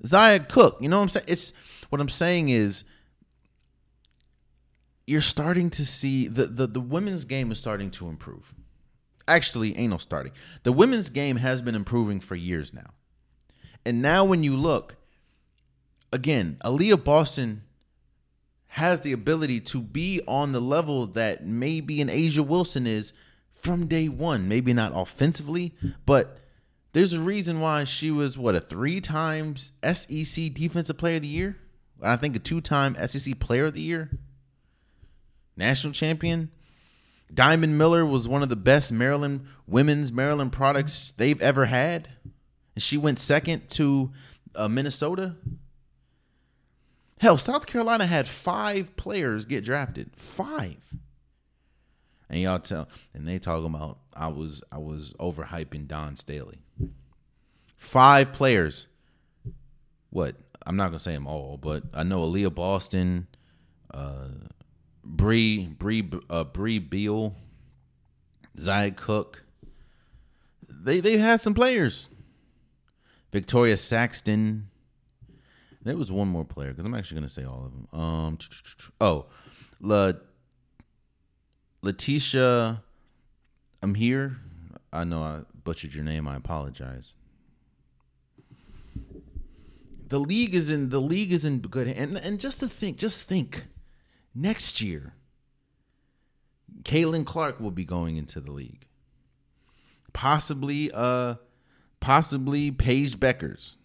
Zia 0.06 0.40
Cooke, 0.40 0.78
you 0.82 0.90
know 0.90 0.98
what 0.98 1.04
I'm 1.04 1.10
saying? 1.10 1.26
It's 1.30 1.54
what 1.96 2.02
I'm 2.02 2.10
saying 2.10 2.50
is 2.50 2.84
you're 5.08 5.22
starting 5.22 5.70
to 5.72 5.86
see 5.86 6.28
the 6.28 6.46
the, 6.46 6.68
the 6.68 6.82
women's 6.82 7.26
game 7.26 7.52
is 7.52 7.58
starting 7.58 7.90
to 7.92 8.08
improve 8.08 8.54
actually 9.28 9.78
ain't 9.78 9.92
no 9.92 9.98
starting. 9.98 10.32
The 10.64 10.72
women's 10.72 11.10
game 11.10 11.38
has 11.38 11.62
been 11.62 11.76
improving 11.76 12.20
for 12.20 12.36
years 12.36 12.74
now. 12.74 12.92
And 13.86 14.02
now 14.02 14.26
when 14.26 14.44
you 14.44 14.56
look, 14.56 14.96
again, 16.12 16.58
Aliyah 16.64 17.04
Boston 17.04 17.64
has 18.68 19.02
the 19.02 19.12
ability 19.12 19.62
to 19.62 19.82
be 19.82 20.22
on 20.28 20.52
the 20.52 20.60
level 20.60 21.08
that 21.08 21.46
maybe 21.46 22.02
an 22.02 22.10
A'ja 22.10 22.46
Wilson 22.46 22.86
is 22.86 23.14
from 23.54 23.88
day 23.88 24.10
one. 24.10 24.48
Maybe 24.48 24.74
not 24.74 24.92
offensively, 24.94 25.74
but 26.06 26.40
there's 26.94 27.14
a 27.14 27.20
reason 27.20 27.62
why 27.62 27.84
she 27.84 28.12
was 28.12 28.38
what 28.38 28.56
a 28.56 28.60
three 28.60 29.02
times 29.02 29.72
SEC 29.84 30.54
Defensive 30.54 30.98
Player 30.98 31.18
of 31.18 31.22
the 31.22 31.28
Year. 31.28 31.58
I 32.02 32.16
think 32.16 32.36
a 32.36 32.40
two 32.40 32.62
time 32.62 32.96
SEC 33.08 33.40
Player 33.40 33.66
of 33.66 33.74
the 33.74 33.82
Year, 33.82 34.12
national 35.56 35.94
champion. 35.94 36.52
Diamond 37.34 37.78
Miller 37.78 38.06
was 38.06 38.28
one 38.28 38.44
of 38.44 38.50
the 38.50 38.56
best 38.56 38.92
Maryland 38.92 39.48
women's 39.68 40.12
Maryland 40.12 40.52
products 40.52 41.14
they've 41.18 41.42
ever 41.42 41.66
had, 41.66 42.10
and 42.76 42.84
she 42.84 42.98
went 42.98 43.18
second 43.20 43.68
to 43.70 44.12
uh, 44.56 44.68
Minnesota. 44.68 45.36
Hell, 47.20 47.38
South 47.38 47.66
Carolina 47.66 48.06
had 48.06 48.28
five 48.28 48.96
players 48.96 49.46
get 49.46 49.64
drafted. 49.64 50.12
Five. 50.16 50.78
And 52.30 52.42
y'all 52.42 52.60
tell, 52.60 52.90
and 53.14 53.28
they 53.28 53.40
talking 53.40 53.66
about 53.66 54.00
I 54.14 54.28
was 54.28 54.64
I 54.72 54.78
was 54.78 55.14
overhyping 55.20 55.88
Dawn 55.88 56.18
Staley. 56.18 56.60
Five 57.76 58.34
players. 58.34 58.88
What? 60.10 60.36
I'm 60.66 60.76
not 60.76 60.88
gonna 60.88 61.00
say 61.00 61.14
them 61.14 61.28
all, 61.28 61.58
but 61.58 61.84
I 61.94 62.04
know 62.04 62.20
Aliyah 62.20 62.54
Boston, 62.54 63.28
uh, 63.94 64.30
Bree 65.04 65.68
Bree 65.68 66.10
uh, 66.30 66.44
Brea 66.46 66.80
Beal, 66.80 67.36
Zia 68.60 68.92
Cooke. 68.92 69.44
They 70.68 71.00
they 71.00 71.18
had 71.18 71.42
some 71.42 71.54
players. 71.54 72.10
Victoria 73.32 73.76
Saxton. 73.76 74.70
There 75.84 75.98
was 75.98 76.12
one 76.12 76.30
more 76.30 76.46
player 76.46 76.72
because 76.72 76.86
I'm 76.86 76.96
actually 76.96 77.22
to 77.22 77.30
say 77.30 77.44
all 77.44 77.66
of 77.66 77.72
them. 77.72 78.00
Um, 78.00 78.38
oh, 79.02 79.26
La, 79.82 80.14
Letitia, 81.82 82.82
I'm 83.84 83.94
here. 83.94 84.38
I 84.92 85.04
know 85.04 85.22
I 85.22 85.42
butchered 85.64 85.94
your 85.94 86.06
name. 86.06 86.28
I 86.28 86.38
apologize. 86.38 87.16
The 90.08 90.20
league 90.20 90.54
is 90.54 90.70
in 90.70 90.90
the 90.90 91.02
league 91.02 91.34
is 91.34 91.46
in 91.46 91.60
good 91.60 91.88
and 91.88 92.18
and 92.18 92.40
just 92.40 92.60
to 92.60 92.68
think, 92.68 92.98
just 92.98 93.28
think 93.28 93.66
next 94.36 94.82
year, 94.82 95.16
Caitlin 96.84 97.26
Clark 97.26 97.60
will 97.60 97.72
be 97.72 97.86
going 97.86 98.18
into 98.18 98.40
the 98.40 98.52
league. 98.52 98.86
Possibly, 100.14 100.92
uh, 100.94 101.36
possibly 102.00 102.72
Paige 102.72 103.20
Bueckers, 103.20 103.76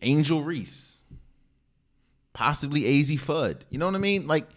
Angel 0.00 0.42
Reese, 0.42 1.04
possibly 2.32 2.82
Azzi 2.82 3.20
Fudd. 3.20 3.62
You 3.70 3.78
know 3.78 3.86
what 3.86 3.94
I 3.94 3.98
mean? 3.98 4.26
Like 4.26 4.48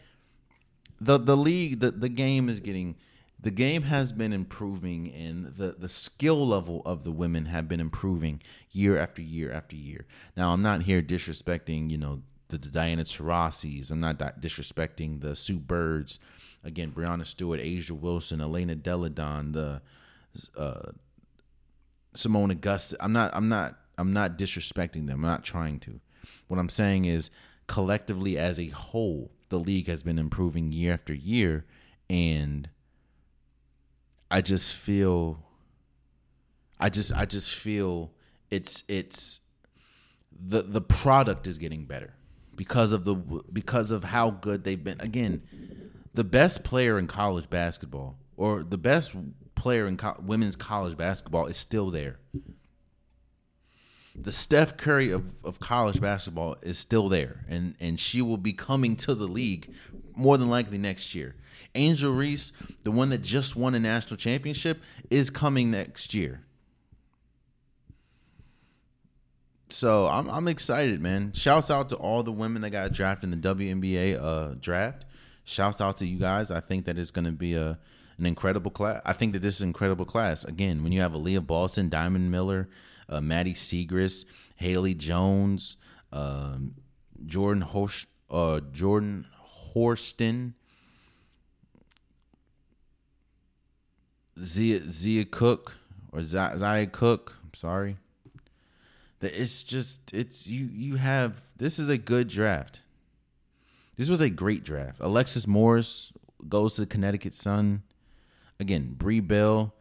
the 0.99 1.17
the 1.17 1.35
league, 1.37 1.79
the 1.79 1.91
the 1.91 2.09
game 2.09 2.47
is 2.47 2.59
getting. 2.59 2.95
The 3.43 3.51
game 3.51 3.83
has 3.83 4.11
been 4.11 4.33
improving, 4.33 5.11
and 5.11 5.55
the, 5.55 5.75
the 5.77 5.89
skill 5.89 6.47
level 6.47 6.83
of 6.85 7.03
the 7.03 7.11
women 7.11 7.45
have 7.45 7.67
been 7.67 7.79
improving 7.79 8.41
year 8.71 8.97
after 8.97 9.21
year 9.21 9.51
after 9.51 9.75
year. 9.75 10.05
Now, 10.37 10.53
I'm 10.53 10.61
not 10.61 10.83
here 10.83 11.01
disrespecting, 11.01 11.89
you 11.89 11.97
know, 11.97 12.21
the, 12.49 12.59
the 12.59 12.69
Diana 12.69 13.03
Taurasi's. 13.03 13.89
I'm 13.89 13.99
not 13.99 14.19
disrespecting 14.19 15.21
the 15.21 15.35
Sue 15.35 15.57
Birds. 15.57 16.19
Again, 16.63 16.91
Breanna 16.91 17.25
Stewart, 17.25 17.59
A'ja 17.59 17.91
Wilson, 17.91 18.41
Elena 18.41 18.75
Delle 18.75 19.09
Donne, 19.09 19.53
the 19.53 19.81
uh, 20.55 20.91
Seimone 22.15 22.51
Augustus. 22.51 22.97
I'm 22.99 23.13
not. 23.13 23.31
I'm 23.33 23.49
not. 23.49 23.77
I'm 23.97 24.13
not 24.13 24.37
disrespecting 24.37 25.07
them. 25.07 25.23
I'm 25.23 25.31
not 25.31 25.43
trying 25.43 25.79
to. 25.81 25.99
What 26.47 26.59
I'm 26.59 26.69
saying 26.69 27.05
is, 27.05 27.31
collectively 27.67 28.37
as 28.37 28.59
a 28.59 28.67
whole, 28.67 29.31
the 29.49 29.59
league 29.59 29.87
has 29.87 30.03
been 30.03 30.19
improving 30.19 30.71
year 30.71 30.93
after 30.93 31.13
year, 31.13 31.65
and 32.09 32.69
I 34.31 34.41
just 34.41 34.75
feel. 34.75 35.43
I 36.79 36.89
just. 36.89 37.13
I 37.13 37.25
just 37.25 37.53
feel 37.53 38.11
it's 38.49 38.83
it's 38.87 39.41
the 40.31 40.61
the 40.61 40.81
product 40.81 41.47
is 41.47 41.57
getting 41.57 41.85
better 41.85 42.13
because 42.55 42.91
of 42.91 43.05
the 43.05 43.15
because 43.15 43.91
of 43.91 44.03
how 44.03 44.31
good 44.31 44.63
they've 44.63 44.83
been. 44.83 44.99
Again, 45.01 45.41
the 46.13 46.23
best 46.23 46.63
player 46.63 46.97
in 46.97 47.07
college 47.07 47.49
basketball 47.49 48.17
or 48.37 48.63
the 48.63 48.77
best 48.77 49.15
player 49.55 49.87
in 49.87 49.97
co- 49.97 50.17
women's 50.21 50.55
college 50.55 50.97
basketball 50.97 51.45
is 51.45 51.57
still 51.57 51.91
there. 51.91 52.19
The 54.15 54.31
Steph 54.31 54.75
Curry 54.75 55.11
of, 55.11 55.35
of 55.43 55.59
college 55.59 56.01
basketball 56.01 56.57
is 56.61 56.77
still 56.77 57.07
there, 57.07 57.45
and 57.47 57.75
and 57.79 57.99
she 57.99 58.21
will 58.21 58.37
be 58.37 58.53
coming 58.53 58.95
to 58.97 59.15
the 59.15 59.27
league 59.27 59.73
more 60.21 60.37
than 60.37 60.49
likely 60.49 60.77
next 60.77 61.15
year. 61.15 61.35
Angel 61.73 62.13
Reese, 62.13 62.51
the 62.83 62.91
one 62.91 63.09
that 63.09 63.21
just 63.21 63.55
won 63.55 63.75
a 63.75 63.79
national 63.79 64.17
championship, 64.17 64.81
is 65.09 65.29
coming 65.29 65.71
next 65.71 66.13
year. 66.13 66.41
So 69.69 70.05
I'm 70.07 70.29
I'm 70.29 70.47
excited, 70.47 71.01
man. 71.01 71.31
Shouts 71.33 71.71
out 71.71 71.89
to 71.89 71.95
all 71.95 72.23
the 72.23 72.31
women 72.31 72.61
that 72.63 72.71
got 72.71 72.91
drafted 72.91 73.31
in 73.31 73.41
the 73.41 73.55
WNBA 73.55 74.21
uh, 74.21 74.55
draft. 74.59 75.05
Shouts 75.43 75.79
out 75.81 75.97
to 75.97 76.05
you 76.05 76.19
guys. 76.19 76.51
I 76.51 76.59
think 76.59 76.85
that 76.85 76.97
it's 76.99 77.11
going 77.11 77.25
to 77.25 77.31
be 77.31 77.55
a 77.55 77.79
an 78.17 78.25
incredible 78.25 78.69
class. 78.69 79.01
I 79.05 79.13
think 79.13 79.33
that 79.33 79.41
this 79.41 79.55
is 79.55 79.61
an 79.61 79.69
incredible 79.69 80.05
class. 80.05 80.43
Again, 80.43 80.83
when 80.83 80.91
you 80.91 81.01
have 81.01 81.13
Aliyah 81.13 81.47
Boston, 81.47 81.89
Diamond 81.89 82.29
Miller, 82.31 82.69
uh, 83.09 83.21
Maddy 83.21 83.53
Siegrist, 83.53 84.25
Haley 84.57 84.93
Jones, 84.93 85.77
um, 86.11 86.75
Jordan 87.25 87.61
Horst, 87.61 88.05
uh, 88.29 88.59
Jordan 88.71 89.25
Horston, 89.73 90.53
Zia 94.41 94.81
Zia 94.89 95.25
Cooke 95.25 95.77
or 96.11 96.23
Zia 96.23 96.87
Cook. 96.87 97.37
I'm 97.43 97.53
sorry 97.53 97.97
it's 99.21 99.63
just 99.63 100.13
it's 100.13 100.47
you 100.47 100.67
you 100.71 100.95
have 100.95 101.41
this 101.57 101.79
is 101.79 101.89
a 101.89 101.97
good 101.97 102.27
draft. 102.27 102.81
This 103.97 104.09
was 104.09 104.21
a 104.21 104.29
great 104.29 104.63
draft. 104.63 104.97
Alexis 104.99 105.45
Morris 105.45 106.11
goes 106.47 106.75
to 106.75 106.85
Connecticut 106.85 107.35
Sun. 107.35 107.83
Again, 108.59 108.95
Bree 108.97 109.19
Bell, 109.19 109.75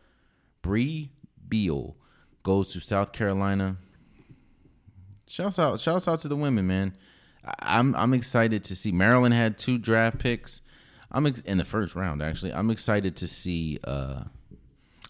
Brea 0.63 1.11
Beal 1.49 1.97
goes 2.43 2.69
to 2.73 2.81
South 2.81 3.13
Carolina. 3.13 3.77
Shouts 5.27 5.59
out, 5.59 5.81
shouts 5.81 6.09
out 6.09 6.21
to 6.21 6.29
the 6.29 6.37
women, 6.37 6.67
man. 6.67 6.97
I'm 7.45 7.95
I'm 7.95 8.15
excited 8.15 8.65
to 8.65 8.77
see 8.77 8.93
Maryland 8.93 9.35
had 9.35 9.57
two 9.59 9.79
draft 9.79 10.19
picks. 10.19 10.61
I'm 11.11 11.27
ex- 11.27 11.41
in 11.41 11.59
the 11.59 11.65
first 11.65 11.95
round 11.95 12.23
actually. 12.23 12.53
I'm 12.53 12.71
excited 12.71 13.17
to 13.17 13.29
see. 13.29 13.79
uh 13.85 14.25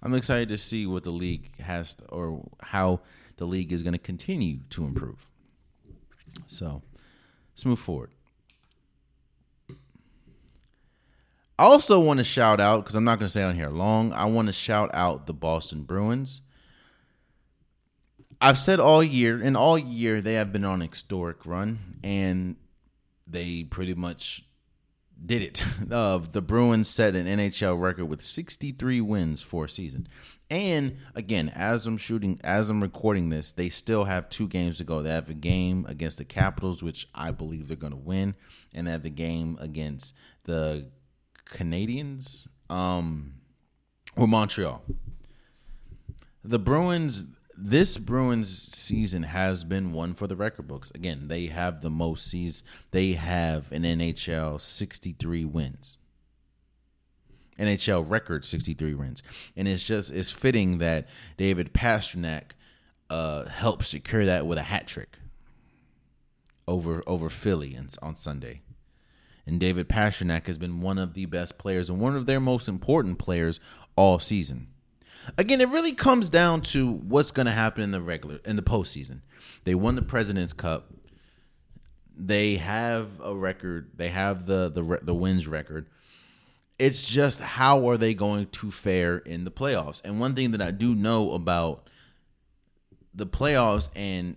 I'm 0.02 0.14
excited 0.14 0.48
to 0.48 0.58
see 0.58 0.86
what 0.86 1.04
the 1.04 1.10
league 1.10 1.60
has 1.60 1.94
to, 1.94 2.04
or 2.06 2.48
how 2.60 3.00
the 3.36 3.44
league 3.44 3.72
is 3.72 3.82
going 3.82 3.92
to 3.92 3.98
continue 3.98 4.60
to 4.70 4.84
improve. 4.84 5.26
So 6.46 6.82
let's 7.52 7.66
move 7.66 7.78
forward. 7.78 8.10
I 11.58 11.64
also 11.64 12.00
want 12.00 12.18
to 12.18 12.24
shout 12.24 12.60
out 12.60 12.84
because 12.84 12.94
I'm 12.94 13.04
not 13.04 13.18
going 13.18 13.26
to 13.26 13.30
stay 13.30 13.42
on 13.42 13.54
here 13.54 13.68
long. 13.68 14.14
I 14.14 14.24
want 14.24 14.48
to 14.48 14.52
shout 14.52 14.88
out 14.94 15.26
the 15.26 15.34
Boston 15.34 15.82
Bruins. 15.82 16.40
I've 18.40 18.58
said 18.58 18.80
all 18.80 19.02
year, 19.02 19.40
and 19.42 19.56
all 19.56 19.78
year 19.78 20.20
they 20.20 20.34
have 20.34 20.52
been 20.52 20.64
on 20.64 20.80
historic 20.80 21.44
run, 21.44 21.98
and 22.02 22.56
they 23.26 23.64
pretty 23.64 23.94
much 23.94 24.44
did 25.24 25.42
it. 25.42 25.62
Uh, 25.90 26.18
the 26.18 26.40
Bruins 26.40 26.88
set 26.88 27.16
an 27.16 27.26
NHL 27.26 27.80
record 27.80 28.04
with 28.04 28.22
63 28.22 29.00
wins 29.00 29.42
for 29.42 29.64
a 29.64 29.68
season. 29.68 30.06
And 30.48 30.98
again, 31.16 31.48
as 31.48 31.84
I'm 31.84 31.96
shooting, 31.96 32.40
as 32.44 32.70
I'm 32.70 32.80
recording 32.80 33.28
this, 33.28 33.50
they 33.50 33.70
still 33.70 34.04
have 34.04 34.28
two 34.28 34.46
games 34.46 34.78
to 34.78 34.84
go. 34.84 35.02
They 35.02 35.10
have 35.10 35.28
a 35.28 35.34
game 35.34 35.84
against 35.88 36.18
the 36.18 36.24
Capitals, 36.24 36.80
which 36.80 37.08
I 37.12 37.32
believe 37.32 37.66
they're 37.66 37.76
going 37.76 37.92
to 37.92 37.96
win, 37.96 38.36
and 38.72 38.86
they 38.86 38.92
have 38.92 39.02
the 39.02 39.10
game 39.10 39.58
against 39.60 40.14
the 40.44 40.86
Canadiens 41.44 42.46
um, 42.68 43.34
or 44.16 44.28
Montreal. 44.28 44.84
The 46.44 46.60
Bruins, 46.60 47.24
this 47.62 47.98
Bruins 47.98 48.48
season 48.74 49.22
has 49.22 49.64
been 49.64 49.92
one 49.92 50.14
for 50.14 50.26
the 50.26 50.36
record 50.36 50.66
books. 50.66 50.90
Again, 50.92 51.28
they 51.28 51.46
have 51.46 51.80
the 51.80 51.90
most 51.90 52.26
seasons. 52.26 52.62
They 52.90 53.12
have 53.12 53.70
an 53.72 53.82
NHL 53.82 54.60
63 54.60 55.44
wins. 55.44 55.98
NHL 57.58 58.08
record 58.08 58.44
63 58.44 58.94
wins. 58.94 59.22
And 59.56 59.68
it's 59.68 59.82
just 59.82 60.10
it's 60.10 60.30
fitting 60.30 60.78
that 60.78 61.08
David 61.36 61.74
Pastrnak 61.74 62.52
uh 63.10 63.46
helped 63.46 63.84
secure 63.86 64.24
that 64.24 64.46
with 64.46 64.56
a 64.56 64.62
hat 64.62 64.86
trick 64.86 65.18
over 66.66 67.02
over 67.06 67.28
Philly 67.28 67.78
on 68.00 68.14
Sunday. 68.14 68.62
And 69.46 69.58
David 69.58 69.88
Pastrnak 69.88 70.46
has 70.46 70.58
been 70.58 70.80
one 70.80 70.98
of 70.98 71.14
the 71.14 71.26
best 71.26 71.58
players 71.58 71.90
and 71.90 72.00
one 72.00 72.16
of 72.16 72.26
their 72.26 72.40
most 72.40 72.68
important 72.68 73.18
players 73.18 73.58
all 73.96 74.18
season. 74.18 74.68
Again, 75.38 75.60
it 75.60 75.68
really 75.68 75.92
comes 75.92 76.28
down 76.28 76.62
to 76.62 76.90
what's 76.90 77.30
going 77.30 77.46
to 77.46 77.52
happen 77.52 77.82
in 77.82 77.90
the 77.90 78.00
regular 78.00 78.40
in 78.44 78.56
the 78.56 78.62
postseason. 78.62 79.20
They 79.64 79.74
won 79.74 79.94
the 79.94 80.02
President's 80.02 80.52
Cup. 80.52 80.92
They 82.16 82.56
have 82.56 83.08
a 83.22 83.34
record. 83.34 83.90
They 83.96 84.08
have 84.08 84.46
the 84.46 84.70
the 84.70 85.00
the 85.02 85.14
wins 85.14 85.46
record. 85.46 85.86
It's 86.78 87.04
just 87.04 87.40
how 87.40 87.88
are 87.88 87.96
they 87.96 88.14
going 88.14 88.46
to 88.46 88.70
fare 88.70 89.18
in 89.18 89.44
the 89.44 89.50
playoffs? 89.50 90.00
And 90.04 90.18
one 90.18 90.34
thing 90.34 90.52
that 90.52 90.62
I 90.62 90.70
do 90.70 90.94
know 90.94 91.32
about 91.32 91.88
the 93.14 93.26
playoffs 93.26 93.88
and 93.94 94.36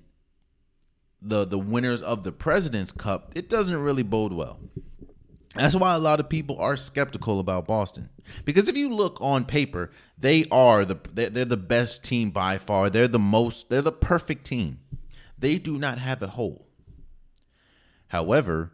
the 1.21 1.45
the 1.45 1.59
winners 1.59 2.01
of 2.01 2.23
the 2.23 2.31
President's 2.31 2.91
Cup, 2.91 3.31
it 3.35 3.49
doesn't 3.49 3.77
really 3.77 4.03
bode 4.03 4.33
well. 4.33 4.59
That's 5.55 5.75
why 5.75 5.93
a 5.93 5.99
lot 5.99 6.19
of 6.19 6.29
people 6.29 6.59
are 6.59 6.75
skeptical 6.75 7.39
about 7.39 7.67
Boston. 7.67 8.09
Because 8.43 8.67
if 8.67 8.75
you 8.75 8.93
look 8.93 9.17
on 9.21 9.45
paper, 9.45 9.91
they 10.17 10.45
are 10.51 10.83
the 10.83 10.97
they're, 11.13 11.29
the 11.29 11.57
best 11.57 12.03
team 12.03 12.31
by 12.31 12.57
far. 12.57 12.89
They're 12.89 13.07
the 13.07 13.19
most 13.19 13.69
they're 13.69 13.81
the 13.81 13.91
perfect 13.91 14.45
team. 14.45 14.79
They 15.37 15.59
do 15.59 15.77
not 15.77 15.99
have 15.99 16.23
a 16.23 16.27
hole. 16.27 16.67
However, 18.07 18.71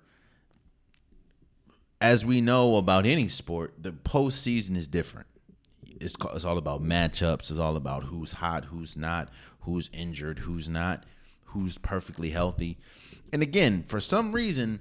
as 1.99 2.25
we 2.25 2.41
know 2.41 2.77
about 2.77 3.05
any 3.05 3.27
sport, 3.27 3.73
the 3.77 3.91
postseason 3.91 4.77
is 4.77 4.87
different. 4.87 5.27
It's, 5.99 6.15
it's 6.33 6.45
all 6.45 6.57
about 6.57 6.83
matchups. 6.83 7.49
It's 7.49 7.59
all 7.59 7.75
about 7.75 8.05
who's 8.05 8.33
hot, 8.33 8.65
who's 8.65 8.95
not, 8.95 9.29
who's 9.61 9.89
injured, 9.91 10.39
who's 10.39 10.69
not, 10.69 11.05
who's 11.45 11.77
perfectly 11.77 12.29
healthy. 12.29 12.77
And 13.33 13.41
again, 13.41 13.83
for 13.87 13.99
some 13.99 14.31
reason, 14.31 14.79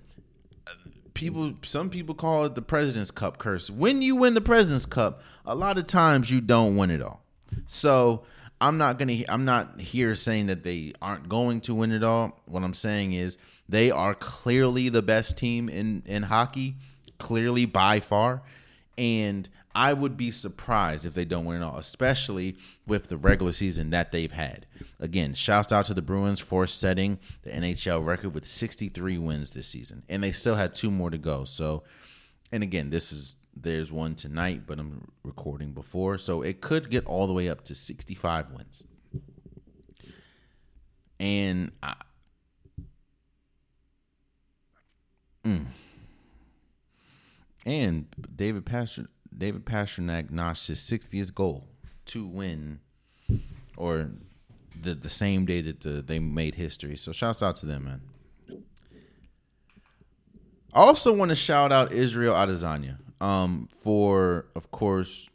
people 1.19 1.53
some 1.65 1.91
people 1.91 2.15
call 2.15 2.45
it 2.45 2.55
the 2.55 2.63
president's 2.63 3.11
cup 3.11 3.39
curse. 3.39 3.69
When 3.69 4.03
you 4.03 4.15
win 4.15 4.35
the 4.35 4.41
president's 4.41 4.87
cup 4.87 5.21
a 5.45 5.55
lot 5.55 5.77
of 5.77 5.89
times 5.89 6.31
you 6.31 6.41
don't 6.41 6.77
win 6.77 6.93
it 6.93 7.03
all. 7.03 7.25
So 7.67 8.23
i'm 8.61 8.79
not 8.79 8.99
gonna 9.01 9.25
i'm 9.29 9.45
not 9.45 9.81
here 9.81 10.15
saying 10.15 10.47
that 10.47 10.63
they 10.63 10.93
aren't 11.03 11.29
going 11.29 11.61
to 11.63 11.75
win 11.75 11.91
it 11.91 12.05
all. 12.05 12.41
What 12.47 12.63
i'm 12.63 12.73
saying 12.73 13.15
is 13.15 13.37
they 13.69 13.91
are 13.91 14.15
clearly 14.15 14.89
the 14.91 15.03
best 15.03 15.37
team 15.37 15.69
in 15.69 16.05
in 16.07 16.23
hockey 16.23 16.77
clearly 17.19 17.67
by 17.67 17.99
far. 17.99 18.43
And 18.97 19.49
I 19.79 19.93
would 19.93 20.17
be 20.17 20.33
surprised 20.33 21.07
if 21.07 21.15
they 21.15 21.25
don't 21.25 21.45
win 21.45 21.63
it 21.63 21.65
all, 21.65 21.79
especially 21.79 22.57
with 22.85 23.07
the 23.07 23.17
regular 23.17 23.53
season 23.53 23.91
that 23.91 24.11
they've 24.11 24.33
had. 24.33 24.67
Again, 24.99 25.35
shouts 25.35 25.73
out 25.73 25.85
to 25.85 25.95
the 25.95 26.03
Bruins 26.03 26.41
for 26.41 26.67
setting 26.67 27.21
the 27.43 27.51
NHL 27.51 28.05
record 28.05 28.35
with 28.35 28.45
63 28.45 29.19
wins 29.19 29.53
this 29.53 29.69
season, 29.69 30.03
and 30.09 30.21
they 30.21 30.33
still 30.33 30.57
had 30.57 30.75
two 30.75 30.91
more 30.91 31.11
to 31.11 31.17
go. 31.17 31.45
So, 31.45 31.85
and 32.51 32.65
again, 32.65 32.91
this 32.91 33.13
is 33.13 33.37
there's 33.55 33.93
one 33.93 34.17
tonight, 34.17 34.63
but 34.67 34.81
I'm 34.81 35.13
recording 35.23 35.71
before, 35.71 36.19
so 36.19 36.43
it 36.43 36.61
could 36.61 36.91
get 36.91 37.07
all 37.07 37.29
the 37.29 37.33
way 37.33 37.49
up 37.49 37.63
to 37.67 37.77
65 37.77 38.51
wins. 38.51 38.83
And 41.21 41.71
I, 41.85 41.95
mm, 45.45 45.67
and 47.65 48.07
David 48.35 48.67
Pastor 48.67 49.07
David 49.39 49.65
Pastrnak 49.65 50.31
notched 50.31 50.67
his 50.67 50.81
60th 50.81 51.33
goal 51.33 51.69
to 52.07 52.27
win, 52.27 52.81
or 53.77 54.11
the 54.81 54.95
the 54.95 55.09
same 55.09 55.47
day 55.47 55.61
that 55.61 55.81
the, 55.81 56.03
they 56.03 56.19
made 56.19 56.57
history. 56.57 56.97
So 56.97 57.13
shouts 57.13 57.43
out 57.43 57.57
to 57.57 57.67
them, 57.67 57.85
man. 57.85 58.01
I 60.75 60.81
also 60.81 61.15
want 61.15 61.31
to 61.31 61.35
shout 61.35 61.73
out 61.73 61.93
Israel 61.93 62.35
Adesanya 62.35 62.99
um, 63.21 63.69
for, 63.73 64.47
of 64.55 64.71
course, 64.71 65.29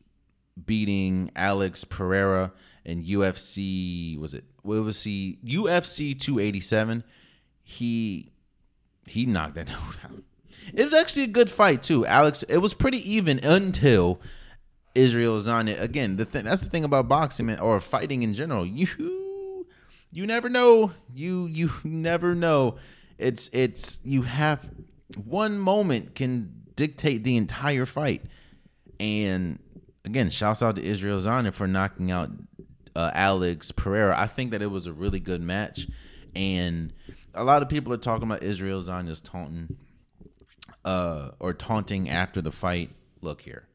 beating 0.64 1.32
Alex 1.36 1.84
Pereira 1.84 2.52
in 2.86 3.04
UFC. 3.04 4.18
Was 4.20 4.34
it 4.34 4.44
UFC 4.66 5.38
UFC 5.44 6.20
287? 6.20 7.04
He 7.64 8.32
he 9.06 9.26
knocked 9.26 9.56
that 9.56 9.68
dude 9.68 9.78
out. 10.04 10.24
It 10.74 10.86
was 10.86 10.94
actually 10.94 11.24
a 11.24 11.28
good 11.28 11.50
fight 11.50 11.84
too, 11.84 12.06
Alex. 12.06 12.44
It 12.44 12.58
was 12.58 12.74
pretty 12.74 13.10
even 13.12 13.40
until 13.44 14.22
Israel 14.96 15.40
Adesanya. 15.40 15.80
Again, 15.80 16.18
the 16.18 16.26
thing 16.26 16.46
that's 16.46 16.64
the 16.64 16.70
thing 16.70 16.84
about 16.84 17.08
boxing 17.08 17.48
man, 17.48 17.60
or 17.60 17.80
fighting 17.80 18.24
in 18.24 18.34
general. 18.34 18.66
You 18.66 19.66
you 20.12 20.26
never 20.28 20.50
know. 20.50 20.92
You 21.14 21.48
you 21.48 21.72
never 21.84 22.36
know. 22.36 22.76
It's 23.18 23.50
it's 23.54 24.00
you 24.04 24.24
have 24.24 24.70
one 25.24 25.58
moment 25.58 26.16
can 26.16 26.64
dictate 26.76 27.24
the 27.24 27.38
entire 27.38 27.86
fight. 27.86 28.24
And 29.00 29.60
again, 30.06 30.30
shouts 30.30 30.62
out 30.62 30.76
to 30.76 30.84
Israel 30.84 31.20
Adesanya 31.20 31.54
for 31.54 31.68
knocking 31.68 32.12
out 32.12 32.30
uh, 32.96 33.12
Alex 33.14 33.72
Pereira. 33.72 34.18
I 34.18 34.28
think 34.28 34.52
that 34.52 34.62
it 34.62 34.72
was 34.72 34.88
a 34.88 34.94
really 34.94 35.20
good 35.20 35.42
match, 35.42 35.88
and 36.36 36.94
a 37.34 37.44
lot 37.44 37.62
of 37.64 37.70
people 37.70 37.92
are 37.94 37.98
talking 37.98 38.24
about 38.24 38.44
Israel 38.44 38.82
Adesanya's 38.82 39.22
taunting 39.22 39.78
uh, 40.86 41.32
or 41.40 41.54
taunting 41.54 42.10
after 42.10 42.42
the 42.42 42.52
fight. 42.52 42.92
Look 43.22 43.42
here. 43.42 43.68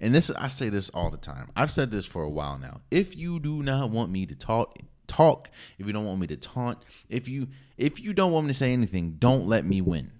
And 0.00 0.14
this 0.14 0.30
I 0.30 0.48
say 0.48 0.68
this 0.68 0.90
all 0.90 1.10
the 1.10 1.16
time. 1.16 1.50
I've 1.56 1.70
said 1.70 1.90
this 1.90 2.06
for 2.06 2.22
a 2.22 2.28
while 2.30 2.58
now. 2.58 2.80
If 2.90 3.16
you 3.16 3.40
do 3.40 3.62
not 3.62 3.90
want 3.90 4.10
me 4.10 4.26
to 4.26 4.34
talk 4.34 4.78
talk, 5.06 5.48
if 5.78 5.86
you 5.86 5.92
don't 5.92 6.04
want 6.04 6.20
me 6.20 6.26
to 6.26 6.36
taunt, 6.36 6.78
if 7.08 7.28
you 7.28 7.48
if 7.78 8.00
you 8.00 8.12
don't 8.12 8.32
want 8.32 8.46
me 8.46 8.50
to 8.50 8.58
say 8.58 8.72
anything, 8.72 9.16
don't 9.18 9.46
let 9.46 9.64
me 9.64 9.80
win. 9.80 10.12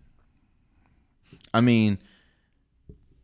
I 1.53 1.61
mean, 1.61 1.99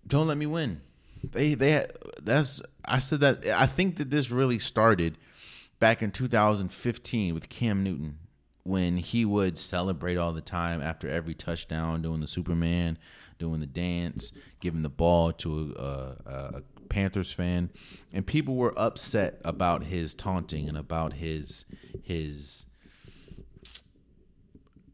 don't 0.07 0.27
let 0.27 0.37
me 0.37 0.47
win. 0.47 0.83
They 1.25 1.55
they 1.55 1.87
that's 2.23 2.61
I 2.85 2.99
said 2.99 3.21
that 3.21 3.47
I 3.47 3.67
think 3.67 3.97
that 3.97 4.11
this 4.11 4.31
really 4.31 4.59
started 4.59 5.17
back 5.79 6.03
in 6.03 6.11
2015 6.11 7.35
with 7.35 7.49
Cam 7.49 7.83
Newton 7.83 8.19
when 8.65 8.97
he 8.97 9.25
would 9.25 9.59
celebrate 9.59 10.17
all 10.17 10.33
the 10.33 10.41
time 10.41 10.81
after 10.81 11.09
every 11.09 11.35
touchdown, 11.35 12.03
doing 12.03 12.21
the 12.21 12.27
Superman, 12.27 12.99
doing 13.39 13.61
the 13.61 13.67
dance, 13.67 14.33
giving 14.61 14.83
the 14.83 14.89
ball 14.89 15.33
to 15.33 15.75
a, 15.77 15.83
a, 16.27 16.63
Panthers 16.89 17.33
fan, 17.33 17.71
and 18.13 18.27
people 18.27 18.55
were 18.55 18.75
upset 18.77 19.41
about 19.47 19.85
his 19.85 20.15
taunting 20.15 20.69
and 20.69 20.77
about 20.77 21.15
his 21.15 21.65
his 22.03 22.67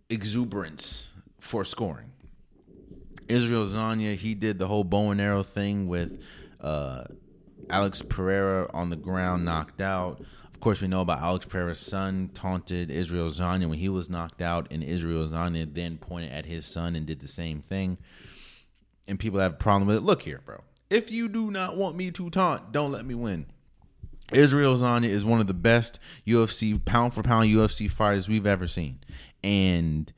exuberance 0.08 1.08
for 1.40 1.64
scoring. 1.64 2.12
Israel 3.26 3.66
Adesanya, 3.66 4.14
he 4.14 4.34
did 4.34 4.58
the 4.58 4.68
whole 4.68 4.84
bow 4.84 5.10
and 5.10 5.20
arrow 5.20 5.42
thing 5.42 5.88
with 5.88 6.22
uh, 6.60 7.04
Alex 7.68 8.00
Pereira 8.02 8.70
on 8.72 8.90
the 8.90 8.96
ground, 8.96 9.44
knocked 9.44 9.80
out. 9.80 10.22
Of 10.58 10.62
course, 10.62 10.80
we 10.80 10.88
know 10.88 11.02
about 11.02 11.20
Alex 11.20 11.46
Pereira's 11.46 11.78
son 11.78 12.30
taunted 12.34 12.90
Israel 12.90 13.28
Adesanya 13.28 13.68
when 13.68 13.78
he 13.78 13.88
was 13.88 14.10
knocked 14.10 14.42
out, 14.42 14.66
and 14.72 14.82
Israel 14.82 15.24
Adesanya 15.24 15.72
then 15.72 15.98
pointed 15.98 16.32
at 16.32 16.46
his 16.46 16.66
son 16.66 16.96
and 16.96 17.06
did 17.06 17.20
the 17.20 17.28
same 17.28 17.60
thing. 17.60 17.96
And 19.06 19.20
people 19.20 19.38
have 19.38 19.52
a 19.52 19.56
problem 19.56 19.86
with 19.86 19.98
it. 19.98 20.02
Look 20.02 20.22
here, 20.22 20.40
bro. 20.44 20.64
If 20.90 21.12
you 21.12 21.28
do 21.28 21.52
not 21.52 21.76
want 21.76 21.94
me 21.94 22.10
to 22.10 22.28
taunt, 22.28 22.72
don't 22.72 22.90
let 22.90 23.06
me 23.06 23.14
win. 23.14 23.46
Israel 24.32 24.76
Adesanya 24.76 25.04
is 25.04 25.24
one 25.24 25.40
of 25.40 25.46
the 25.46 25.54
best 25.54 26.00
UFC 26.26 26.84
pound 26.84 27.14
for 27.14 27.22
pound 27.22 27.48
UFC 27.48 27.88
fighters 27.88 28.28
we've 28.28 28.44
ever 28.44 28.66
seen, 28.66 28.98
and 29.44 30.12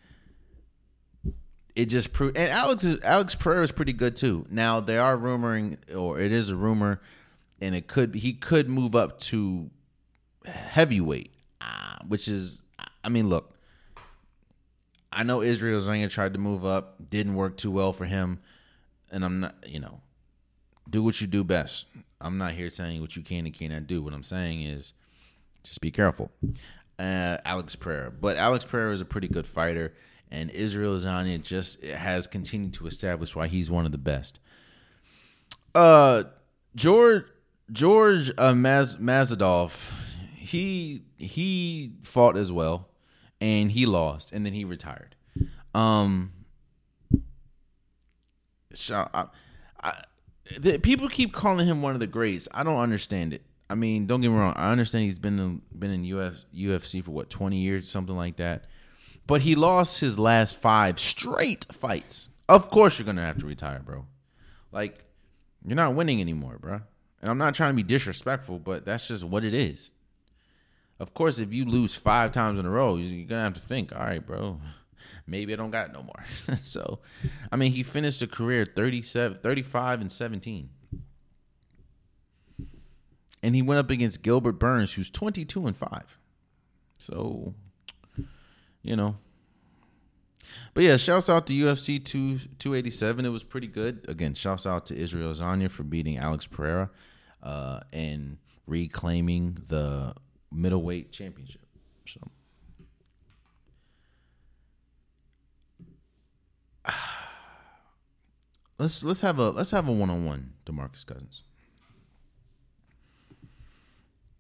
it 1.77 1.91
just 1.91 2.15
proved. 2.15 2.39
And 2.39 2.49
Alex 2.49 2.87
Alex 3.05 3.35
Pereira 3.35 3.65
is 3.65 3.73
pretty 3.73 3.93
good 3.93 4.17
too. 4.17 4.47
Now 4.49 4.81
they 4.81 4.97
are 4.97 5.19
rumoring, 5.19 5.77
or 5.95 6.19
it 6.19 6.33
is 6.33 6.49
a 6.49 6.57
rumor, 6.57 7.03
and 7.61 7.75
it 7.75 7.89
could 7.89 8.15
he 8.15 8.33
could 8.33 8.71
move 8.71 8.97
up 8.97 9.19
to 9.19 9.69
heavyweight, 10.45 11.33
uh, 11.61 11.99
which 12.07 12.29
is, 12.29 12.63
I 13.05 13.09
mean, 13.09 13.29
look, 13.29 13.55
I 15.13 15.23
know 15.23 15.43
Israel 15.43 15.81
Adesanya 15.81 16.09
tried 16.09 16.35
to 16.35 16.39
move 16.39 16.65
up, 16.65 17.11
didn't 17.11 17.35
work 17.35 17.57
too 17.57 17.71
well 17.71 17.93
for 17.93 18.05
him, 18.05 18.41
and 19.11 19.25
I'm 19.25 19.41
not, 19.41 19.57
you 19.67 19.81
know, 19.81 20.01
do 20.89 21.03
what 21.03 21.21
you 21.21 21.27
do 21.27 21.43
best. 21.45 21.87
I'm 22.21 22.39
not 22.39 22.53
here 22.53 22.71
saying 22.71 23.01
what 23.01 23.17
you 23.17 23.23
can 23.23 23.47
and 23.47 23.55
cannot 23.55 23.87
do. 23.87 24.03
What 24.03 24.13
I'm 24.13 24.23
saying 24.23 24.63
is, 24.63 24.93
just 25.65 25.81
be 25.81 25.91
careful. 25.91 26.31
Uh, 26.99 27.39
Alex 27.45 27.75
Pereira, 27.77 28.11
but 28.11 28.37
Alex 28.37 28.65
Pereira 28.65 28.93
is 28.93 29.01
a 29.01 29.07
pretty 29.07 29.29
good 29.29 29.47
fighter, 29.47 29.95
and 30.31 30.51
Israel 30.51 30.99
Adesanya 30.99 31.43
just 31.43 31.83
has 31.85 32.27
continued 32.27 32.75
to 32.75 32.87
establish 32.87 33.35
why 33.35 33.47
he's 33.47 33.71
one 33.71 33.87
of 33.87 33.93
the 33.93 33.99
best. 33.99 34.39
Uh, 35.75 36.25
George 36.75 37.25
George 37.73 38.31
uh, 38.31 38.53
Maz, 38.53 38.97
Mazadov, 38.97 39.73
he 40.51 41.05
he 41.17 41.93
fought 42.03 42.37
as 42.37 42.51
well, 42.51 42.89
and 43.41 43.71
he 43.71 43.87
lost, 43.87 44.33
and 44.33 44.45
then 44.45 44.53
he 44.53 44.65
retired. 44.65 45.15
Um, 45.75 46.33
I, 48.91 49.27
I, 49.81 50.03
the, 50.59 50.79
people 50.79 51.09
keep 51.09 51.33
calling 51.33 51.67
him 51.67 51.83
one 51.83 51.95
of 51.95 52.01
the 52.01 52.09
greats. 52.09 52.49
I 52.53 52.65
don't 52.65 52.81
understand 52.81 53.33
it. 53.33 53.43
I 53.69 53.77
mean, 53.77 54.07
don't 54.07 54.21
get 54.21 54.31
me 54.31 54.37
wrong. 54.37 54.55
I 54.57 54.73
understand 54.73 55.05
he's 55.05 55.21
been 55.21 55.39
in, 55.39 55.63
been 55.79 55.93
in 55.93 56.05
Uf, 56.19 56.35
UFC 56.53 57.05
for 57.05 57.13
what 57.13 57.31
twenty 57.31 57.59
years, 57.59 57.89
something 57.89 58.17
like 58.17 58.37
that. 58.37 58.65
But 59.29 59.43
he 59.43 59.55
lost 59.55 60.01
his 60.01 60.19
last 60.19 60.57
five 60.57 60.99
straight 60.99 61.67
fights. 61.73 62.31
Of 62.49 62.71
course, 62.71 62.99
you're 62.99 63.07
gonna 63.07 63.25
have 63.25 63.39
to 63.39 63.47
retire, 63.47 63.81
bro. 63.85 64.07
Like, 64.73 65.05
you're 65.65 65.77
not 65.77 65.95
winning 65.95 66.21
anymore, 66.21 66.59
bro. 66.61 66.81
And 67.23 67.31
I'm 67.31 67.39
not 67.39 67.55
trying 67.55 67.71
to 67.71 67.77
be 67.77 67.85
disrespectful, 67.85 68.59
but 68.59 68.85
that's 68.85 69.07
just 69.07 69.23
what 69.23 69.45
it 69.45 69.55
is. 69.55 69.93
Of 71.01 71.15
course, 71.15 71.39
if 71.39 71.55
you 71.55 71.65
lose 71.65 71.95
five 71.95 72.31
times 72.31 72.61
in 72.61 72.67
a 72.67 72.71
row, 72.71 72.97
you're 72.97 73.27
gonna 73.27 73.43
have 73.43 73.55
to 73.55 73.61
think, 73.61 73.91
all 73.91 74.03
right, 74.03 74.25
bro, 74.25 74.61
maybe 75.27 75.55
I 75.55 75.57
don't 75.57 75.71
got 75.71 75.95
no 75.95 76.03
more. 76.03 76.59
so, 76.63 76.99
I 77.51 77.57
mean, 77.57 77.73
he 77.73 77.83
finished 77.83 78.21
a 78.21 78.27
career 78.27 78.67
37, 78.67 79.39
35 79.43 80.03
and 80.03 80.13
17. 80.13 80.69
And 83.43 83.55
he 83.55 83.63
went 83.63 83.79
up 83.79 83.89
against 83.89 84.23
Gilbert 84.23 84.59
Burns, 84.59 84.93
who's 84.93 85.09
22 85.09 85.67
and 85.67 85.75
5. 85.75 86.19
So, 86.99 87.55
you 88.83 88.95
know. 88.95 89.17
But 90.75 90.85
yeah, 90.85 90.99
shouts 90.99 91.31
out 91.31 91.47
to 91.47 91.55
UFC 91.55 92.05
2, 92.05 92.39
287. 92.59 93.25
It 93.25 93.31
was 93.31 93.43
pretty 93.43 93.69
good. 93.69 94.05
Again, 94.07 94.35
shouts 94.35 94.67
out 94.67 94.85
to 94.87 94.97
Israel 94.97 95.33
Adesanya 95.33 95.71
for 95.71 95.83
beating 95.83 96.19
Alex 96.19 96.47
Pereira 96.47 96.91
uh, 97.43 97.81
and 97.91 98.37
reclaiming 98.67 99.57
the 99.69 100.15
middleweight 100.53 101.13
championship. 101.13 101.67
So. 102.07 102.21
Let's 108.79 109.05
let's 109.05 109.21
have 109.21 109.39
a 109.39 109.51
let's 109.51 109.73
have 109.73 109.89
a 109.89 109.93
one 109.93 110.09
on 110.09 110.25
one, 110.25 110.55
Demarcus 110.65 111.05
Cousins. 111.05 111.43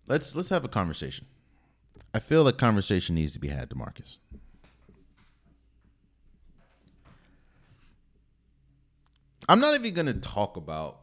Let's 0.06 0.34
let's 0.34 0.48
have 0.48 0.64
a 0.64 0.68
conversation. 0.68 1.26
I 2.14 2.20
feel 2.20 2.42
the 2.42 2.54
conversation 2.54 3.16
needs 3.16 3.34
to 3.34 3.38
be 3.38 3.48
had, 3.48 3.68
Demarcus. 3.68 4.16
I'm 9.46 9.60
not 9.60 9.74
even 9.74 9.92
gonna 9.92 10.14
talk 10.14 10.56
about 10.56 11.00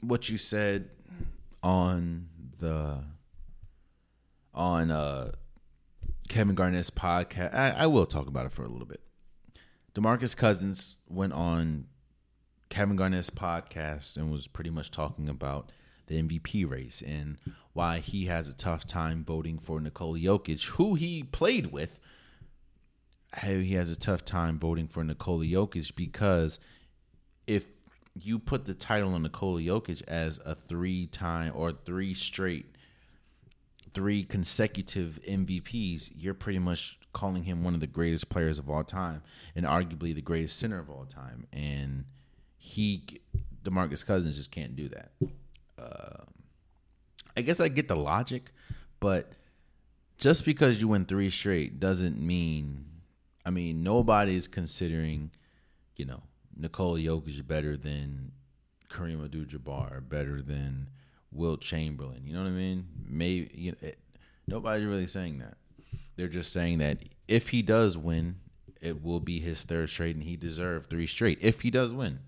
what 0.00 0.28
you 0.28 0.36
said 0.36 0.90
on 1.64 2.28
the 2.60 3.02
on 4.52 4.90
uh 4.90 5.32
Kevin 6.28 6.54
Garnett's 6.54 6.90
podcast. 6.90 7.54
I, 7.54 7.70
I 7.70 7.86
will 7.86 8.06
talk 8.06 8.28
about 8.28 8.46
it 8.46 8.52
for 8.52 8.64
a 8.64 8.68
little 8.68 8.86
bit. 8.86 9.00
Demarcus 9.94 10.36
Cousins 10.36 10.98
went 11.08 11.32
on 11.32 11.86
Kevin 12.68 12.96
Garnett's 12.96 13.30
podcast 13.30 14.16
and 14.16 14.30
was 14.30 14.46
pretty 14.46 14.70
much 14.70 14.90
talking 14.90 15.28
about 15.28 15.72
the 16.06 16.20
MVP 16.22 16.68
race 16.68 17.02
and 17.06 17.38
why 17.72 17.98
he 17.98 18.26
has 18.26 18.48
a 18.48 18.54
tough 18.54 18.86
time 18.86 19.24
voting 19.24 19.58
for 19.58 19.80
Nikola 19.80 20.18
Jokic, 20.18 20.64
who 20.70 20.94
he 20.94 21.22
played 21.22 21.72
with. 21.72 21.98
He 23.42 23.74
has 23.74 23.90
a 23.90 23.96
tough 23.96 24.24
time 24.24 24.58
voting 24.58 24.86
for 24.86 25.02
Nikola 25.02 25.44
Jokic 25.44 25.94
because 25.96 26.58
if 27.46 27.64
you 28.14 28.38
put 28.38 28.64
the 28.64 28.74
title 28.74 29.14
on 29.14 29.22
Nikola 29.22 29.60
Jokic 29.60 30.02
as 30.06 30.40
a 30.44 30.54
three 30.54 31.06
time 31.06 31.52
or 31.54 31.72
three 31.72 32.14
straight, 32.14 32.76
three 33.92 34.22
consecutive 34.24 35.18
MVPs, 35.28 36.12
you're 36.14 36.34
pretty 36.34 36.60
much 36.60 36.98
calling 37.12 37.44
him 37.44 37.64
one 37.64 37.74
of 37.74 37.80
the 37.80 37.86
greatest 37.86 38.28
players 38.28 38.58
of 38.58 38.68
all 38.68 38.84
time 38.84 39.22
and 39.54 39.66
arguably 39.66 40.14
the 40.14 40.22
greatest 40.22 40.58
center 40.58 40.78
of 40.78 40.90
all 40.90 41.06
time. 41.06 41.46
And 41.52 42.04
he, 42.56 43.20
Demarcus 43.64 44.06
Cousins, 44.06 44.36
just 44.36 44.50
can't 44.50 44.76
do 44.76 44.88
that. 44.88 45.12
Uh, 45.78 46.24
I 47.36 47.40
guess 47.40 47.58
I 47.58 47.68
get 47.68 47.88
the 47.88 47.96
logic, 47.96 48.52
but 49.00 49.32
just 50.18 50.44
because 50.44 50.80
you 50.80 50.88
win 50.88 51.04
three 51.04 51.30
straight 51.30 51.80
doesn't 51.80 52.20
mean. 52.20 52.86
I 53.46 53.50
mean, 53.50 53.82
nobody's 53.82 54.48
considering, 54.48 55.30
you 55.96 56.06
know, 56.06 56.22
Nikola 56.56 56.98
Jokic 56.98 57.28
is 57.28 57.42
better 57.42 57.76
than 57.76 58.32
Kareem 58.90 59.24
Abdul-Jabbar, 59.24 60.08
better 60.08 60.40
than 60.40 60.88
Wilt 61.32 61.60
Chamberlain. 61.60 62.22
You 62.24 62.34
know 62.34 62.42
what 62.42 62.48
I 62.48 62.52
mean? 62.52 62.86
Maybe 63.06 63.50
you 63.54 63.72
know, 63.72 63.78
it, 63.80 63.98
nobody's 64.46 64.86
really 64.86 65.06
saying 65.06 65.38
that. 65.38 65.56
They're 66.16 66.28
just 66.28 66.52
saying 66.52 66.78
that 66.78 66.98
if 67.26 67.48
he 67.48 67.62
does 67.62 67.98
win, 67.98 68.36
it 68.80 69.02
will 69.02 69.20
be 69.20 69.40
his 69.40 69.64
third 69.64 69.90
straight, 69.90 70.14
and 70.14 70.24
he 70.24 70.36
deserved 70.36 70.88
three 70.88 71.06
straight. 71.06 71.38
If 71.40 71.62
he 71.62 71.70
does 71.70 71.92
win. 71.92 72.20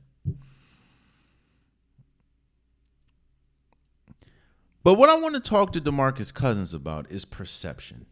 But 4.82 4.94
what 4.94 5.10
I 5.10 5.18
want 5.18 5.34
to 5.34 5.40
talk 5.40 5.72
to 5.72 5.80
DeMarcus 5.80 6.32
Cousins 6.32 6.72
about 6.72 7.10
is 7.10 7.24
perception. 7.24 8.06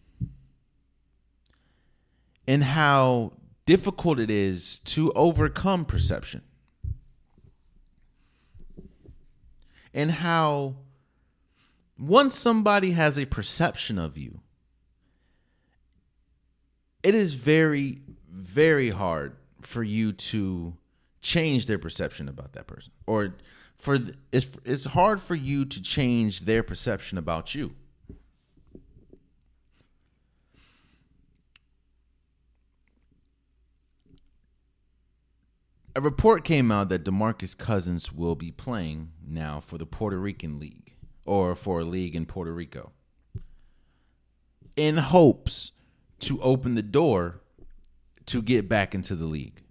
And 2.46 2.64
how 2.64 3.34
difficult 3.66 4.18
it 4.18 4.30
is 4.30 4.78
to 4.80 5.12
overcome 5.12 5.84
perception. 5.84 6.42
And 9.92 10.10
how 10.10 10.74
once 11.98 12.36
somebody 12.36 12.92
has 12.92 13.18
a 13.18 13.26
perception 13.26 13.98
of 13.98 14.18
you, 14.18 14.40
it 17.02 17.14
is 17.14 17.34
very, 17.34 18.00
very 18.28 18.90
hard 18.90 19.36
for 19.60 19.82
you 19.82 20.12
to 20.12 20.76
change 21.20 21.66
their 21.66 21.78
perception 21.78 22.28
about 22.28 22.52
that 22.54 22.66
person. 22.66 22.92
Or 23.06 23.34
for 23.76 23.98
it's 24.32 24.48
it's 24.64 24.84
hard 24.86 25.20
for 25.20 25.34
you 25.34 25.64
to 25.64 25.82
change 25.82 26.40
their 26.40 26.62
perception 26.62 27.18
about 27.18 27.54
you. 27.54 27.74
A 35.96 36.00
report 36.00 36.44
came 36.44 36.72
out 36.72 36.88
that 36.88 37.04
DeMarcus 37.04 37.56
Cousins 37.56 38.12
will 38.12 38.34
be 38.34 38.50
playing 38.50 39.12
now 39.26 39.60
for 39.60 39.78
the 39.78 39.86
Puerto 39.86 40.18
Rican 40.18 40.58
League 40.58 40.94
or 41.24 41.54
for 41.54 41.80
a 41.80 41.84
league 41.84 42.16
in 42.16 42.26
Puerto 42.26 42.52
Rico 42.52 42.92
in 44.76 44.96
hopes 44.96 45.70
to 46.18 46.40
open 46.42 46.74
the 46.74 46.82
door 46.82 47.40
to 48.26 48.42
get 48.42 48.68
back 48.68 48.94
into 48.94 49.14
the 49.14 49.26
league. 49.26 49.62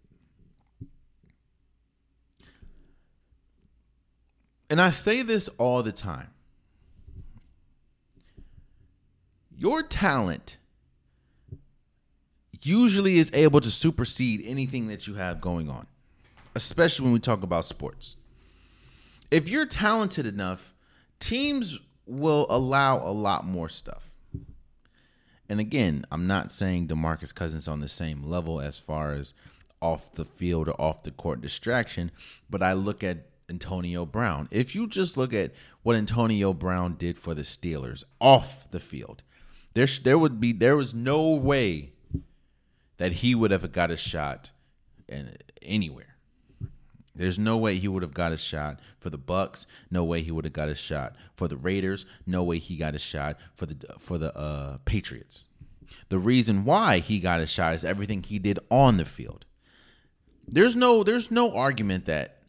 And 4.69 4.79
I 4.79 4.91
say 4.91 5.21
this 5.23 5.49
all 5.57 5.83
the 5.83 5.91
time. 5.91 6.29
Your 9.55 9.83
talent 9.83 10.57
usually 12.61 13.17
is 13.17 13.29
able 13.33 13.59
to 13.59 13.69
supersede 13.69 14.41
anything 14.45 14.87
that 14.87 15.05
you 15.05 15.15
have 15.15 15.41
going 15.41 15.69
on 15.69 15.85
especially 16.55 17.05
when 17.05 17.13
we 17.13 17.19
talk 17.19 17.43
about 17.43 17.65
sports. 17.65 18.15
If 19.31 19.49
you're 19.49 19.65
talented 19.65 20.25
enough, 20.25 20.73
teams 21.19 21.79
will 22.05 22.45
allow 22.49 22.97
a 22.97 23.11
lot 23.11 23.45
more 23.45 23.69
stuff. 23.69 24.11
And 25.49 25.59
again, 25.59 26.05
I'm 26.11 26.27
not 26.27 26.51
saying 26.51 26.87
DeMarcus 26.87 27.33
Cousins 27.33 27.67
on 27.67 27.79
the 27.79 27.87
same 27.87 28.23
level 28.23 28.61
as 28.61 28.79
far 28.79 29.13
as 29.13 29.33
off 29.81 30.13
the 30.13 30.25
field 30.25 30.69
or 30.69 30.79
off 30.79 31.03
the 31.03 31.11
court 31.11 31.41
distraction, 31.41 32.11
but 32.49 32.63
I 32.63 32.73
look 32.73 33.03
at 33.03 33.27
Antonio 33.49 34.05
Brown. 34.05 34.47
If 34.51 34.73
you 34.73 34.87
just 34.87 35.17
look 35.17 35.33
at 35.33 35.51
what 35.83 35.95
Antonio 35.95 36.53
Brown 36.53 36.95
did 36.95 37.17
for 37.17 37.33
the 37.33 37.41
Steelers 37.41 38.03
off 38.19 38.69
the 38.71 38.79
field, 38.79 39.21
there 39.73 39.87
there 40.03 40.17
would 40.17 40.39
be 40.39 40.53
there 40.53 40.77
was 40.77 40.93
no 40.93 41.31
way 41.31 41.91
that 42.97 43.13
he 43.13 43.35
would 43.35 43.51
have 43.51 43.71
got 43.71 43.91
a 43.91 43.97
shot 43.97 44.51
in, 45.09 45.35
anywhere. 45.61 46.12
There's 47.15 47.37
no 47.37 47.57
way 47.57 47.75
he 47.75 47.87
would 47.87 48.01
have 48.01 48.13
got 48.13 48.31
a 48.31 48.37
shot 48.37 48.79
for 48.99 49.09
the 49.09 49.19
Bucs. 49.19 49.65
No 49.91 50.03
way 50.03 50.23
he 50.23 50.31
would 50.31 50.45
have 50.45 50.53
got 50.53 50.69
a 50.69 50.75
shot 50.75 51.15
for 51.35 51.47
the 51.47 51.57
Raiders. 51.57 52.05
No 52.25 52.43
way 52.43 52.57
he 52.57 52.75
got 52.75 52.95
a 52.95 52.99
shot 52.99 53.37
for 53.53 53.67
the 53.67 53.75
for 53.99 54.17
the 54.17 54.35
uh, 54.35 54.77
Patriots. 54.85 55.45
The 56.09 56.17
reason 56.17 56.65
why 56.65 56.99
he 56.99 57.19
got 57.19 57.39
a 57.39 57.47
shot 57.47 57.75
is 57.75 57.83
everything 57.83 58.23
he 58.23 58.39
did 58.39 58.57
on 58.71 58.97
the 58.97 59.05
field. 59.05 59.45
There's 60.47 60.75
no 60.75 61.03
there's 61.03 61.29
no 61.29 61.55
argument 61.55 62.05
that 62.05 62.39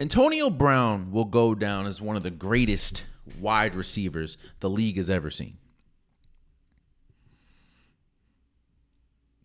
Antonio 0.00 0.50
Brown 0.50 1.10
will 1.10 1.24
go 1.24 1.54
down 1.54 1.86
as 1.86 2.00
one 2.00 2.16
of 2.16 2.22
the 2.22 2.30
greatest 2.30 3.04
wide 3.40 3.74
receivers 3.74 4.38
the 4.60 4.70
league 4.70 4.96
has 4.96 5.10
ever 5.10 5.30
seen. 5.30 5.56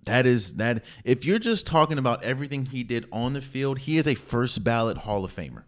That 0.05 0.25
is 0.25 0.55
that 0.55 0.83
if 1.03 1.25
you're 1.25 1.39
just 1.39 1.65
talking 1.65 1.97
about 1.97 2.23
everything 2.23 2.65
he 2.65 2.83
did 2.83 3.07
on 3.11 3.33
the 3.33 3.41
field, 3.41 3.79
he 3.79 3.97
is 3.97 4.07
a 4.07 4.15
first 4.15 4.63
ballot 4.63 4.97
Hall 4.99 5.23
of 5.23 5.35
Famer. 5.35 5.63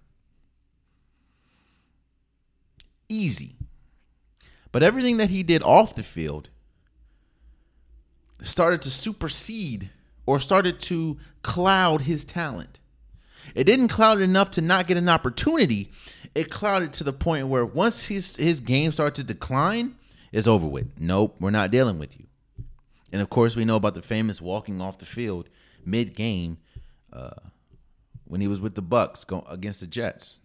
Easy. 3.08 3.56
But 4.72 4.84
everything 4.84 5.18
that 5.18 5.30
he 5.30 5.44
did 5.44 5.64
off 5.64 5.96
the 5.96 6.04
field 6.04 6.50
started 8.42 8.82
to 8.82 8.90
supersede 8.90 9.90
or 10.26 10.40
started 10.40 10.80
to 10.82 11.18
cloud 11.44 12.02
his 12.02 12.26
talent. 12.26 12.80
It 13.54 13.66
didn't 13.66 13.90
cloud 13.90 14.20
it 14.20 14.24
enough 14.24 14.52
to 14.52 14.62
not 14.62 14.88
get 14.88 14.98
an 14.98 15.08
opportunity. 15.08 15.92
It 16.34 16.50
clouded 16.50 16.92
to 16.94 17.04
the 17.04 17.14
point 17.14 17.48
where 17.48 17.66
once 17.66 18.06
his 18.06 18.36
his 18.36 18.60
game 18.60 18.92
started 18.92 19.16
to 19.16 19.34
decline, 19.34 19.96
it's 20.32 20.48
over 20.48 20.68
with. 20.68 21.00
Nope, 21.00 21.36
we're 21.40 21.52
not 21.52 21.72
dealing 21.72 22.00
with 22.00 22.20
you. 22.20 22.26
And 23.12 23.22
of 23.22 23.30
course, 23.30 23.56
we 23.56 23.66
know 23.66 23.76
about 23.76 23.94
the 23.94 24.02
famous 24.02 24.42
walking 24.42 24.82
off 24.82 24.98
the 24.98 25.06
field 25.06 25.50
mid 25.86 26.16
game 26.16 26.58
uh, 27.14 27.32
when 28.26 28.42
he 28.42 28.48
was 28.48 28.60
with 28.60 28.76
the 28.76 28.84
Bucs 28.84 29.26
go, 29.26 29.46
against 29.50 29.80
the 29.80 29.88
Jets. 29.88 30.40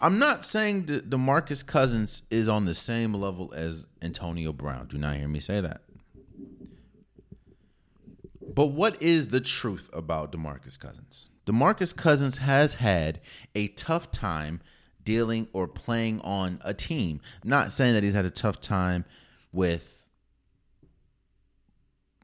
I'm 0.00 0.18
not 0.18 0.44
saying 0.46 0.86
that 0.86 1.10
DeMarcus 1.10 1.66
Cousins 1.66 2.22
is 2.30 2.48
on 2.48 2.66
the 2.66 2.74
same 2.74 3.12
level 3.14 3.52
as 3.54 3.86
Antonio 4.00 4.52
Brown. 4.52 4.86
Do 4.86 4.96
not 4.96 5.16
hear 5.16 5.26
me 5.26 5.40
say 5.40 5.60
that. 5.60 5.82
But 8.54 8.66
what 8.66 9.00
is 9.02 9.28
the 9.28 9.40
truth 9.40 9.90
about 9.92 10.32
DeMarcus 10.32 10.78
Cousins? 10.78 11.28
DeMarcus 11.46 11.96
Cousins 11.96 12.38
has 12.38 12.74
had 12.74 13.20
a 13.54 13.68
tough 13.68 14.10
time 14.12 14.60
dealing 15.02 15.48
or 15.52 15.66
playing 15.66 16.20
on 16.20 16.60
a 16.64 16.74
team. 16.74 17.20
Not 17.42 17.72
saying 17.72 17.94
that 17.94 18.02
he's 18.02 18.14
had 18.14 18.24
a 18.24 18.30
tough 18.30 18.60
time 18.60 19.04
with 19.52 19.97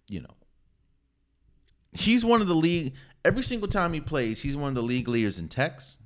you 0.08 0.20
know, 0.20 0.34
he's 1.92 2.24
one 2.24 2.40
of 2.40 2.48
the 2.48 2.54
league. 2.54 2.94
Every 3.24 3.42
single 3.42 3.68
time 3.68 3.92
he 3.92 4.00
plays, 4.00 4.42
he's 4.42 4.56
one 4.56 4.68
of 4.68 4.74
the 4.74 4.82
league 4.82 5.08
leaders 5.08 5.38
in 5.38 5.48
techs. 5.48 5.98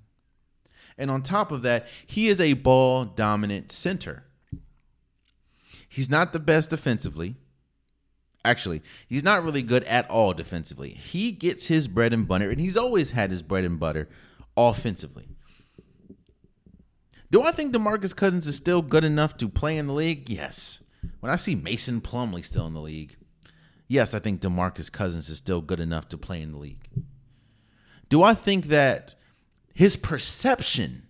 And 0.97 1.11
on 1.11 1.23
top 1.23 1.53
of 1.53 1.63
that, 1.63 1.87
he 2.07 2.29
is 2.29 2.41
a 2.41 2.55
ball 2.55 3.05
dominant 3.05 3.71
center. 3.73 4.25
He's 5.89 6.11
not 6.11 6.33
the 6.33 6.41
best 6.41 6.71
defensively. 6.71 7.37
Actually, 8.45 8.83
he's 9.09 9.25
not 9.25 9.43
really 9.43 9.63
good 9.63 9.85
at 9.85 10.09
all 10.11 10.33
defensively. 10.33 10.91
He 10.91 11.33
gets 11.33 11.67
his 11.67 11.89
bread 11.89 12.13
and 12.13 12.27
butter, 12.27 12.51
and 12.51 12.61
he's 12.61 12.77
always 12.77 13.11
had 13.11 13.31
his 13.31 13.43
bread 13.43 13.65
and 13.65 13.79
butter 13.79 14.09
offensively. 14.57 15.29
Do 17.31 17.43
I 17.43 17.53
think 17.53 17.75
DeMarcus 17.75 18.17
Cousins 18.17 18.47
is 18.47 18.57
still 18.57 18.81
good 18.81 19.05
enough 19.05 19.37
to 19.39 19.49
play 19.49 19.77
in 19.77 19.87
the 19.87 19.93
league? 19.93 20.31
Yes. 20.31 20.83
When 21.21 21.31
I 21.31 21.37
see 21.37 21.55
Mason 21.55 22.01
Plumlee 22.01 22.45
still 22.45 22.67
in 22.67 22.75
the 22.75 22.81
league, 22.81 23.17
yes, 23.89 24.15
I 24.15 24.19
think 24.21 24.41
DeMarcus 24.41 24.93
Cousins 24.93 25.29
is 25.29 25.39
still 25.39 25.61
good 25.61 25.81
enough 25.81 26.09
to 26.11 26.19
play 26.19 26.41
in 26.41 26.53
the 26.53 26.59
league. 26.59 26.89
Do 28.09 28.23
I 28.23 28.35
think 28.35 28.67
that 28.67 29.15
his 29.75 29.97
perception 29.97 31.07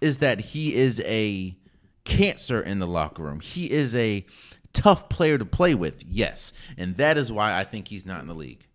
is 0.00 0.18
that 0.18 0.40
he 0.40 0.74
is 0.74 1.02
a 1.04 1.56
cancer 2.04 2.60
in 2.60 2.78
the 2.78 2.86
locker 2.86 3.22
room? 3.22 3.40
He 3.40 3.70
is 3.70 3.96
a 3.96 4.24
tough 4.72 5.08
player 5.08 5.38
to 5.38 5.44
play 5.44 5.74
with, 5.74 6.02
yes. 6.06 6.52
And 6.76 6.96
that 6.96 7.18
is 7.18 7.32
why 7.32 7.58
I 7.58 7.64
think 7.64 7.88
he's 7.88 8.06
not 8.06 8.20
in 8.20 8.28
the 8.28 8.34
league. 8.34 8.66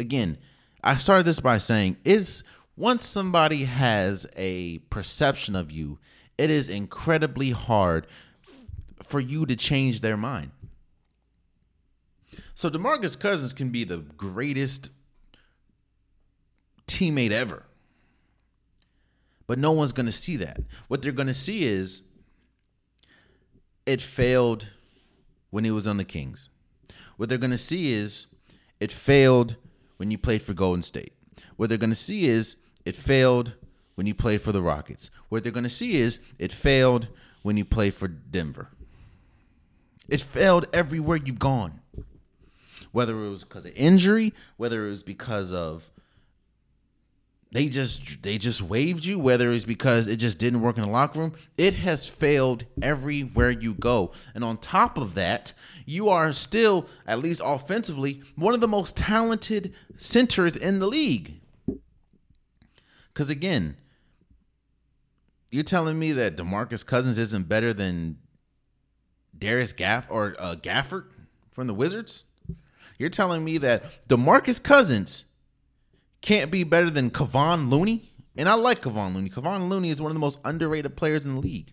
Again, 0.00 0.38
I 0.82 0.96
started 0.96 1.24
this 1.24 1.40
by 1.40 1.58
saying 1.58 1.96
is 2.04 2.44
once 2.76 3.04
somebody 3.04 3.64
has 3.64 4.26
a 4.36 4.78
perception 4.90 5.56
of 5.56 5.72
you, 5.72 5.98
it 6.36 6.50
is 6.50 6.68
incredibly 6.68 7.50
hard 7.50 8.06
for 9.02 9.18
you 9.18 9.46
to 9.46 9.56
change 9.56 10.00
their 10.00 10.16
mind. 10.16 10.52
So 12.58 12.68
DeMarcus 12.68 13.16
Cousins 13.16 13.52
can 13.52 13.68
be 13.68 13.84
the 13.84 13.98
greatest 13.98 14.90
teammate 16.88 17.30
ever. 17.30 17.62
But 19.46 19.60
no 19.60 19.70
one's 19.70 19.92
going 19.92 20.06
to 20.06 20.12
see 20.12 20.34
that. 20.38 20.62
What 20.88 21.00
they're 21.00 21.12
going 21.12 21.28
to 21.28 21.34
see 21.34 21.62
is 21.62 22.02
it 23.86 24.00
failed 24.00 24.66
when 25.50 25.62
he 25.62 25.70
was 25.70 25.86
on 25.86 25.98
the 25.98 26.04
Kings. 26.04 26.50
What 27.16 27.28
they're 27.28 27.38
going 27.38 27.52
to 27.52 27.58
see 27.58 27.92
is 27.92 28.26
it 28.80 28.90
failed 28.90 29.54
when 29.98 30.10
you 30.10 30.18
played 30.18 30.42
for 30.42 30.52
Golden 30.52 30.82
State. 30.82 31.12
What 31.54 31.68
they're 31.68 31.78
going 31.78 31.90
to 31.90 31.94
see 31.96 32.26
is 32.26 32.56
it 32.84 32.96
failed 32.96 33.52
when 33.94 34.08
you 34.08 34.16
played 34.16 34.42
for 34.42 34.50
the 34.50 34.62
Rockets. 34.62 35.12
What 35.28 35.44
they're 35.44 35.52
going 35.52 35.62
to 35.62 35.70
see 35.70 35.94
is 35.94 36.18
it 36.40 36.50
failed 36.50 37.06
when 37.42 37.56
you 37.56 37.64
played 37.64 37.94
for 37.94 38.08
Denver. 38.08 38.70
It 40.08 40.20
failed 40.20 40.66
everywhere 40.72 41.18
you've 41.18 41.38
gone 41.38 41.82
whether 42.92 43.14
it 43.14 43.30
was 43.30 43.44
because 43.44 43.64
of 43.64 43.72
injury, 43.76 44.32
whether 44.56 44.86
it 44.86 44.90
was 44.90 45.02
because 45.02 45.52
of 45.52 45.90
they 47.50 47.68
just 47.68 48.22
they 48.22 48.36
just 48.36 48.60
waived 48.60 49.06
you, 49.06 49.18
whether 49.18 49.52
it's 49.52 49.64
because 49.64 50.06
it 50.06 50.16
just 50.16 50.38
didn't 50.38 50.60
work 50.60 50.76
in 50.76 50.82
the 50.82 50.90
locker 50.90 51.18
room. 51.18 51.34
It 51.56 51.74
has 51.74 52.06
failed 52.06 52.66
everywhere 52.82 53.50
you 53.50 53.72
go. 53.72 54.12
And 54.34 54.44
on 54.44 54.58
top 54.58 54.98
of 54.98 55.14
that, 55.14 55.54
you 55.86 56.10
are 56.10 56.32
still, 56.34 56.86
at 57.06 57.20
least 57.20 57.40
offensively, 57.42 58.22
one 58.36 58.52
of 58.52 58.60
the 58.60 58.68
most 58.68 58.96
talented 58.96 59.72
centers 59.96 60.56
in 60.56 60.78
the 60.78 60.86
league. 60.86 61.40
Cause 63.14 63.30
again, 63.30 63.76
you're 65.50 65.64
telling 65.64 65.98
me 65.98 66.12
that 66.12 66.36
DeMarcus 66.36 66.84
Cousins 66.84 67.18
isn't 67.18 67.48
better 67.48 67.72
than 67.72 68.18
Darius 69.36 69.72
Gaff 69.72 70.06
or 70.10 70.36
uh, 70.38 70.54
Gafford 70.56 71.06
from 71.50 71.66
the 71.66 71.74
Wizards? 71.74 72.24
You're 72.98 73.10
telling 73.10 73.44
me 73.44 73.58
that 73.58 74.08
DeMarcus 74.08 74.62
Cousins 74.62 75.24
can't 76.20 76.50
be 76.50 76.64
better 76.64 76.90
than 76.90 77.10
Kevon 77.10 77.70
Looney? 77.70 78.12
And 78.36 78.48
I 78.48 78.54
like 78.54 78.82
Kevon 78.82 79.14
Looney. 79.14 79.30
Kevon 79.30 79.68
Looney 79.68 79.90
is 79.90 80.00
one 80.02 80.10
of 80.10 80.14
the 80.14 80.20
most 80.20 80.40
underrated 80.44 80.96
players 80.96 81.24
in 81.24 81.34
the 81.34 81.40
league. 81.40 81.72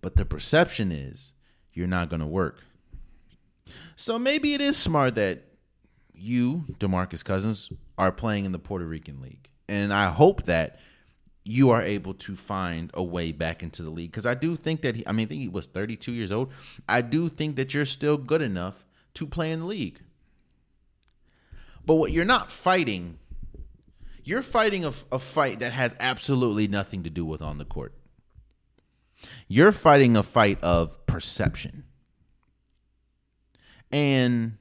But 0.00 0.16
the 0.16 0.24
perception 0.24 0.90
is 0.92 1.32
you're 1.72 1.86
not 1.86 2.08
going 2.08 2.20
to 2.20 2.26
work. 2.26 2.60
So 3.96 4.18
maybe 4.18 4.54
it 4.54 4.60
is 4.60 4.76
smart 4.76 5.14
that 5.16 5.42
you, 6.14 6.64
DeMarcus 6.78 7.24
Cousins, 7.24 7.70
are 7.98 8.12
playing 8.12 8.44
in 8.44 8.52
the 8.52 8.58
Puerto 8.58 8.84
Rican 8.84 9.20
League. 9.20 9.48
And 9.68 9.92
I 9.92 10.10
hope 10.10 10.44
that 10.44 10.80
you 11.44 11.70
are 11.70 11.82
able 11.82 12.14
to 12.14 12.36
find 12.36 12.90
a 12.94 13.02
way 13.02 13.32
back 13.32 13.62
into 13.62 13.82
the 13.82 13.90
league 13.90 14.10
because 14.10 14.26
I 14.26 14.34
do 14.34 14.56
think 14.56 14.82
that 14.82 14.96
he, 14.96 15.06
I 15.06 15.12
mean, 15.12 15.26
I 15.26 15.28
think 15.28 15.40
he 15.40 15.48
was 15.48 15.66
32 15.66 16.12
years 16.12 16.32
old. 16.32 16.52
I 16.88 17.00
do 17.00 17.28
think 17.28 17.56
that 17.56 17.72
you're 17.72 17.86
still 17.86 18.16
good 18.16 18.42
enough 18.42 18.84
to 19.14 19.26
play 19.26 19.50
in 19.50 19.60
the 19.60 19.66
league. 19.66 20.00
But 21.84 21.94
what 21.94 22.12
you're 22.12 22.24
not 22.24 22.50
fighting, 22.50 23.18
you're 24.22 24.42
fighting 24.42 24.84
a, 24.84 24.92
a 25.10 25.18
fight 25.18 25.60
that 25.60 25.72
has 25.72 25.94
absolutely 25.98 26.68
nothing 26.68 27.02
to 27.02 27.10
do 27.10 27.24
with 27.24 27.42
on 27.42 27.58
the 27.58 27.64
court. 27.64 27.94
You're 29.48 29.72
fighting 29.72 30.16
a 30.16 30.22
fight 30.22 30.58
of 30.62 31.04
perception. 31.06 31.84
And 33.92 34.56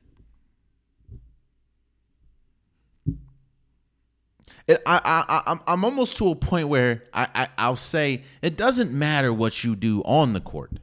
it, 4.67 4.81
I, 4.85 5.23
I, 5.45 5.59
I'm 5.67 5.85
almost 5.85 6.17
to 6.17 6.29
a 6.29 6.35
point 6.35 6.67
where 6.67 7.03
I, 7.13 7.27
I, 7.35 7.47
I'll 7.57 7.75
say 7.75 8.23
it 8.41 8.57
doesn't 8.57 8.91
matter 8.91 9.31
what 9.31 9.63
you 9.63 9.75
do 9.75 10.01
on 10.01 10.33
the 10.33 10.41
court. 10.41 10.79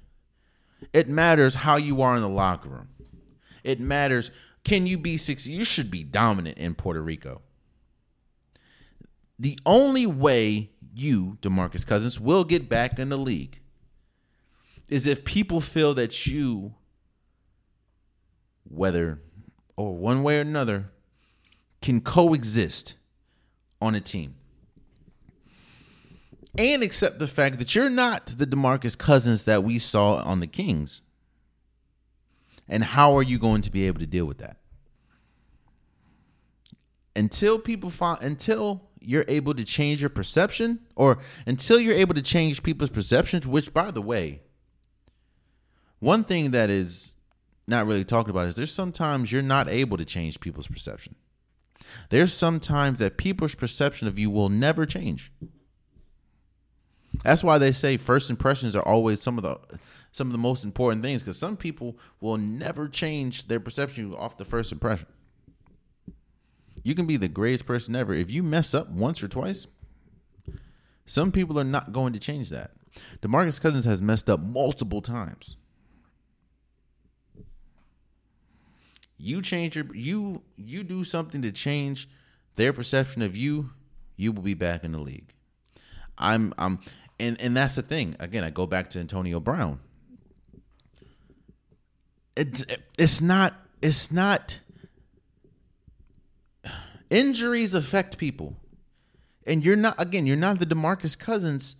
It 0.92 1.08
matters 1.08 1.56
how 1.56 1.76
you 1.76 2.02
are 2.02 2.14
in 2.14 2.22
the 2.22 2.28
locker 2.28 2.68
room. 2.68 2.88
It 3.66 3.80
matters. 3.80 4.30
Can 4.62 4.86
you 4.86 4.96
be 4.96 5.16
six? 5.16 5.46
You 5.46 5.64
should 5.64 5.90
be 5.90 6.04
dominant 6.04 6.56
in 6.56 6.74
Puerto 6.74 7.02
Rico. 7.02 7.42
The 9.38 9.58
only 9.66 10.06
way 10.06 10.70
you, 10.94 11.36
DeMarcus 11.42 11.84
Cousins, 11.84 12.20
will 12.20 12.44
get 12.44 12.68
back 12.68 12.98
in 12.98 13.08
the 13.08 13.18
league 13.18 13.58
is 14.88 15.06
if 15.06 15.24
people 15.24 15.60
feel 15.60 15.94
that 15.94 16.26
you, 16.26 16.74
whether 18.62 19.20
or 19.76 19.96
one 19.96 20.22
way 20.22 20.38
or 20.38 20.42
another, 20.42 20.90
can 21.82 22.00
coexist 22.00 22.94
on 23.80 23.96
a 23.96 24.00
team. 24.00 24.36
And 26.56 26.84
accept 26.84 27.18
the 27.18 27.26
fact 27.26 27.58
that 27.58 27.74
you're 27.74 27.90
not 27.90 28.26
the 28.26 28.46
DeMarcus 28.46 28.96
Cousins 28.96 29.44
that 29.44 29.64
we 29.64 29.80
saw 29.80 30.22
on 30.22 30.38
the 30.38 30.46
Kings. 30.46 31.02
And 32.68 32.82
how 32.82 33.16
are 33.16 33.22
you 33.22 33.38
going 33.38 33.62
to 33.62 33.70
be 33.70 33.86
able 33.86 34.00
to 34.00 34.06
deal 34.06 34.24
with 34.24 34.38
that? 34.38 34.56
Until 37.14 37.58
people 37.58 37.90
find 37.90 38.20
until 38.22 38.90
you're 39.00 39.24
able 39.28 39.54
to 39.54 39.64
change 39.64 40.00
your 40.00 40.10
perception 40.10 40.80
or 40.96 41.18
until 41.46 41.78
you're 41.78 41.94
able 41.94 42.14
to 42.14 42.22
change 42.22 42.62
people's 42.62 42.90
perceptions, 42.90 43.46
which 43.46 43.72
by 43.72 43.90
the 43.90 44.02
way, 44.02 44.42
one 46.00 46.22
thing 46.22 46.50
that 46.50 46.68
is 46.68 47.14
not 47.66 47.86
really 47.86 48.04
talked 48.04 48.28
about 48.28 48.46
is 48.46 48.56
there's 48.56 48.72
sometimes 48.72 49.32
you're 49.32 49.42
not 49.42 49.68
able 49.68 49.96
to 49.96 50.04
change 50.04 50.40
people's 50.40 50.66
perception. 50.66 51.14
There's 52.10 52.32
sometimes 52.32 52.98
that 52.98 53.16
people's 53.16 53.54
perception 53.54 54.08
of 54.08 54.18
you 54.18 54.30
will 54.30 54.48
never 54.48 54.86
change. 54.86 55.32
That's 57.24 57.42
why 57.42 57.58
they 57.58 57.72
say 57.72 57.96
first 57.96 58.30
impressions 58.30 58.76
are 58.76 58.86
always 58.86 59.20
some 59.22 59.38
of 59.38 59.42
the 59.42 59.78
some 60.16 60.28
of 60.28 60.32
the 60.32 60.38
most 60.38 60.64
important 60.64 61.02
things 61.02 61.20
because 61.20 61.38
some 61.38 61.58
people 61.58 61.98
will 62.22 62.38
never 62.38 62.88
change 62.88 63.48
their 63.48 63.60
perception 63.60 64.14
off 64.14 64.38
the 64.38 64.46
first 64.46 64.72
impression. 64.72 65.06
You 66.82 66.94
can 66.94 67.04
be 67.04 67.18
the 67.18 67.28
greatest 67.28 67.66
person 67.66 67.94
ever. 67.94 68.14
If 68.14 68.30
you 68.30 68.42
mess 68.42 68.72
up 68.72 68.88
once 68.88 69.22
or 69.22 69.28
twice, 69.28 69.66
some 71.04 71.32
people 71.32 71.60
are 71.60 71.64
not 71.64 71.92
going 71.92 72.14
to 72.14 72.18
change 72.18 72.48
that. 72.48 72.70
DeMarcus 73.20 73.60
Cousins 73.60 73.84
has 73.84 74.00
messed 74.00 74.30
up 74.30 74.40
multiple 74.40 75.02
times. 75.02 75.58
You 79.18 79.42
change 79.42 79.76
your 79.76 79.94
you 79.94 80.42
you 80.56 80.82
do 80.82 81.04
something 81.04 81.42
to 81.42 81.52
change 81.52 82.08
their 82.54 82.72
perception 82.72 83.20
of 83.20 83.36
you, 83.36 83.70
you 84.16 84.32
will 84.32 84.42
be 84.42 84.54
back 84.54 84.82
in 84.82 84.92
the 84.92 84.98
league. 84.98 85.34
I'm 86.16 86.54
I'm 86.56 86.80
and 87.20 87.38
and 87.38 87.54
that's 87.54 87.74
the 87.74 87.82
thing. 87.82 88.16
Again, 88.18 88.44
I 88.44 88.50
go 88.50 88.66
back 88.66 88.88
to 88.90 88.98
Antonio 88.98 89.40
Brown. 89.40 89.80
It, 92.36 92.82
it's 92.98 93.20
not 93.20 93.54
it's 93.80 94.10
not 94.10 94.58
injuries 97.10 97.74
affect 97.74 98.18
people. 98.18 98.56
And 99.46 99.64
you're 99.64 99.76
not 99.76 100.00
again, 100.00 100.26
you're 100.26 100.36
not 100.36 100.58
the 100.58 100.66
DeMarcus 100.66 101.18
Cousins 101.18 101.76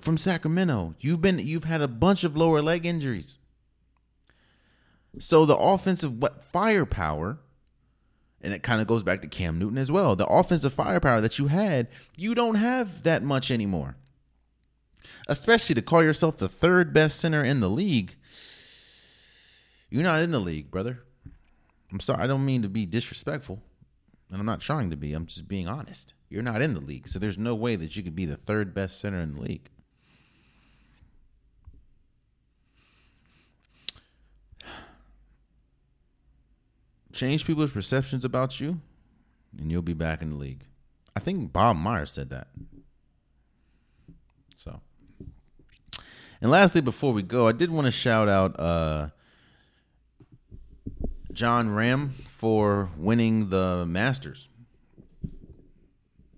from 0.00 0.18
Sacramento. 0.18 0.94
You've 1.00 1.20
been 1.20 1.38
you've 1.38 1.64
had 1.64 1.80
a 1.80 1.88
bunch 1.88 2.24
of 2.24 2.36
lower 2.36 2.60
leg 2.60 2.84
injuries. 2.84 3.38
So 5.18 5.46
the 5.46 5.56
offensive 5.56 6.20
what 6.20 6.44
firepower 6.44 7.38
and 8.42 8.52
it 8.52 8.62
kind 8.62 8.80
of 8.80 8.86
goes 8.86 9.02
back 9.02 9.22
to 9.22 9.28
Cam 9.28 9.58
Newton 9.58 9.78
as 9.78 9.90
well. 9.90 10.14
The 10.14 10.26
offensive 10.26 10.74
firepower 10.74 11.20
that 11.22 11.38
you 11.38 11.46
had, 11.46 11.88
you 12.16 12.34
don't 12.34 12.56
have 12.56 13.02
that 13.04 13.22
much 13.22 13.50
anymore 13.50 13.96
especially 15.28 15.74
to 15.74 15.82
call 15.82 16.02
yourself 16.02 16.36
the 16.36 16.48
third 16.48 16.92
best 16.92 17.18
center 17.18 17.44
in 17.44 17.60
the 17.60 17.70
league. 17.70 18.16
You're 19.90 20.02
not 20.02 20.22
in 20.22 20.30
the 20.30 20.40
league, 20.40 20.70
brother. 20.70 21.02
I'm 21.92 22.00
sorry. 22.00 22.22
I 22.22 22.26
don't 22.26 22.44
mean 22.44 22.62
to 22.62 22.68
be 22.68 22.86
disrespectful, 22.86 23.62
and 24.30 24.40
I'm 24.40 24.46
not 24.46 24.60
trying 24.60 24.90
to 24.90 24.96
be. 24.96 25.12
I'm 25.12 25.26
just 25.26 25.48
being 25.48 25.68
honest. 25.68 26.14
You're 26.28 26.42
not 26.42 26.60
in 26.60 26.74
the 26.74 26.80
league, 26.80 27.08
so 27.08 27.18
there's 27.18 27.38
no 27.38 27.54
way 27.54 27.76
that 27.76 27.96
you 27.96 28.02
could 28.02 28.16
be 28.16 28.26
the 28.26 28.36
third 28.36 28.74
best 28.74 28.98
center 28.98 29.20
in 29.20 29.34
the 29.36 29.40
league. 29.40 29.70
Change 37.12 37.46
people's 37.46 37.70
perceptions 37.70 38.24
about 38.24 38.60
you, 38.60 38.80
and 39.56 39.70
you'll 39.70 39.82
be 39.82 39.94
back 39.94 40.20
in 40.20 40.30
the 40.30 40.36
league. 40.36 40.64
I 41.14 41.20
think 41.20 41.52
Bob 41.52 41.76
Myers 41.76 42.12
said 42.12 42.28
that. 42.30 42.48
So, 44.58 44.80
and 46.42 46.50
lastly, 46.50 46.82
before 46.82 47.12
we 47.12 47.22
go, 47.22 47.48
I 47.48 47.52
did 47.52 47.70
want 47.70 47.86
to 47.86 47.90
shout 47.90 48.28
out 48.28 48.58
uh, 48.60 49.08
Jon 51.36 51.68
Rahm 51.68 52.12
for 52.28 52.88
winning 52.96 53.50
the 53.50 53.84
Masters. 53.86 54.48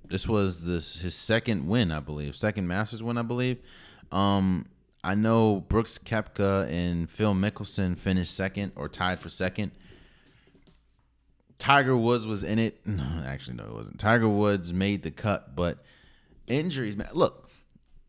This 0.05 0.27
was 0.27 0.65
this 0.65 0.97
his 0.97 1.15
second 1.15 1.69
win, 1.69 1.93
I 1.93 2.01
believe, 2.01 2.35
second 2.35 2.67
Masters 2.67 3.01
win, 3.01 3.17
I 3.17 3.23
believe. 3.23 3.59
Um, 4.11 4.67
I 5.05 5.15
know 5.15 5.61
Brooks 5.69 5.99
Koepka 5.99 6.69
and 6.69 7.09
Phil 7.09 7.33
Mickelson 7.33 7.97
finished 7.97 8.35
second 8.35 8.73
or 8.75 8.89
tied 8.89 9.21
for 9.21 9.29
second. 9.29 9.71
Tiger 11.61 11.97
Woods 11.97 12.27
was 12.27 12.43
in 12.43 12.59
it. 12.59 12.85
No, 12.85 13.05
actually, 13.25 13.57
no, 13.57 13.67
it 13.67 13.75
wasn't. 13.75 14.01
Tiger 14.01 14.29
Woods 14.29 14.73
made 14.73 15.05
the 15.05 15.13
cut, 15.13 15.55
but 15.55 15.79
injuries, 16.49 16.97
man. 16.97 17.11
Look, 17.13 17.49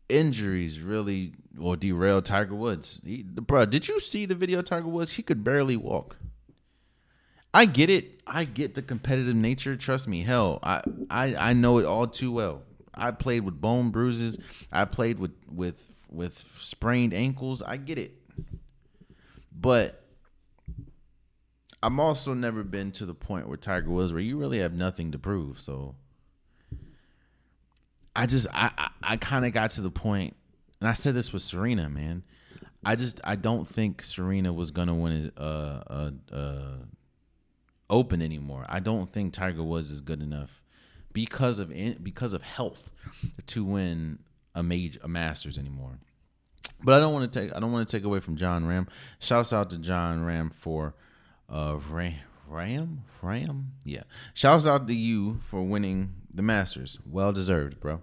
injuries 0.08 0.80
really 0.80 1.34
will 1.56 1.76
derail 1.76 2.20
Tiger 2.20 2.56
Woods. 2.56 3.00
He, 3.04 3.22
bro, 3.22 3.64
did 3.64 3.86
you 3.86 4.00
see 4.00 4.26
the 4.26 4.34
video 4.34 4.60
Tiger 4.60 4.88
Woods? 4.88 5.12
He 5.12 5.22
could 5.22 5.44
barely 5.44 5.76
walk. 5.76 6.16
I 7.52 7.64
get 7.64 7.90
it. 7.90 8.22
I 8.26 8.44
get 8.44 8.74
the 8.74 8.82
competitive 8.82 9.34
nature. 9.34 9.76
Trust 9.76 10.06
me. 10.06 10.22
Hell, 10.22 10.60
I, 10.62 10.82
I 11.10 11.34
I 11.34 11.52
know 11.52 11.78
it 11.78 11.84
all 11.84 12.06
too 12.06 12.30
well. 12.32 12.62
I 12.94 13.10
played 13.10 13.44
with 13.44 13.60
bone 13.60 13.90
bruises. 13.90 14.38
I 14.70 14.84
played 14.84 15.18
with 15.18 15.32
with 15.50 15.90
with 16.10 16.38
sprained 16.58 17.14
ankles. 17.14 17.62
I 17.62 17.76
get 17.76 17.98
it. 17.98 18.12
But 19.52 20.04
I'm 21.82 21.98
also 21.98 22.34
never 22.34 22.62
been 22.62 22.92
to 22.92 23.06
the 23.06 23.14
point 23.14 23.48
where 23.48 23.56
Tiger 23.56 23.90
was 23.90 24.12
where 24.12 24.22
you 24.22 24.38
really 24.38 24.58
have 24.60 24.74
nothing 24.74 25.12
to 25.12 25.18
prove. 25.18 25.60
So 25.60 25.96
I 28.14 28.26
just 28.26 28.46
I 28.52 28.70
I, 28.76 28.90
I 29.02 29.16
kind 29.16 29.44
of 29.44 29.52
got 29.52 29.72
to 29.72 29.80
the 29.80 29.90
point 29.90 30.36
and 30.80 30.88
I 30.88 30.92
said 30.92 31.14
this 31.14 31.32
with 31.32 31.42
Serena, 31.42 31.88
man. 31.88 32.22
I 32.84 32.96
just 32.96 33.20
I 33.24 33.36
don't 33.36 33.68
think 33.68 34.02
Serena 34.02 34.52
was 34.52 34.70
gonna 34.70 34.94
win 34.94 35.32
a, 35.36 35.42
a, 35.42 36.12
a 36.34 36.74
Open 37.90 38.22
anymore. 38.22 38.64
I 38.68 38.80
don't 38.80 39.12
think 39.12 39.32
Tiger 39.32 39.62
Woods 39.62 39.90
is 39.90 40.00
good 40.00 40.22
enough 40.22 40.62
because 41.12 41.58
of 41.58 41.70
because 42.02 42.32
of 42.32 42.42
health 42.42 42.90
to 43.46 43.64
win 43.64 44.20
a 44.54 44.62
major 44.62 45.00
a 45.02 45.08
Masters 45.08 45.58
anymore. 45.58 45.98
But 46.82 46.94
I 46.94 47.00
don't 47.00 47.12
want 47.12 47.30
to 47.30 47.40
take 47.40 47.54
I 47.54 47.60
don't 47.60 47.72
want 47.72 47.88
to 47.88 47.96
take 47.96 48.04
away 48.04 48.20
from 48.20 48.36
Jon 48.36 48.64
Rahm. 48.64 48.88
Shouts 49.18 49.52
out 49.52 49.70
to 49.70 49.78
Jon 49.78 50.20
Rahm 50.20 50.52
for 50.52 50.94
uh 51.48 51.78
Ram 51.90 52.14
Ram 52.48 53.02
Ram 53.22 53.72
yeah. 53.84 54.04
Shouts 54.34 54.66
out 54.66 54.86
to 54.86 54.94
you 54.94 55.40
for 55.48 55.62
winning 55.62 56.14
the 56.32 56.42
Masters. 56.42 56.98
Well 57.04 57.32
deserved, 57.32 57.80
bro. 57.80 58.02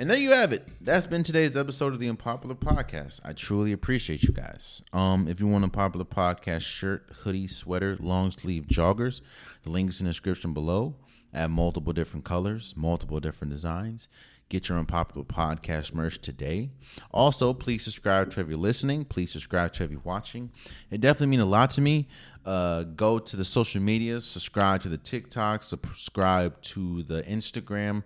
And 0.00 0.08
there 0.08 0.16
you 0.16 0.30
have 0.30 0.52
it. 0.52 0.64
That's 0.80 1.06
been 1.06 1.24
today's 1.24 1.56
episode 1.56 1.92
of 1.92 1.98
the 1.98 2.08
Unpopular 2.08 2.54
Podcast. 2.54 3.18
I 3.24 3.32
truly 3.32 3.72
appreciate 3.72 4.22
you 4.22 4.32
guys. 4.32 4.80
Um, 4.92 5.26
if 5.26 5.40
you 5.40 5.48
want 5.48 5.64
a 5.64 5.68
popular 5.68 6.04
podcast 6.04 6.60
shirt, 6.60 7.10
hoodie, 7.24 7.48
sweater, 7.48 7.96
long 7.98 8.30
sleeve 8.30 8.66
joggers, 8.68 9.22
the 9.64 9.70
links 9.70 9.98
in 9.98 10.06
the 10.06 10.10
description 10.10 10.54
below. 10.54 10.94
I 11.34 11.38
have 11.38 11.50
multiple 11.50 11.92
different 11.92 12.24
colors, 12.24 12.74
multiple 12.76 13.18
different 13.18 13.52
designs. 13.52 14.06
Get 14.48 14.68
your 14.68 14.78
unpopular 14.78 15.24
podcast 15.24 15.92
merch 15.92 16.20
today. 16.20 16.70
Also, 17.10 17.52
please 17.52 17.82
subscribe 17.82 18.30
to 18.30 18.40
if 18.40 18.48
you're 18.48 18.56
listening. 18.56 19.04
Please 19.04 19.32
subscribe 19.32 19.72
to 19.74 19.84
if 19.84 19.90
you're 19.90 20.00
watching. 20.04 20.52
It 20.92 21.00
definitely 21.00 21.26
means 21.26 21.42
a 21.42 21.46
lot 21.46 21.70
to 21.70 21.80
me. 21.80 22.06
Uh, 22.46 22.84
go 22.84 23.18
to 23.18 23.36
the 23.36 23.44
social 23.44 23.82
media, 23.82 24.20
subscribe 24.20 24.80
to 24.82 24.88
the 24.88 24.96
TikTok, 24.96 25.62
subscribe 25.62 26.62
to 26.62 27.02
the 27.02 27.22
Instagram 27.24 28.04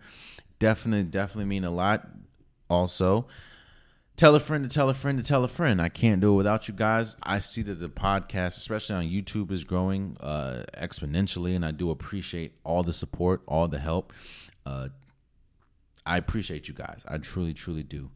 definitely, 0.63 1.03
definitely 1.03 1.47
mean 1.47 1.65
a 1.65 1.71
lot. 1.73 2.09
Also, 2.71 3.27
tell 4.15 4.37
a 4.37 4.41
friend 4.41 4.63
to 4.63 4.73
tell 4.73 4.89
a 4.89 4.95
friend 4.95 5.19
to 5.19 5.25
tell 5.25 5.43
a 5.43 5.49
friend. 5.49 5.83
I 5.83 5.89
can't 5.89 6.21
do 6.21 6.33
it 6.33 6.37
without 6.37 6.69
you 6.69 6.75
guys. 6.75 7.17
I 7.21 7.41
see 7.41 7.63
that 7.63 7.81
the 7.81 7.89
podcast, 7.89 8.59
especially 8.59 8.95
on 8.95 9.05
YouTube, 9.07 9.51
is 9.51 9.65
growing 9.65 10.17
uh, 10.21 10.63
exponentially, 10.79 11.57
and 11.57 11.67
I 11.67 11.73
do 11.73 11.91
appreciate 11.91 12.53
all 12.63 12.85
the 12.85 12.93
support, 12.93 13.43
all 13.49 13.67
the 13.67 13.81
help. 13.81 14.13
Uh, 14.65 14.91
I 16.07 16.17
appreciate 16.17 16.69
you 16.69 16.75
guys. 16.75 17.01
I 17.09 17.19
truly, 17.19 17.55
truly 17.55 17.83
do. 17.83 18.13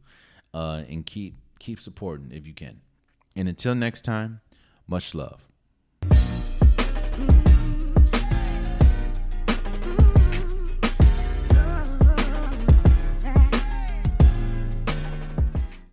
Uh, 0.53 0.83
and 0.87 1.05
keep 1.05 1.35
keep 1.59 1.81
supporting 1.81 2.31
if 2.31 2.47
you 2.47 2.53
can. 2.53 2.79
And 3.35 3.49
until 3.49 3.75
next 3.75 4.03
time, 4.03 4.39
much 4.87 5.13
love. 5.13 5.46